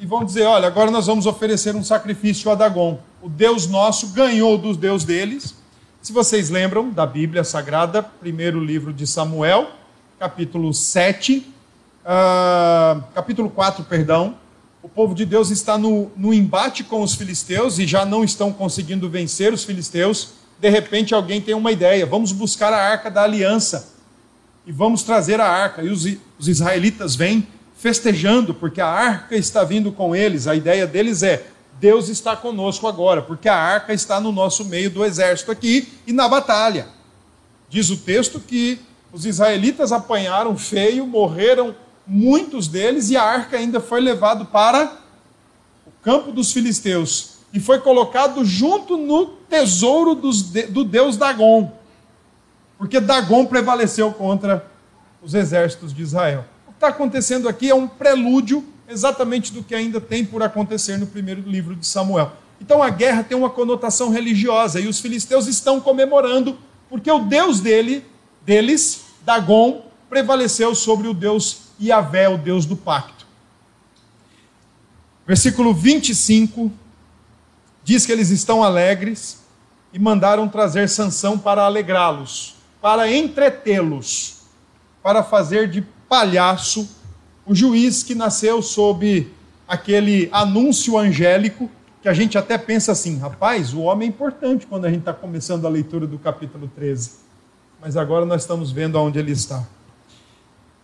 E 0.00 0.06
vão 0.06 0.24
dizer: 0.24 0.44
olha, 0.44 0.66
agora 0.66 0.90
nós 0.90 1.06
vamos 1.06 1.26
oferecer 1.26 1.76
um 1.76 1.84
sacrifício 1.84 2.50
a 2.50 2.54
Dagon. 2.54 2.98
O 3.22 3.28
Deus 3.28 3.66
nosso 3.66 4.08
ganhou 4.08 4.56
dos 4.56 4.78
Deus 4.78 5.04
deles. 5.04 5.54
Se 6.00 6.10
vocês 6.10 6.48
lembram 6.48 6.88
da 6.88 7.04
Bíblia 7.04 7.44
Sagrada, 7.44 8.02
primeiro 8.02 8.58
livro 8.58 8.94
de 8.94 9.06
Samuel, 9.06 9.68
capítulo 10.18 10.72
7, 10.72 11.36
uh, 11.36 11.44
ah, 12.06 13.02
capítulo 13.14 13.50
4, 13.50 13.84
perdão, 13.84 14.34
o 14.82 14.88
povo 14.88 15.14
de 15.14 15.26
Deus 15.26 15.50
está 15.50 15.76
no, 15.76 16.10
no 16.16 16.32
embate 16.32 16.82
com 16.82 17.02
os 17.02 17.14
filisteus 17.14 17.78
e 17.78 17.86
já 17.86 18.06
não 18.06 18.24
estão 18.24 18.50
conseguindo 18.50 19.06
vencer 19.10 19.52
os 19.52 19.64
filisteus. 19.64 20.30
De 20.58 20.70
repente, 20.70 21.14
alguém 21.14 21.42
tem 21.42 21.54
uma 21.54 21.72
ideia: 21.72 22.06
vamos 22.06 22.32
buscar 22.32 22.72
a 22.72 22.90
arca 22.90 23.10
da 23.10 23.22
aliança 23.22 23.92
e 24.66 24.72
vamos 24.72 25.02
trazer 25.02 25.42
a 25.42 25.46
arca. 25.46 25.82
E 25.82 25.90
os, 25.90 26.06
os 26.38 26.48
israelitas 26.48 27.14
vêm 27.14 27.46
festejando, 27.80 28.52
porque 28.52 28.80
a 28.80 28.86
arca 28.86 29.34
está 29.34 29.64
vindo 29.64 29.90
com 29.90 30.14
eles. 30.14 30.46
A 30.46 30.54
ideia 30.54 30.86
deles 30.86 31.22
é: 31.22 31.46
Deus 31.80 32.08
está 32.08 32.36
conosco 32.36 32.86
agora, 32.86 33.22
porque 33.22 33.48
a 33.48 33.56
arca 33.56 33.94
está 33.94 34.20
no 34.20 34.30
nosso 34.30 34.66
meio 34.66 34.90
do 34.90 35.04
exército 35.04 35.50
aqui 35.50 35.88
e 36.06 36.12
na 36.12 36.28
batalha. 36.28 36.88
Diz 37.70 37.88
o 37.88 37.96
texto 37.96 38.38
que 38.38 38.78
os 39.10 39.24
israelitas 39.24 39.92
apanharam 39.92 40.56
feio, 40.58 41.06
morreram 41.06 41.74
muitos 42.06 42.68
deles, 42.68 43.08
e 43.10 43.16
a 43.16 43.22
arca 43.22 43.56
ainda 43.56 43.80
foi 43.80 44.00
levado 44.00 44.44
para 44.46 44.98
o 45.86 45.90
campo 46.02 46.32
dos 46.32 46.52
filisteus 46.52 47.38
e 47.52 47.58
foi 47.58 47.80
colocado 47.80 48.44
junto 48.44 48.96
no 48.96 49.26
tesouro 49.26 50.14
dos, 50.14 50.42
do 50.42 50.84
deus 50.84 51.16
Dagon, 51.16 51.72
porque 52.78 53.00
Dagon 53.00 53.46
prevaleceu 53.46 54.12
contra 54.12 54.66
os 55.22 55.34
exércitos 55.34 55.94
de 55.94 56.02
Israel. 56.02 56.44
Está 56.80 56.88
acontecendo 56.88 57.46
aqui 57.46 57.68
é 57.68 57.74
um 57.74 57.86
prelúdio 57.86 58.64
exatamente 58.88 59.52
do 59.52 59.62
que 59.62 59.74
ainda 59.74 60.00
tem 60.00 60.24
por 60.24 60.42
acontecer 60.42 60.96
no 60.96 61.06
primeiro 61.06 61.42
livro 61.42 61.76
de 61.76 61.86
Samuel. 61.86 62.32
Então 62.58 62.82
a 62.82 62.88
guerra 62.88 63.22
tem 63.22 63.36
uma 63.36 63.50
conotação 63.50 64.08
religiosa 64.08 64.80
e 64.80 64.88
os 64.88 64.98
filisteus 64.98 65.46
estão 65.46 65.78
comemorando 65.78 66.56
porque 66.88 67.10
o 67.10 67.18
deus 67.18 67.60
dele, 67.60 68.02
deles, 68.46 69.02
Dagon, 69.26 69.84
prevaleceu 70.08 70.74
sobre 70.74 71.06
o 71.06 71.12
deus 71.12 71.64
Yahvé, 71.78 72.30
o 72.30 72.38
Deus 72.38 72.64
do 72.64 72.78
pacto. 72.78 73.26
Versículo 75.26 75.74
25 75.74 76.72
diz 77.84 78.06
que 78.06 78.12
eles 78.12 78.30
estão 78.30 78.64
alegres 78.64 79.42
e 79.92 79.98
mandaram 79.98 80.48
trazer 80.48 80.88
Sansão 80.88 81.38
para 81.38 81.60
alegrá-los, 81.60 82.56
para 82.80 83.12
entretê-los, 83.12 84.38
para 85.02 85.22
fazer 85.22 85.68
de 85.68 85.84
palhaço 86.10 86.90
o 87.46 87.54
juiz 87.54 88.02
que 88.02 88.16
nasceu 88.16 88.60
sob 88.60 89.32
aquele 89.66 90.28
anúncio 90.32 90.98
angélico 90.98 91.70
que 92.02 92.08
a 92.08 92.12
gente 92.12 92.36
até 92.36 92.58
pensa 92.58 92.90
assim, 92.90 93.16
rapaz, 93.16 93.72
o 93.72 93.82
homem 93.82 94.08
é 94.08 94.10
importante 94.10 94.66
quando 94.66 94.86
a 94.86 94.88
gente 94.88 95.00
está 95.00 95.12
começando 95.12 95.66
a 95.66 95.68
leitura 95.68 96.08
do 96.08 96.18
capítulo 96.18 96.68
13. 96.74 97.12
Mas 97.80 97.96
agora 97.96 98.26
nós 98.26 98.42
estamos 98.42 98.72
vendo 98.72 98.98
aonde 98.98 99.20
ele 99.20 99.30
está. 99.30 99.64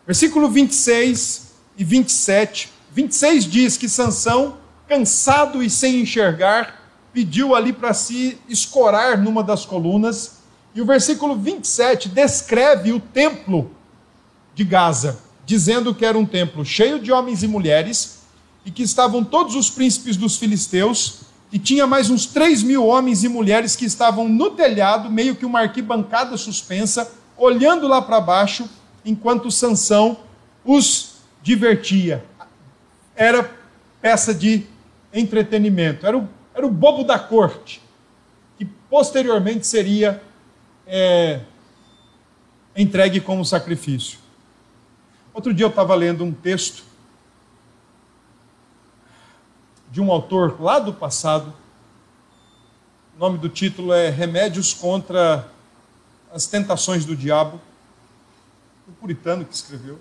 Versículo 0.07 0.49
26 0.49 1.55
e 1.77 1.83
27. 1.83 2.72
26 2.93 3.45
diz 3.47 3.77
que 3.77 3.89
Sansão, 3.89 4.59
cansado 4.87 5.61
e 5.61 5.68
sem 5.68 6.03
enxergar, 6.03 6.83
pediu 7.12 7.55
ali 7.55 7.72
para 7.72 7.93
se 7.93 8.39
escorar 8.49 9.18
numa 9.18 9.43
das 9.43 9.66
colunas. 9.66 10.37
E 10.74 10.81
o 10.81 10.87
versículo 10.87 11.35
27 11.37 12.11
descreve 12.11 12.93
o 12.93 13.01
templo 13.01 13.76
de 14.57 14.65
Gaza, 14.65 15.21
dizendo 15.45 15.95
que 15.95 16.05
era 16.05 16.19
um 16.19 16.25
templo 16.25 16.65
cheio 16.65 16.99
de 16.99 17.13
homens 17.13 17.43
e 17.43 17.47
mulheres, 17.47 18.23
e 18.65 18.71
que 18.71 18.83
estavam 18.83 19.23
todos 19.23 19.55
os 19.55 19.69
príncipes 19.69 20.17
dos 20.17 20.39
filisteus, 20.39 21.21
e 21.53 21.59
tinha 21.59 21.87
mais 21.87 22.09
uns 22.09 22.25
3 22.25 22.63
mil 22.63 22.85
homens 22.87 23.23
e 23.23 23.29
mulheres 23.29 23.77
que 23.77 23.85
estavam 23.85 24.29
no 24.29 24.51
telhado, 24.51 25.11
meio 25.11 25.37
que 25.37 25.45
uma 25.45 25.61
arquibancada 25.61 26.39
suspensa, 26.39 27.13
olhando 27.37 27.87
lá 27.87 28.01
para 28.01 28.19
baixo, 28.19 28.69
enquanto 29.05 29.51
Sansão 29.51 30.17
os 30.65 31.17
divertia. 31.43 32.25
Era 33.15 33.55
peça 34.01 34.33
de 34.35 34.67
entretenimento, 35.13 36.07
era 36.07 36.17
o, 36.17 36.27
era 36.55 36.67
o 36.67 36.71
bobo 36.71 37.05
da 37.05 37.19
corte, 37.19 37.83
que 38.57 38.65
posteriormente 38.65 39.67
seria 39.67 40.23
é, 40.87 41.41
entregue 42.75 43.21
como 43.21 43.45
sacrifício. 43.45 44.26
Outro 45.37 45.53
dia 45.53 45.66
eu 45.66 45.68
estava 45.68 45.95
lendo 45.95 46.24
um 46.24 46.32
texto 46.32 46.82
de 49.93 50.01
um 50.01 50.11
autor 50.11 50.59
lá 50.59 50.78
do 50.78 50.95
passado. 50.95 51.53
O 53.14 53.18
nome 53.20 53.37
do 53.37 53.51
título 53.51 53.93
é 53.93 54.09
Remédios 54.09 54.72
contra 54.72 55.47
as 56.32 56.47
Tentações 56.47 57.05
do 57.05 57.14
Diabo. 57.14 57.61
O 58.89 58.93
puritano 58.93 59.45
que 59.45 59.55
escreveu. 59.55 59.99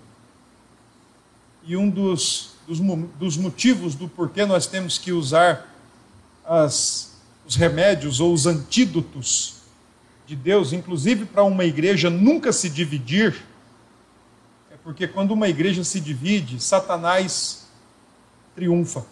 E 1.64 1.76
um 1.76 1.90
dos, 1.90 2.54
dos, 2.66 2.80
dos 3.18 3.36
motivos 3.36 3.94
do 3.94 4.08
porquê 4.08 4.46
nós 4.46 4.66
temos 4.66 4.96
que 4.96 5.12
usar 5.12 5.70
as, 6.46 7.14
os 7.46 7.56
remédios 7.56 8.20
ou 8.20 8.32
os 8.32 8.46
antídotos 8.46 9.56
de 10.26 10.34
Deus, 10.34 10.72
inclusive 10.72 11.26
para 11.26 11.44
uma 11.44 11.66
igreja 11.66 12.08
nunca 12.08 12.54
se 12.54 12.70
dividir, 12.70 13.44
porque 14.86 15.08
quando 15.08 15.32
uma 15.32 15.48
igreja 15.48 15.82
se 15.82 15.98
divide, 15.98 16.62
Satanás 16.62 17.66
triunfa. 18.54 19.04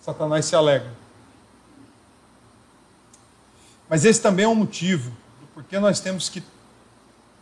Satanás 0.00 0.44
se 0.44 0.54
alegra. 0.54 0.94
Mas 3.88 4.04
esse 4.04 4.22
também 4.22 4.44
é 4.44 4.48
um 4.48 4.54
motivo 4.54 5.10
do 5.40 5.46
porquê 5.48 5.80
nós 5.80 5.98
temos 5.98 6.28
que 6.28 6.44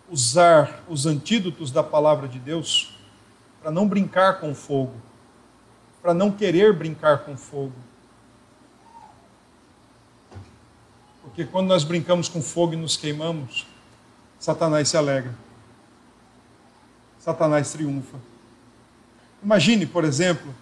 usar 0.09 0.83
os 0.89 1.05
antídotos 1.05 1.71
da 1.71 1.83
palavra 1.83 2.27
de 2.27 2.39
Deus 2.39 2.99
para 3.61 3.71
não 3.71 3.87
brincar 3.87 4.41
com 4.41 4.55
fogo, 4.55 4.95
para 6.01 6.15
não 6.15 6.33
querer 6.33 6.73
brincar 6.73 7.19
com 7.19 7.37
fogo. 7.37 7.75
Porque 11.23 11.45
quando 11.45 11.69
nós 11.69 11.85
brincamos 11.85 12.31
com 12.31 12.41
fogo 12.41 12.73
e 12.73 12.77
nos 12.77 12.97
queimamos, 12.97 13.71
Satanás 14.43 14.89
se 14.89 14.97
alegra. 14.97 15.33
Satanás 17.21 17.71
triunfa. 17.71 18.19
Imagine, 19.41 19.87
por 19.87 20.03
exemplo, 20.03 20.53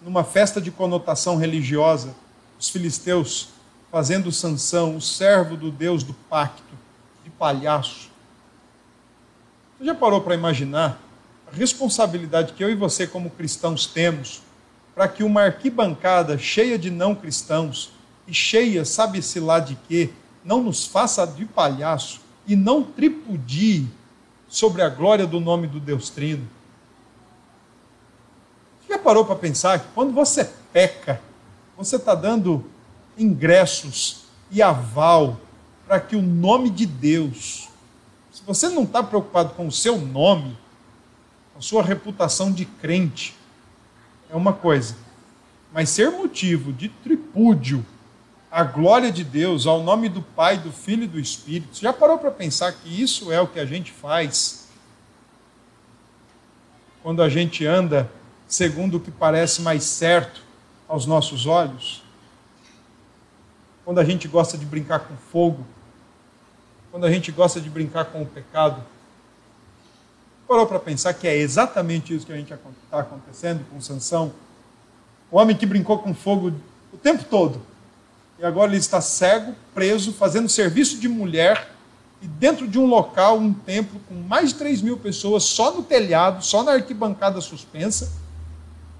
numa 0.00 0.22
festa 0.22 0.60
de 0.60 0.70
conotação 0.70 1.36
religiosa, 1.36 2.14
os 2.56 2.68
filisteus 2.68 3.48
fazendo 3.90 4.30
Sansão, 4.30 4.96
o 4.96 5.00
servo 5.00 5.56
do 5.56 5.72
Deus 5.72 6.04
do 6.04 6.14
pacto, 6.14 6.72
de 7.24 7.30
palhaço. 7.30 8.10
Você 9.76 9.86
já 9.86 9.94
parou 9.96 10.20
para 10.20 10.36
imaginar 10.36 10.96
a 11.52 11.56
responsabilidade 11.56 12.52
que 12.52 12.62
eu 12.62 12.70
e 12.70 12.76
você, 12.76 13.08
como 13.08 13.28
cristãos, 13.30 13.86
temos 13.86 14.40
para 14.94 15.08
que 15.08 15.24
uma 15.24 15.42
arquibancada 15.42 16.38
cheia 16.38 16.78
de 16.78 16.92
não 16.92 17.12
cristãos 17.12 17.90
e 18.28 18.32
cheia, 18.32 18.84
sabe-se 18.84 19.40
lá 19.40 19.58
de 19.58 19.74
quê, 19.88 20.12
não 20.44 20.62
nos 20.62 20.86
faça 20.86 21.26
de 21.26 21.44
palhaço 21.44 22.24
e 22.46 22.54
não 22.54 22.82
tripudie 22.82 23.86
sobre 24.48 24.82
a 24.82 24.88
glória 24.88 25.26
do 25.26 25.40
nome 25.40 25.66
do 25.66 25.80
Deus 25.80 26.10
Trino? 26.10 26.46
Já 28.88 28.98
parou 28.98 29.24
para 29.24 29.36
pensar 29.36 29.80
que 29.80 29.88
quando 29.94 30.12
você 30.12 30.44
peca, 30.72 31.20
você 31.76 31.96
está 31.96 32.14
dando 32.14 32.64
ingressos 33.18 34.24
e 34.50 34.62
aval 34.62 35.40
para 35.86 36.00
que 36.00 36.16
o 36.16 36.22
nome 36.22 36.70
de 36.70 36.86
Deus, 36.86 37.68
se 38.32 38.42
você 38.44 38.68
não 38.68 38.84
está 38.84 39.02
preocupado 39.02 39.54
com 39.54 39.66
o 39.66 39.72
seu 39.72 39.98
nome, 39.98 40.56
a 41.56 41.60
sua 41.60 41.82
reputação 41.82 42.52
de 42.52 42.64
crente, 42.64 43.36
é 44.30 44.36
uma 44.36 44.52
coisa, 44.52 44.96
mas 45.72 45.90
ser 45.90 46.10
motivo 46.10 46.72
de 46.72 46.88
tripúdio 46.88 47.84
à 48.56 48.64
glória 48.64 49.12
de 49.12 49.22
Deus, 49.22 49.66
ao 49.66 49.82
nome 49.82 50.08
do 50.08 50.22
Pai, 50.22 50.56
do 50.56 50.72
Filho 50.72 51.04
e 51.04 51.06
do 51.06 51.20
Espírito, 51.20 51.78
já 51.78 51.92
parou 51.92 52.16
para 52.16 52.30
pensar 52.30 52.72
que 52.72 53.02
isso 53.02 53.30
é 53.30 53.38
o 53.38 53.46
que 53.46 53.60
a 53.60 53.66
gente 53.66 53.92
faz 53.92 54.66
quando 57.02 57.22
a 57.22 57.28
gente 57.28 57.66
anda 57.66 58.10
segundo 58.48 58.96
o 58.96 59.00
que 59.00 59.10
parece 59.10 59.60
mais 59.60 59.82
certo 59.84 60.40
aos 60.88 61.04
nossos 61.04 61.44
olhos, 61.44 62.02
quando 63.84 63.98
a 63.98 64.04
gente 64.04 64.26
gosta 64.26 64.56
de 64.56 64.64
brincar 64.64 65.00
com 65.00 65.14
fogo, 65.16 65.62
quando 66.90 67.04
a 67.04 67.12
gente 67.12 67.30
gosta 67.30 67.60
de 67.60 67.68
brincar 67.68 68.06
com 68.06 68.22
o 68.22 68.26
pecado, 68.26 68.82
parou 70.48 70.66
para 70.66 70.78
pensar 70.78 71.12
que 71.12 71.28
é 71.28 71.36
exatamente 71.36 72.14
isso 72.14 72.24
que 72.24 72.32
a 72.32 72.36
gente 72.36 72.54
está 72.54 73.00
acontecendo 73.00 73.66
com 73.70 73.78
Sansão? 73.82 74.32
O 75.30 75.36
homem 75.36 75.54
que 75.54 75.66
brincou 75.66 75.98
com 75.98 76.14
fogo 76.14 76.54
o 76.90 76.96
tempo 76.96 77.22
todo, 77.24 77.75
e 78.38 78.44
agora 78.44 78.70
ele 78.70 78.78
está 78.78 79.00
cego, 79.00 79.54
preso, 79.74 80.12
fazendo 80.12 80.48
serviço 80.48 80.98
de 80.98 81.08
mulher, 81.08 81.72
e 82.20 82.26
dentro 82.26 82.66
de 82.66 82.78
um 82.78 82.86
local, 82.86 83.38
um 83.38 83.52
templo 83.52 84.00
com 84.08 84.14
mais 84.14 84.50
de 84.50 84.56
3 84.56 84.82
mil 84.82 84.96
pessoas, 84.96 85.44
só 85.44 85.72
no 85.72 85.82
telhado, 85.82 86.44
só 86.44 86.62
na 86.62 86.72
arquibancada 86.72 87.40
suspensa, 87.40 88.12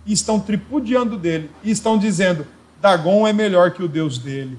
e 0.05 0.12
estão 0.12 0.39
tripudiando 0.39 1.18
dele 1.18 1.51
e 1.64 1.70
estão 1.70 1.99
dizendo: 1.99 2.47
Dagon 2.80 3.26
é 3.26 3.32
melhor 3.32 3.72
que 3.72 3.82
o 3.82 3.89
Deus 3.89 4.18
dele. 4.18 4.59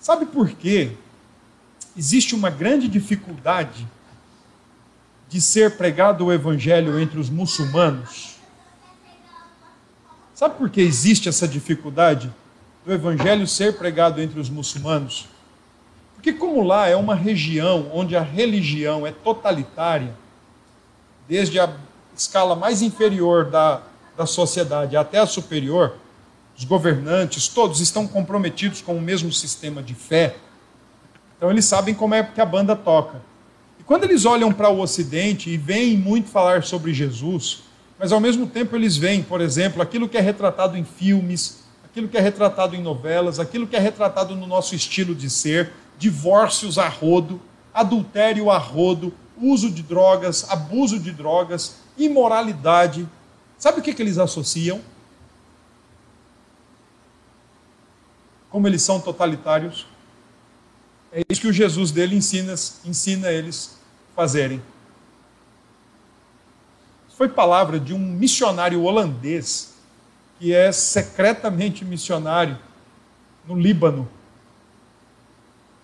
Sabe 0.00 0.26
por 0.26 0.50
quê? 0.50 0.92
Existe 1.96 2.34
uma 2.34 2.50
grande 2.50 2.88
dificuldade 2.88 3.86
de 5.28 5.40
ser 5.40 5.76
pregado 5.76 6.26
o 6.26 6.32
evangelho 6.32 6.98
entre 6.98 7.20
os 7.20 7.30
muçulmanos. 7.30 8.41
Sabe 10.42 10.56
por 10.56 10.70
que 10.70 10.80
existe 10.80 11.28
essa 11.28 11.46
dificuldade 11.46 12.28
do 12.84 12.92
evangelho 12.92 13.46
ser 13.46 13.78
pregado 13.78 14.20
entre 14.20 14.40
os 14.40 14.50
muçulmanos? 14.50 15.28
Porque, 16.16 16.32
como 16.32 16.64
lá 16.64 16.88
é 16.88 16.96
uma 16.96 17.14
região 17.14 17.88
onde 17.94 18.16
a 18.16 18.22
religião 18.22 19.06
é 19.06 19.12
totalitária, 19.12 20.12
desde 21.28 21.60
a 21.60 21.72
escala 22.16 22.56
mais 22.56 22.82
inferior 22.82 23.50
da, 23.52 23.82
da 24.16 24.26
sociedade 24.26 24.96
até 24.96 25.20
a 25.20 25.26
superior, 25.26 25.94
os 26.58 26.64
governantes, 26.64 27.46
todos 27.46 27.78
estão 27.78 28.08
comprometidos 28.08 28.80
com 28.80 28.96
o 28.96 29.00
mesmo 29.00 29.32
sistema 29.32 29.80
de 29.80 29.94
fé. 29.94 30.34
Então 31.36 31.52
eles 31.52 31.66
sabem 31.66 31.94
como 31.94 32.16
é 32.16 32.22
que 32.24 32.40
a 32.40 32.46
banda 32.46 32.74
toca. 32.74 33.22
E 33.78 33.84
quando 33.84 34.02
eles 34.02 34.24
olham 34.24 34.52
para 34.52 34.68
o 34.68 34.80
Ocidente 34.80 35.50
e 35.50 35.56
veem 35.56 35.96
muito 35.96 36.28
falar 36.30 36.64
sobre 36.64 36.92
Jesus, 36.92 37.62
mas 38.02 38.10
ao 38.10 38.18
mesmo 38.18 38.48
tempo 38.48 38.74
eles 38.74 38.96
veem, 38.96 39.22
por 39.22 39.40
exemplo, 39.40 39.80
aquilo 39.80 40.08
que 40.08 40.18
é 40.18 40.20
retratado 40.20 40.76
em 40.76 40.82
filmes, 40.82 41.62
aquilo 41.84 42.08
que 42.08 42.18
é 42.18 42.20
retratado 42.20 42.74
em 42.74 42.82
novelas, 42.82 43.38
aquilo 43.38 43.64
que 43.64 43.76
é 43.76 43.78
retratado 43.78 44.34
no 44.34 44.44
nosso 44.44 44.74
estilo 44.74 45.14
de 45.14 45.30
ser, 45.30 45.72
divórcios 45.96 46.78
a 46.78 46.88
rodo, 46.88 47.40
adultério 47.72 48.50
a 48.50 48.58
rodo, 48.58 49.14
uso 49.40 49.70
de 49.70 49.84
drogas, 49.84 50.50
abuso 50.50 50.98
de 50.98 51.12
drogas, 51.12 51.76
imoralidade. 51.96 53.08
Sabe 53.56 53.78
o 53.78 53.82
que, 53.82 53.94
que 53.94 54.02
eles 54.02 54.18
associam? 54.18 54.80
Como 58.50 58.66
eles 58.66 58.82
são 58.82 58.98
totalitários. 59.00 59.86
É 61.12 61.22
isso 61.30 61.40
que 61.40 61.46
o 61.46 61.52
Jesus 61.52 61.92
dele 61.92 62.16
ensina, 62.16 62.54
ensina 62.84 63.30
eles 63.30 63.78
fazerem. 64.16 64.60
Foi 67.22 67.28
palavra 67.28 67.78
de 67.78 67.94
um 67.94 68.00
missionário 68.00 68.82
holandês 68.82 69.74
que 70.40 70.52
é 70.52 70.72
secretamente 70.72 71.84
missionário 71.84 72.58
no 73.46 73.54
Líbano. 73.54 74.08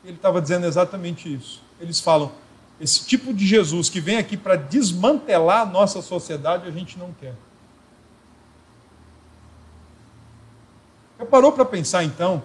Ele 0.05 0.17
estava 0.17 0.43
dizendo 0.43 0.67
exatamente 0.67 1.33
isso. 1.33 1.63
Eles 1.81 2.01
falam: 2.01 2.33
esse 2.81 3.07
tipo 3.07 3.33
de 3.33 3.47
Jesus 3.47 3.89
que 3.89 4.01
vem 4.01 4.17
aqui 4.17 4.37
para 4.37 4.57
desmantelar 4.57 5.61
a 5.61 5.65
nossa 5.65 6.03
sociedade, 6.03 6.67
a 6.67 6.73
gente 6.73 6.99
não 6.99 7.13
quer. 7.13 7.37
Eu 11.21 11.27
parou 11.27 11.53
para 11.53 11.65
pensar 11.65 12.03
então 12.03 12.43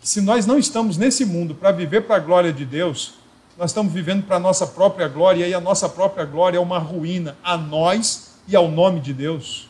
que 0.00 0.08
se 0.08 0.20
nós 0.20 0.46
não 0.46 0.60
estamos 0.60 0.96
nesse 0.96 1.24
mundo 1.24 1.56
para 1.56 1.72
viver 1.72 2.02
para 2.02 2.14
a 2.14 2.20
glória 2.20 2.52
de 2.52 2.64
Deus, 2.64 3.14
nós 3.60 3.72
estamos 3.72 3.92
vivendo 3.92 4.22
para 4.22 4.36
a 4.36 4.40
nossa 4.40 4.66
própria 4.66 5.06
glória 5.06 5.46
e 5.46 5.52
a 5.52 5.60
nossa 5.60 5.86
própria 5.86 6.24
glória 6.24 6.56
é 6.56 6.60
uma 6.60 6.78
ruína 6.78 7.36
a 7.44 7.58
nós 7.58 8.30
e 8.48 8.56
ao 8.56 8.68
nome 8.68 9.00
de 9.00 9.12
Deus. 9.12 9.68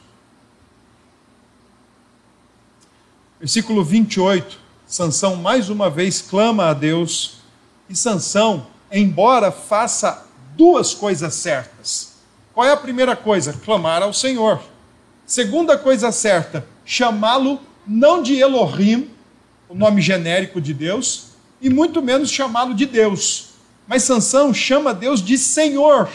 Versículo 3.40 3.82
28, 3.82 4.60
Sansão 4.86 5.34
mais 5.34 5.68
uma 5.68 5.90
vez 5.90 6.22
clama 6.22 6.66
a 6.66 6.72
Deus, 6.72 7.38
e 7.88 7.96
Sansão, 7.96 8.68
embora 8.92 9.50
faça 9.50 10.24
duas 10.56 10.94
coisas 10.94 11.34
certas. 11.34 12.12
Qual 12.54 12.64
é 12.64 12.70
a 12.70 12.76
primeira 12.76 13.16
coisa? 13.16 13.54
Clamar 13.54 14.04
ao 14.04 14.12
Senhor. 14.12 14.62
Segunda 15.26 15.76
coisa 15.76 16.12
certa, 16.12 16.64
chamá-lo 16.84 17.58
não 17.84 18.22
de 18.22 18.36
Elohim, 18.36 19.10
o 19.68 19.74
nome 19.74 20.00
genérico 20.00 20.60
de 20.60 20.72
Deus, 20.72 21.30
e 21.60 21.68
muito 21.68 22.00
menos 22.00 22.30
chamá-lo 22.30 22.72
de 22.72 22.86
Deus. 22.86 23.49
Mas 23.90 24.04
Sansão 24.04 24.54
chama 24.54 24.94
Deus 24.94 25.20
de 25.20 25.36
Senhor. 25.36 26.08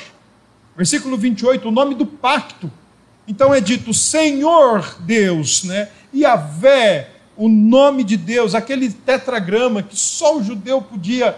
Versículo 0.78 1.18
28, 1.18 1.68
o 1.68 1.72
nome 1.72 1.94
do 1.94 2.06
pacto. 2.06 2.72
Então 3.28 3.54
é 3.54 3.60
dito 3.60 3.94
Senhor 3.94 4.96
Deus, 5.02 5.66
né? 5.66 5.90
Yahvé, 6.16 7.10
o 7.36 7.50
nome 7.50 8.06
de 8.06 8.16
Deus, 8.16 8.56
aquele 8.56 8.90
tetragrama 8.90 9.84
que 9.84 9.98
só 9.98 10.38
o 10.38 10.44
judeu 10.44 10.82
podia 10.82 11.36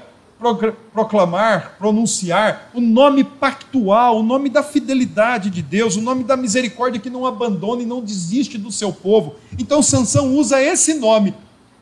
proclamar, 0.94 1.76
pronunciar, 1.80 2.70
o 2.72 2.80
nome 2.80 3.24
pactual, 3.24 4.20
o 4.20 4.24
nome 4.24 4.48
da 4.48 4.62
fidelidade 4.62 5.50
de 5.50 5.64
Deus, 5.64 5.96
o 5.96 6.02
nome 6.02 6.24
da 6.24 6.38
misericórdia 6.38 7.02
que 7.02 7.10
não 7.10 7.26
abandona 7.26 7.82
e 7.82 7.86
não 7.88 8.00
desiste 8.00 8.60
do 8.60 8.72
seu 8.72 8.94
povo. 8.94 9.38
Então 9.58 9.82
Sansão 9.82 10.36
usa 10.36 10.62
esse 10.62 10.94
nome, 10.94 11.34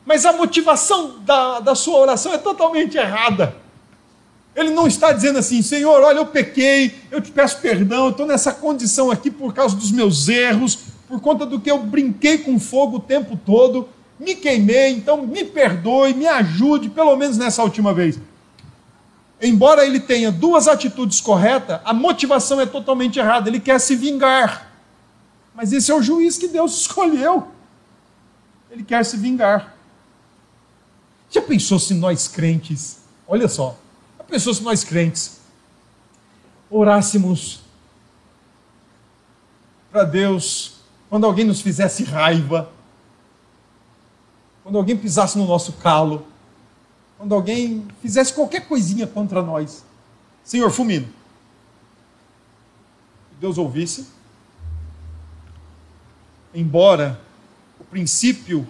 mas 0.05 0.25
a 0.25 0.31
motivação 0.31 1.19
da, 1.25 1.59
da 1.59 1.75
sua 1.75 1.99
oração 1.99 2.31
é 2.31 2.37
totalmente 2.37 2.95
errada. 2.95 3.64
Ele 4.55 4.69
não 4.69 4.87
está 4.87 5.11
dizendo 5.11 5.37
assim, 5.37 5.61
Senhor, 5.61 6.01
olha, 6.01 6.17
eu 6.17 6.25
pequei, 6.25 6.95
eu 7.11 7.19
te 7.19 7.29
peço 7.29 7.59
perdão, 7.59 8.05
eu 8.05 8.11
estou 8.11 8.25
nessa 8.25 8.53
condição 8.53 9.11
aqui 9.11 9.29
por 9.29 9.53
causa 9.53 9.75
dos 9.75 9.91
meus 9.91 10.29
erros, 10.29 10.79
por 11.07 11.19
conta 11.19 11.45
do 11.45 11.59
que 11.59 11.69
eu 11.69 11.79
brinquei 11.79 12.37
com 12.37 12.57
fogo 12.57 12.97
o 12.97 13.01
tempo 13.01 13.37
todo, 13.45 13.89
me 14.17 14.33
queimei, 14.33 14.91
então 14.91 15.25
me 15.25 15.43
perdoe, 15.43 16.13
me 16.13 16.25
ajude, 16.25 16.89
pelo 16.89 17.15
menos 17.17 17.37
nessa 17.37 17.61
última 17.63 17.93
vez. 17.93 18.17
Embora 19.41 19.85
ele 19.85 19.99
tenha 19.99 20.31
duas 20.31 20.69
atitudes 20.69 21.19
corretas, 21.19 21.81
a 21.83 21.93
motivação 21.93 22.61
é 22.61 22.65
totalmente 22.65 23.19
errada, 23.19 23.49
ele 23.49 23.59
quer 23.59 23.79
se 23.79 23.93
vingar. 23.95 24.71
Mas 25.53 25.73
esse 25.73 25.91
é 25.91 25.95
o 25.95 26.01
juiz 26.01 26.37
que 26.37 26.47
Deus 26.47 26.79
escolheu. 26.79 27.47
Ele 28.71 28.83
quer 28.83 29.03
se 29.03 29.17
vingar. 29.17 29.75
Já 31.29 31.41
pensou 31.41 31.77
se 31.77 31.93
nós 31.93 32.29
crentes, 32.29 32.99
olha 33.27 33.49
só, 33.49 33.77
Pessoas 34.27 34.59
nós 34.59 34.83
crentes 34.83 35.39
orássemos 36.69 37.61
para 39.91 40.03
Deus 40.03 40.75
quando 41.09 41.25
alguém 41.25 41.45
nos 41.45 41.61
fizesse 41.61 42.03
raiva, 42.03 42.69
quando 44.63 44.77
alguém 44.77 44.97
pisasse 44.97 45.37
no 45.37 45.45
nosso 45.45 45.73
calo, 45.73 46.25
quando 47.17 47.33
alguém 47.33 47.87
fizesse 48.01 48.33
qualquer 48.33 48.67
coisinha 48.67 49.07
contra 49.07 49.41
nós. 49.41 49.85
Senhor, 50.43 50.69
fulmino. 50.71 51.07
Deus 53.39 53.57
ouvisse. 53.57 54.07
Embora 56.53 57.21
o 57.79 57.83
princípio 57.83 58.67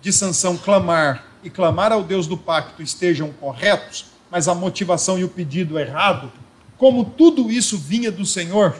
de 0.00 0.12
sanção 0.12 0.56
clamar 0.56 1.24
e 1.42 1.50
clamar 1.50 1.92
ao 1.92 2.04
Deus 2.04 2.26
do 2.26 2.36
pacto 2.36 2.82
estejam 2.82 3.32
corretos, 3.32 4.06
mas 4.30 4.48
a 4.48 4.54
motivação 4.54 5.18
e 5.18 5.24
o 5.24 5.28
pedido 5.28 5.78
errado, 5.78 6.30
como 6.76 7.04
tudo 7.04 7.50
isso 7.50 7.76
vinha 7.76 8.10
do 8.10 8.24
Senhor, 8.24 8.76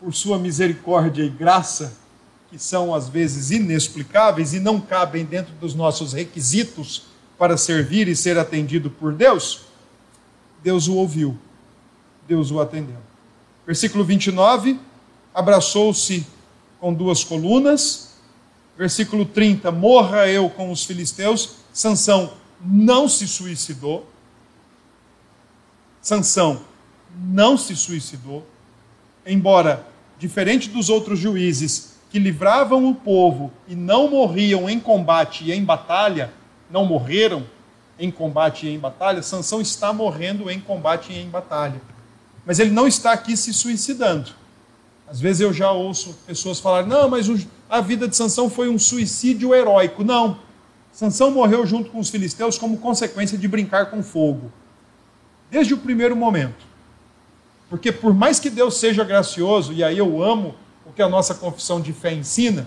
por 0.00 0.12
sua 0.14 0.38
misericórdia 0.38 1.22
e 1.22 1.28
graça, 1.28 1.96
que 2.50 2.58
são 2.58 2.94
às 2.94 3.08
vezes 3.08 3.50
inexplicáveis 3.50 4.54
e 4.54 4.60
não 4.60 4.80
cabem 4.80 5.24
dentro 5.24 5.52
dos 5.54 5.74
nossos 5.74 6.12
requisitos 6.12 7.04
para 7.38 7.56
servir 7.56 8.08
e 8.08 8.16
ser 8.16 8.38
atendido 8.38 8.90
por 8.90 9.12
Deus, 9.12 9.62
Deus 10.62 10.86
o 10.88 10.94
ouviu, 10.94 11.38
Deus 12.26 12.50
o 12.50 12.60
atendeu. 12.60 12.98
Versículo 13.66 14.04
29, 14.04 14.78
abraçou-se 15.34 16.26
com 16.80 16.94
duas 16.94 17.24
colunas. 17.24 18.14
Versículo 18.78 19.24
30, 19.24 19.70
morra 19.70 20.28
eu 20.28 20.48
com 20.48 20.70
os 20.70 20.84
filisteus. 20.84 21.56
Sansão 21.72 22.32
não 22.60 23.08
se 23.08 23.26
suicidou. 23.26 24.06
Sansão 26.00 26.62
não 27.18 27.56
se 27.56 27.74
suicidou, 27.74 28.46
embora 29.26 29.86
diferente 30.18 30.68
dos 30.68 30.88
outros 30.88 31.18
juízes 31.18 31.96
que 32.10 32.18
livravam 32.18 32.88
o 32.88 32.94
povo 32.94 33.52
e 33.66 33.74
não 33.74 34.08
morriam 34.08 34.68
em 34.70 34.78
combate 34.78 35.44
e 35.44 35.52
em 35.52 35.64
batalha, 35.64 36.32
não 36.70 36.84
morreram 36.84 37.44
em 37.98 38.10
combate 38.10 38.66
e 38.66 38.70
em 38.70 38.78
batalha, 38.78 39.22
Sansão 39.22 39.60
está 39.60 39.92
morrendo 39.92 40.50
em 40.50 40.60
combate 40.60 41.12
e 41.12 41.18
em 41.18 41.28
batalha. 41.28 41.80
Mas 42.44 42.58
ele 42.58 42.70
não 42.70 42.86
está 42.86 43.12
aqui 43.12 43.36
se 43.36 43.52
suicidando. 43.52 44.30
Às 45.08 45.20
vezes 45.20 45.40
eu 45.40 45.52
já 45.52 45.70
ouço 45.70 46.16
pessoas 46.26 46.60
falar: 46.60 46.86
"Não, 46.86 47.08
mas 47.08 47.26
a 47.68 47.80
vida 47.80 48.06
de 48.06 48.16
Sansão 48.16 48.50
foi 48.50 48.68
um 48.68 48.78
suicídio 48.78 49.54
heróico". 49.54 50.04
Não. 50.04 50.38
Sansão 50.96 51.30
morreu 51.30 51.66
junto 51.66 51.90
com 51.90 51.98
os 51.98 52.08
filisteus 52.08 52.56
como 52.56 52.78
consequência 52.78 53.36
de 53.36 53.46
brincar 53.46 53.90
com 53.90 54.02
fogo. 54.02 54.50
Desde 55.50 55.74
o 55.74 55.76
primeiro 55.76 56.16
momento. 56.16 56.64
Porque 57.68 57.92
por 57.92 58.14
mais 58.14 58.40
que 58.40 58.48
Deus 58.48 58.78
seja 58.78 59.04
gracioso, 59.04 59.74
e 59.74 59.84
aí 59.84 59.98
eu 59.98 60.22
amo 60.22 60.54
o 60.86 60.92
que 60.94 61.02
a 61.02 61.08
nossa 61.08 61.34
confissão 61.34 61.82
de 61.82 61.92
fé 61.92 62.14
ensina, 62.14 62.66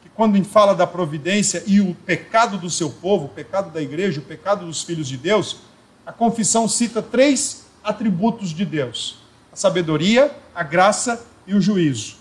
que 0.00 0.08
quando 0.08 0.42
fala 0.44 0.74
da 0.74 0.86
providência 0.86 1.62
e 1.66 1.78
o 1.78 1.94
pecado 1.94 2.56
do 2.56 2.70
seu 2.70 2.88
povo, 2.88 3.26
o 3.26 3.28
pecado 3.28 3.70
da 3.70 3.82
igreja, 3.82 4.18
o 4.18 4.24
pecado 4.24 4.64
dos 4.64 4.82
filhos 4.82 5.06
de 5.06 5.18
Deus, 5.18 5.58
a 6.06 6.12
confissão 6.12 6.66
cita 6.66 7.02
três 7.02 7.66
atributos 7.84 8.48
de 8.48 8.64
Deus: 8.64 9.18
a 9.52 9.56
sabedoria, 9.56 10.34
a 10.54 10.62
graça 10.62 11.22
e 11.46 11.54
o 11.54 11.60
juízo. 11.60 12.16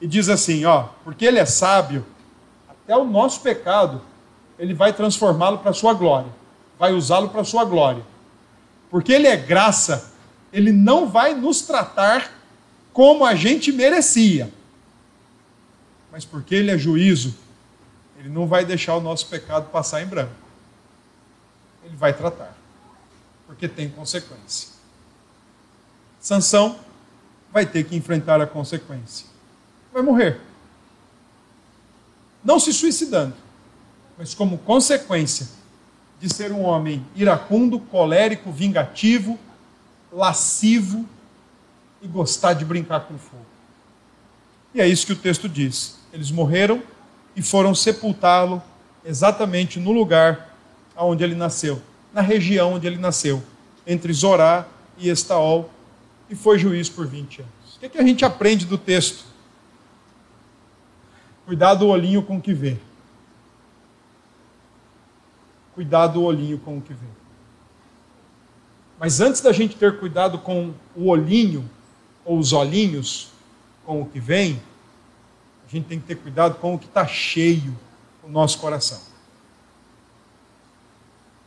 E 0.00 0.06
diz 0.06 0.28
assim, 0.28 0.64
ó, 0.64 0.90
porque 1.02 1.24
ele 1.24 1.40
é 1.40 1.44
sábio, 1.44 2.06
até 2.68 2.96
o 2.96 3.04
nosso 3.04 3.40
pecado 3.40 4.00
ele 4.58 4.74
vai 4.74 4.92
transformá-lo 4.92 5.58
para 5.58 5.70
a 5.70 5.74
sua 5.74 5.94
glória, 5.94 6.30
vai 6.78 6.92
usá-lo 6.92 7.28
para 7.28 7.42
a 7.42 7.44
sua 7.44 7.64
glória. 7.64 8.04
Porque 8.90 9.12
ele 9.12 9.26
é 9.26 9.36
graça, 9.36 10.12
ele 10.52 10.72
não 10.72 11.08
vai 11.08 11.34
nos 11.34 11.62
tratar 11.62 12.32
como 12.92 13.24
a 13.24 13.34
gente 13.34 13.70
merecia. 13.70 14.52
Mas 16.10 16.24
porque 16.24 16.54
ele 16.54 16.70
é 16.70 16.78
juízo, 16.78 17.36
ele 18.18 18.28
não 18.28 18.46
vai 18.46 18.64
deixar 18.64 18.96
o 18.96 19.00
nosso 19.00 19.26
pecado 19.26 19.70
passar 19.70 20.02
em 20.02 20.06
branco. 20.06 20.32
Ele 21.84 21.96
vai 21.96 22.12
tratar, 22.12 22.56
porque 23.46 23.68
tem 23.68 23.88
consequência. 23.88 24.70
Sansão 26.18 26.80
vai 27.52 27.64
ter 27.64 27.84
que 27.84 27.94
enfrentar 27.94 28.40
a 28.40 28.46
consequência. 28.46 29.26
Vai 29.92 30.02
morrer. 30.02 30.40
Não 32.42 32.58
se 32.58 32.72
suicidando 32.72 33.47
mas 34.18 34.34
como 34.34 34.58
consequência 34.58 35.48
de 36.20 36.28
ser 36.28 36.50
um 36.50 36.62
homem 36.62 37.06
iracundo, 37.14 37.78
colérico, 37.78 38.50
vingativo, 38.50 39.38
lascivo 40.12 41.06
e 42.02 42.08
gostar 42.08 42.54
de 42.54 42.64
brincar 42.64 43.00
com 43.02 43.16
fogo. 43.16 43.46
E 44.74 44.80
é 44.80 44.88
isso 44.88 45.06
que 45.06 45.12
o 45.12 45.16
texto 45.16 45.48
diz. 45.48 45.98
Eles 46.12 46.32
morreram 46.32 46.82
e 47.36 47.40
foram 47.40 47.72
sepultá-lo 47.74 48.60
exatamente 49.04 49.78
no 49.78 49.92
lugar 49.92 50.56
onde 50.96 51.22
ele 51.22 51.36
nasceu, 51.36 51.80
na 52.12 52.20
região 52.20 52.74
onde 52.74 52.88
ele 52.88 52.98
nasceu, 52.98 53.40
entre 53.86 54.12
Zorá 54.12 54.66
e 54.98 55.08
Estaol, 55.08 55.70
e 56.28 56.34
foi 56.34 56.58
juiz 56.58 56.88
por 56.88 57.06
20 57.06 57.42
anos. 57.42 57.76
O 57.76 57.78
que, 57.78 57.86
é 57.86 57.88
que 57.88 57.98
a 57.98 58.02
gente 58.02 58.24
aprende 58.24 58.66
do 58.66 58.76
texto? 58.76 59.24
Cuidado 61.46 61.86
o 61.86 61.88
olhinho 61.88 62.22
com 62.22 62.38
o 62.38 62.40
que 62.40 62.52
vê 62.52 62.76
cuidado 65.78 66.14
do 66.14 66.24
olhinho 66.24 66.58
com 66.58 66.78
o 66.78 66.80
que 66.80 66.92
vê. 66.92 67.06
Mas 68.98 69.20
antes 69.20 69.40
da 69.40 69.52
gente 69.52 69.76
ter 69.76 70.00
cuidado 70.00 70.36
com 70.36 70.74
o 70.96 71.06
olhinho, 71.06 71.70
ou 72.24 72.36
os 72.36 72.52
olhinhos 72.52 73.28
com 73.86 74.02
o 74.02 74.06
que 74.06 74.18
vem, 74.18 74.60
a 75.64 75.70
gente 75.70 75.84
tem 75.84 76.00
que 76.00 76.06
ter 76.06 76.16
cuidado 76.16 76.56
com 76.56 76.74
o 76.74 76.78
que 76.80 76.86
está 76.86 77.06
cheio 77.06 77.78
o 78.24 78.28
nosso 78.28 78.58
coração. 78.58 79.00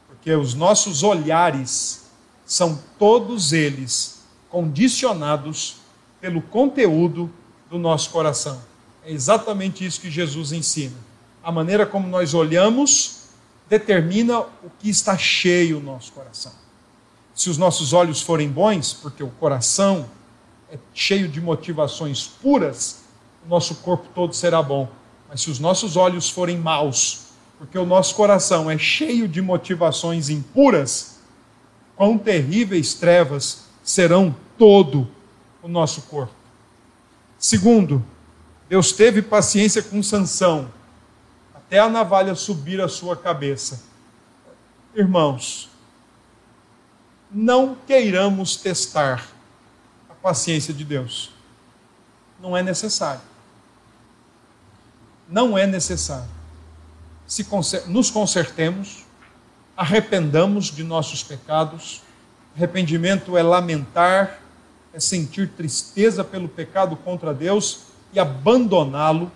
Porque 0.07 0.31
os 0.31 0.53
nossos 0.53 1.03
olhares 1.03 2.09
são 2.45 2.81
todos 2.97 3.51
eles 3.51 4.23
condicionados 4.49 5.75
pelo 6.21 6.41
conteúdo 6.41 7.29
do 7.69 7.77
nosso 7.77 8.09
coração. 8.11 8.61
É 9.03 9.11
exatamente 9.11 9.85
isso 9.85 9.99
que 9.99 10.09
Jesus 10.09 10.53
ensina. 10.53 10.95
A 11.43 11.51
maneira 11.51 11.85
como 11.85 12.07
nós 12.07 12.33
olhamos 12.33 13.20
determina 13.71 14.41
o 14.41 14.69
que 14.79 14.89
está 14.89 15.17
cheio 15.17 15.77
o 15.77 15.81
nosso 15.81 16.11
coração. 16.11 16.51
Se 17.33 17.49
os 17.49 17.57
nossos 17.57 17.93
olhos 17.93 18.21
forem 18.21 18.49
bons, 18.49 18.91
porque 18.91 19.23
o 19.23 19.29
coração 19.29 20.09
é 20.69 20.77
cheio 20.93 21.29
de 21.29 21.39
motivações 21.39 22.27
puras, 22.27 23.03
o 23.45 23.47
nosso 23.47 23.75
corpo 23.75 24.09
todo 24.13 24.33
será 24.33 24.61
bom. 24.61 24.89
Mas 25.29 25.39
se 25.39 25.49
os 25.49 25.57
nossos 25.57 25.95
olhos 25.95 26.29
forem 26.29 26.57
maus, 26.57 27.27
porque 27.57 27.77
o 27.77 27.85
nosso 27.85 28.13
coração 28.13 28.69
é 28.69 28.77
cheio 28.77 29.25
de 29.25 29.41
motivações 29.41 30.29
impuras, 30.29 31.21
quão 31.95 32.17
terríveis 32.17 32.93
trevas 32.93 33.67
serão 33.81 34.35
todo 34.57 35.07
o 35.63 35.69
nosso 35.69 36.01
corpo. 36.01 36.35
Segundo, 37.39 38.03
Deus 38.67 38.91
teve 38.91 39.21
paciência 39.21 39.81
com 39.81 40.03
Sansão, 40.03 40.69
até 41.71 41.79
a 41.79 41.87
navalha 41.87 42.35
subir 42.35 42.81
a 42.81 42.89
sua 42.89 43.15
cabeça. 43.15 43.81
Irmãos, 44.93 45.69
não 47.31 47.77
queiramos 47.87 48.57
testar 48.57 49.25
a 50.09 50.13
paciência 50.13 50.73
de 50.73 50.83
Deus. 50.83 51.31
Não 52.41 52.57
é 52.57 52.61
necessário. 52.61 53.21
Não 55.29 55.57
é 55.57 55.65
necessário. 55.65 56.27
Se 57.25 57.47
nos 57.87 58.11
consertemos, 58.11 59.05
arrependamos 59.77 60.65
de 60.65 60.83
nossos 60.83 61.23
pecados. 61.23 62.01
Arrependimento 62.53 63.37
é 63.37 63.41
lamentar, 63.41 64.41
é 64.93 64.99
sentir 64.99 65.47
tristeza 65.47 66.21
pelo 66.21 66.49
pecado 66.49 66.97
contra 66.97 67.33
Deus 67.33 67.83
e 68.11 68.19
abandoná-lo, 68.19 69.31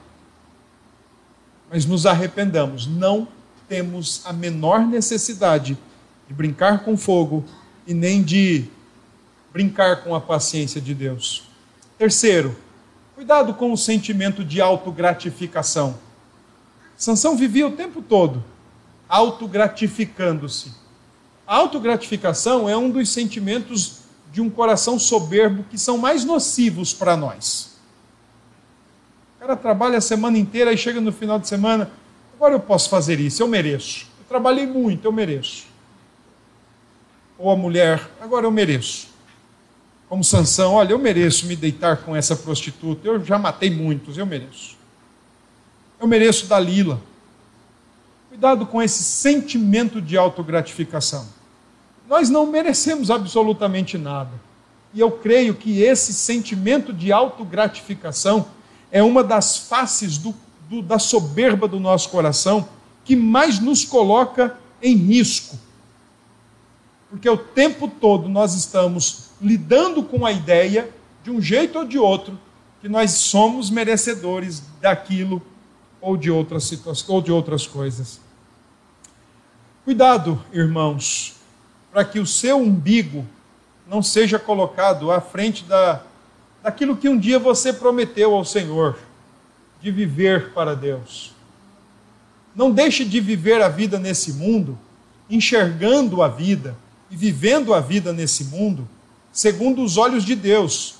mas 1.75 1.85
nos 1.85 2.05
arrependamos. 2.05 2.87
Não 2.87 3.27
temos 3.67 4.21
a 4.23 4.31
menor 4.31 4.87
necessidade 4.87 5.77
de 6.25 6.33
brincar 6.33 6.85
com 6.85 6.95
fogo 6.95 7.43
e 7.85 7.93
nem 7.93 8.23
de 8.23 8.63
brincar 9.51 10.01
com 10.01 10.15
a 10.15 10.21
paciência 10.21 10.79
de 10.79 10.93
Deus. 10.93 11.43
Terceiro, 11.97 12.55
cuidado 13.13 13.53
com 13.55 13.73
o 13.73 13.77
sentimento 13.77 14.41
de 14.41 14.61
autogratificação. 14.61 15.97
Sansão 16.95 17.35
vivia 17.35 17.67
o 17.67 17.73
tempo 17.73 18.01
todo 18.01 18.41
autogratificando-se. 19.09 20.71
A 21.45 21.57
autogratificação 21.57 22.69
é 22.69 22.77
um 22.77 22.89
dos 22.89 23.09
sentimentos 23.09 23.97
de 24.31 24.39
um 24.39 24.49
coração 24.49 24.97
soberbo 24.97 25.65
que 25.69 25.77
são 25.77 25.97
mais 25.97 26.23
nocivos 26.23 26.93
para 26.93 27.17
nós 27.17 27.74
cara 29.45 29.55
trabalha 29.55 29.99
a 29.99 30.01
semana 30.01 30.39
inteira 30.39 30.73
e 30.73 30.77
chega 30.77 30.99
no 30.99 31.11
final 31.11 31.37
de 31.37 31.47
semana, 31.47 31.91
agora 32.35 32.55
eu 32.55 32.59
posso 32.59 32.89
fazer 32.89 33.19
isso, 33.19 33.43
eu 33.43 33.47
mereço. 33.47 34.07
Eu 34.19 34.25
trabalhei 34.27 34.65
muito, 34.65 35.05
eu 35.05 35.11
mereço. 35.11 35.67
Ou 37.37 37.51
a 37.51 37.55
mulher, 37.55 38.09
agora 38.19 38.47
eu 38.47 38.51
mereço. 38.51 39.07
Como 40.09 40.23
Sansão, 40.23 40.73
olha, 40.73 40.93
eu 40.93 40.99
mereço 40.99 41.45
me 41.45 41.55
deitar 41.55 41.97
com 41.97 42.15
essa 42.15 42.35
prostituta, 42.35 43.07
eu 43.07 43.23
já 43.23 43.37
matei 43.37 43.69
muitos, 43.69 44.17
eu 44.17 44.25
mereço. 44.25 44.75
Eu 45.99 46.07
mereço 46.07 46.47
Dalila. 46.47 46.99
Cuidado 48.29 48.65
com 48.65 48.81
esse 48.81 49.03
sentimento 49.03 50.01
de 50.01 50.17
autogratificação. 50.17 51.27
Nós 52.09 52.29
não 52.29 52.47
merecemos 52.47 53.11
absolutamente 53.11 53.95
nada. 53.95 54.31
E 54.91 54.99
eu 54.99 55.11
creio 55.11 55.53
que 55.53 55.81
esse 55.81 56.13
sentimento 56.13 56.91
de 56.91 57.11
autogratificação 57.11 58.47
é 58.95 59.03
uma 59.03 59.21
das 59.21 59.57
faces 59.57 60.17
do, 60.17 60.33
do, 60.69 60.81
da 60.81 60.97
soberba 60.97 61.67
do 61.67 61.81
nosso 61.81 62.07
coração 62.07 62.65
que 63.03 63.13
mais 63.13 63.59
nos 63.59 63.83
coloca 63.83 64.57
em 64.81 64.95
risco. 64.95 65.59
Porque 67.09 67.29
o 67.29 67.35
tempo 67.35 67.89
todo 67.89 68.29
nós 68.29 68.53
estamos 68.53 69.31
lidando 69.41 70.01
com 70.01 70.25
a 70.25 70.31
ideia, 70.31 70.89
de 71.25 71.29
um 71.29 71.41
jeito 71.41 71.77
ou 71.77 71.83
de 71.83 71.99
outro, 71.99 72.39
que 72.79 72.87
nós 72.87 73.11
somos 73.11 73.69
merecedores 73.69 74.63
daquilo 74.79 75.41
ou 75.99 76.15
de 76.15 76.31
outras 76.31 76.63
situações 76.63 77.09
ou 77.09 77.21
de 77.21 77.33
outras 77.33 77.67
coisas. 77.67 78.21
Cuidado, 79.83 80.41
irmãos, 80.53 81.35
para 81.91 82.05
que 82.05 82.17
o 82.17 82.25
seu 82.25 82.59
umbigo 82.59 83.25
não 83.85 84.01
seja 84.01 84.39
colocado 84.39 85.11
à 85.11 85.19
frente 85.19 85.65
da 85.65 86.01
daquilo 86.65 86.97
que 86.97 87.07
um 87.07 87.15
dia 87.15 87.37
você 87.37 87.71
prometeu 87.71 88.33
ao 88.33 88.43
Senhor, 88.43 88.97
de 89.79 89.91
viver 89.91 90.51
para 90.51 90.75
Deus. 90.75 91.31
Não 92.55 92.71
deixe 92.71 93.05
de 93.05 93.19
viver 93.19 93.61
a 93.61 93.69
vida 93.69 93.99
nesse 93.99 94.33
mundo, 94.33 94.75
enxergando 95.29 96.23
a 96.23 96.27
vida 96.27 96.75
e 97.11 97.15
vivendo 97.15 97.71
a 97.71 97.79
vida 97.79 98.11
nesse 98.11 98.45
mundo, 98.45 98.89
segundo 99.31 99.83
os 99.83 99.95
olhos 99.95 100.25
de 100.25 100.33
Deus, 100.33 100.95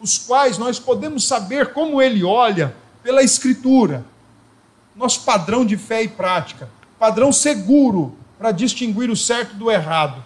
os 0.00 0.18
quais 0.18 0.56
nós 0.56 0.78
podemos 0.78 1.26
saber 1.26 1.72
como 1.72 2.00
Ele 2.00 2.22
olha 2.22 2.76
pela 3.02 3.20
Escritura, 3.20 4.04
nosso 4.94 5.24
padrão 5.24 5.66
de 5.66 5.76
fé 5.76 6.04
e 6.04 6.08
prática, 6.08 6.70
padrão 6.96 7.32
seguro 7.32 8.16
para 8.38 8.52
distinguir 8.52 9.10
o 9.10 9.16
certo 9.16 9.56
do 9.56 9.68
errado. 9.68 10.22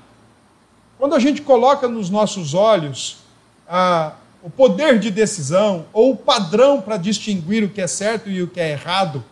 Quando 0.99 1.15
a 1.15 1.19
gente 1.19 1.41
coloca 1.41 1.89
nos 1.89 2.11
nossos 2.11 2.53
olhos 2.53 3.21
a, 3.67 4.17
o 4.43 4.51
poder 4.51 4.99
de 4.99 5.11
decisão 5.11 5.87
ou 5.93 6.13
o 6.13 6.17
padrão 6.17 6.81
para 6.81 6.97
distinguir 6.97 7.63
o 7.63 7.69
que 7.69 7.81
é 7.81 7.87
certo 7.87 8.29
e 8.29 8.43
o 8.43 8.49
que 8.49 8.61
é 8.61 8.73
errado, 8.73 9.25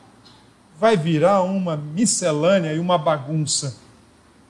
vai 0.79 0.97
virar 0.97 1.43
uma 1.43 1.77
miscelânea 1.77 2.73
e 2.73 2.79
uma 2.79 2.97
bagunça. 2.97 3.77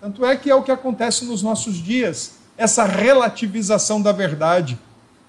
Tanto 0.01 0.25
é 0.25 0.37
que 0.37 0.51
é 0.51 0.55
o 0.55 0.63
que 0.63 0.71
acontece 0.71 1.25
nos 1.25 1.43
nossos 1.43 1.77
dias, 1.77 2.35
essa 2.57 2.85
relativização 2.85 4.01
da 4.01 4.13
verdade, 4.13 4.79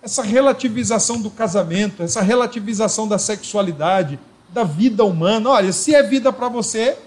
essa 0.03 0.21
relativização 0.21 1.21
do 1.21 1.29
casamento, 1.29 2.03
essa 2.03 2.21
relativização 2.21 3.07
da 3.07 3.17
sexualidade, 3.17 4.19
da 4.49 4.63
vida 4.63 5.03
humana. 5.05 5.49
Olha, 5.49 5.71
se 5.71 5.95
é 5.95 6.03
vida 6.03 6.33
para 6.33 6.49
você, 6.49 6.97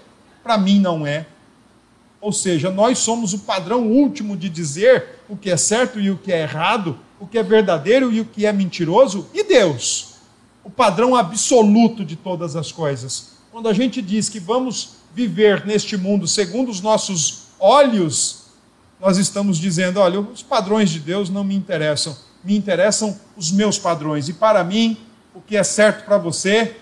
para 0.43 0.57
mim 0.57 0.79
não 0.79 1.05
é. 1.05 1.25
Ou 2.19 2.31
seja, 2.31 2.71
nós 2.71 2.97
somos 2.97 3.33
o 3.33 3.39
padrão 3.39 3.87
último 3.87 4.35
de 4.35 4.49
dizer 4.49 5.19
o 5.29 5.37
que 5.37 5.49
é 5.49 5.57
certo 5.57 5.99
e 5.99 6.09
o 6.09 6.17
que 6.17 6.31
é 6.31 6.41
errado, 6.41 6.97
o 7.19 7.27
que 7.27 7.37
é 7.37 7.43
verdadeiro 7.43 8.11
e 8.11 8.21
o 8.21 8.25
que 8.25 8.45
é 8.45 8.51
mentiroso, 8.51 9.27
e 9.33 9.43
Deus, 9.43 10.15
o 10.63 10.69
padrão 10.69 11.15
absoluto 11.15 12.03
de 12.03 12.15
todas 12.15 12.55
as 12.55 12.71
coisas. 12.71 13.35
Quando 13.51 13.69
a 13.69 13.73
gente 13.73 14.01
diz 14.01 14.27
que 14.27 14.39
vamos 14.39 14.95
viver 15.13 15.65
neste 15.65 15.95
mundo 15.95 16.27
segundo 16.27 16.69
os 16.69 16.81
nossos 16.81 17.45
olhos, 17.59 18.45
nós 18.99 19.17
estamos 19.17 19.57
dizendo: 19.57 19.99
olha, 19.99 20.19
os 20.19 20.43
padrões 20.43 20.89
de 20.89 20.99
Deus 20.99 21.29
não 21.29 21.43
me 21.43 21.55
interessam, 21.55 22.17
me 22.43 22.55
interessam 22.57 23.17
os 23.37 23.51
meus 23.51 23.77
padrões, 23.77 24.27
e 24.27 24.33
para 24.33 24.63
mim, 24.63 24.97
o 25.33 25.41
que 25.41 25.55
é 25.55 25.63
certo 25.63 26.05
para 26.05 26.17
você, 26.17 26.75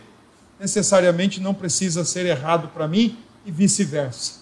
necessariamente 0.59 1.39
não 1.39 1.53
precisa 1.53 2.05
ser 2.05 2.25
errado 2.25 2.69
para 2.69 2.87
mim, 2.87 3.17
e 3.45 3.51
vice-versa. 3.51 4.41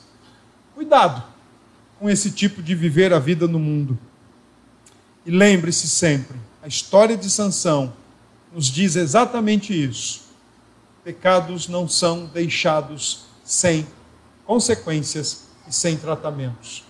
Cuidado 0.76 1.24
com 2.00 2.10
esse 2.10 2.32
tipo 2.32 2.62
de 2.62 2.74
viver 2.76 3.14
a 3.14 3.20
vida 3.20 3.48
no 3.48 3.60
mundo. 3.60 3.98
E 5.26 5.32
lembre-se 5.32 5.88
sempre, 5.88 6.36
a 6.62 6.68
história 6.68 7.16
de 7.16 7.30
Sansão 7.30 7.94
nos 8.52 8.66
diz 8.66 8.96
exatamente 8.96 9.72
isso. 9.72 10.22
Pecados 11.04 11.68
não 11.68 11.88
são 11.88 12.26
deixados 12.26 13.26
sem 13.44 13.88
consequências 14.46 15.46
e 15.68 15.74
sem 15.74 15.96
tratamentos. 15.96 16.84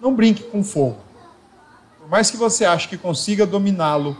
Não 0.00 0.14
brinque 0.14 0.42
com 0.44 0.62
fogo. 0.62 1.00
Por 1.98 2.08
mais 2.08 2.30
que 2.30 2.36
você 2.36 2.64
ache 2.64 2.88
que 2.88 2.96
consiga 2.96 3.46
dominá-lo, 3.46 4.16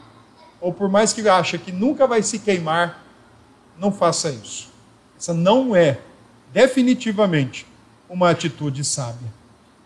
ou 0.61 0.73
por 0.73 0.89
mais 0.89 1.13
que 1.13 1.29
ache 1.29 1.59
que 1.59 1.73
nunca 1.73 2.07
vai 2.07 2.23
se 2.23 2.39
queimar, 2.39 3.05
não 3.79 3.93
faça 3.93 4.31
isso. 4.31 4.71
Essa 5.19 5.33
não 5.33 5.75
é 5.75 6.01
definitivamente 6.53 7.67
uma 8.09 8.31
atitude 8.31 8.85
sábia. 8.85 9.33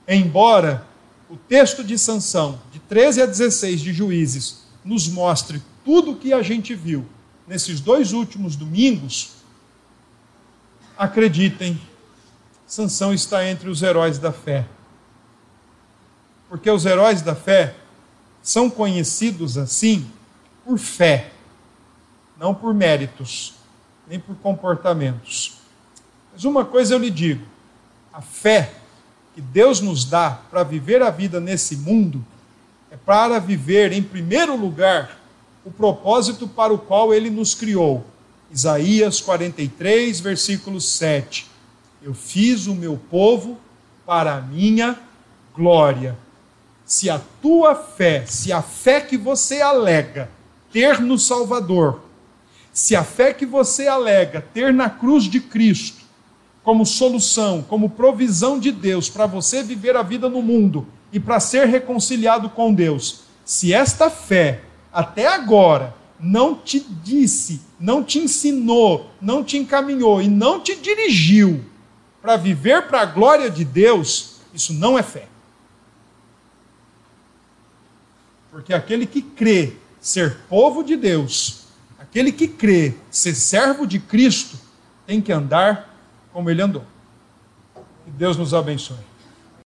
Embora 0.06 0.86
o 1.32 1.36
texto 1.48 1.82
de 1.82 1.96
Sansão, 1.96 2.60
de 2.70 2.78
13 2.78 3.22
a 3.22 3.26
16 3.26 3.80
de 3.80 3.90
Juízes, 3.90 4.64
nos 4.84 5.08
mostre 5.08 5.62
tudo 5.82 6.10
o 6.10 6.16
que 6.16 6.30
a 6.30 6.42
gente 6.42 6.74
viu 6.74 7.06
nesses 7.48 7.80
dois 7.80 8.12
últimos 8.12 8.54
domingos, 8.54 9.30
acreditem, 10.94 11.80
Sansão 12.66 13.14
está 13.14 13.48
entre 13.48 13.70
os 13.70 13.82
heróis 13.82 14.18
da 14.18 14.30
fé. 14.30 14.66
Porque 16.50 16.70
os 16.70 16.84
heróis 16.84 17.22
da 17.22 17.34
fé 17.34 17.76
são 18.42 18.68
conhecidos 18.68 19.56
assim 19.56 20.06
por 20.66 20.76
fé, 20.76 21.32
não 22.38 22.54
por 22.54 22.74
méritos, 22.74 23.54
nem 24.06 24.20
por 24.20 24.36
comportamentos. 24.36 25.54
Mas 26.30 26.44
uma 26.44 26.62
coisa 26.62 26.92
eu 26.92 26.98
lhe 26.98 27.10
digo: 27.10 27.46
a 28.12 28.20
fé 28.20 28.81
que 29.34 29.40
Deus 29.40 29.80
nos 29.80 30.04
dá 30.04 30.30
para 30.50 30.62
viver 30.62 31.02
a 31.02 31.10
vida 31.10 31.40
nesse 31.40 31.76
mundo 31.76 32.24
é 32.90 32.96
para 32.96 33.38
viver, 33.38 33.90
em 33.90 34.02
primeiro 34.02 34.54
lugar, 34.54 35.18
o 35.64 35.70
propósito 35.70 36.46
para 36.46 36.74
o 36.74 36.78
qual 36.78 37.14
ele 37.14 37.30
nos 37.30 37.54
criou. 37.54 38.04
Isaías 38.50 39.18
43, 39.18 40.20
versículo 40.20 40.78
7. 40.78 41.50
Eu 42.02 42.12
fiz 42.12 42.66
o 42.66 42.74
meu 42.74 43.00
povo 43.10 43.58
para 44.04 44.34
a 44.34 44.40
minha 44.42 44.98
glória. 45.54 46.18
Se 46.84 47.08
a 47.08 47.18
tua 47.40 47.74
fé, 47.74 48.26
se 48.26 48.52
a 48.52 48.60
fé 48.60 49.00
que 49.00 49.16
você 49.16 49.62
alega 49.62 50.28
ter 50.70 51.00
no 51.00 51.18
Salvador, 51.18 52.02
se 52.74 52.94
a 52.94 53.02
fé 53.02 53.32
que 53.32 53.46
você 53.46 53.88
alega 53.88 54.44
ter 54.52 54.70
na 54.70 54.90
cruz 54.90 55.24
de 55.24 55.40
Cristo, 55.40 56.01
como 56.62 56.86
solução, 56.86 57.62
como 57.62 57.90
provisão 57.90 58.58
de 58.58 58.70
Deus 58.70 59.08
para 59.08 59.26
você 59.26 59.62
viver 59.62 59.96
a 59.96 60.02
vida 60.02 60.28
no 60.28 60.42
mundo 60.42 60.86
e 61.12 61.18
para 61.18 61.40
ser 61.40 61.66
reconciliado 61.66 62.48
com 62.48 62.72
Deus, 62.72 63.22
se 63.44 63.72
esta 63.72 64.08
fé 64.08 64.62
até 64.92 65.26
agora 65.26 65.94
não 66.20 66.54
te 66.54 66.78
disse, 66.80 67.60
não 67.80 68.04
te 68.04 68.20
ensinou, 68.20 69.10
não 69.20 69.42
te 69.42 69.58
encaminhou 69.58 70.22
e 70.22 70.28
não 70.28 70.60
te 70.60 70.76
dirigiu 70.76 71.64
para 72.20 72.36
viver 72.36 72.86
para 72.86 73.00
a 73.00 73.06
glória 73.06 73.50
de 73.50 73.64
Deus, 73.64 74.36
isso 74.54 74.72
não 74.72 74.96
é 74.96 75.02
fé. 75.02 75.26
Porque 78.52 78.72
aquele 78.72 79.06
que 79.06 79.20
crê 79.20 79.72
ser 80.00 80.36
povo 80.48 80.84
de 80.84 80.94
Deus, 80.94 81.64
aquele 81.98 82.30
que 82.30 82.46
crê 82.46 82.94
ser 83.10 83.34
servo 83.34 83.86
de 83.86 83.98
Cristo, 83.98 84.56
tem 85.04 85.20
que 85.20 85.32
andar 85.32 85.91
como 86.32 86.50
ele 86.50 86.62
andou. 86.62 86.84
Que 88.04 88.10
Deus 88.10 88.36
nos 88.36 88.54
abençoe. 88.54 89.11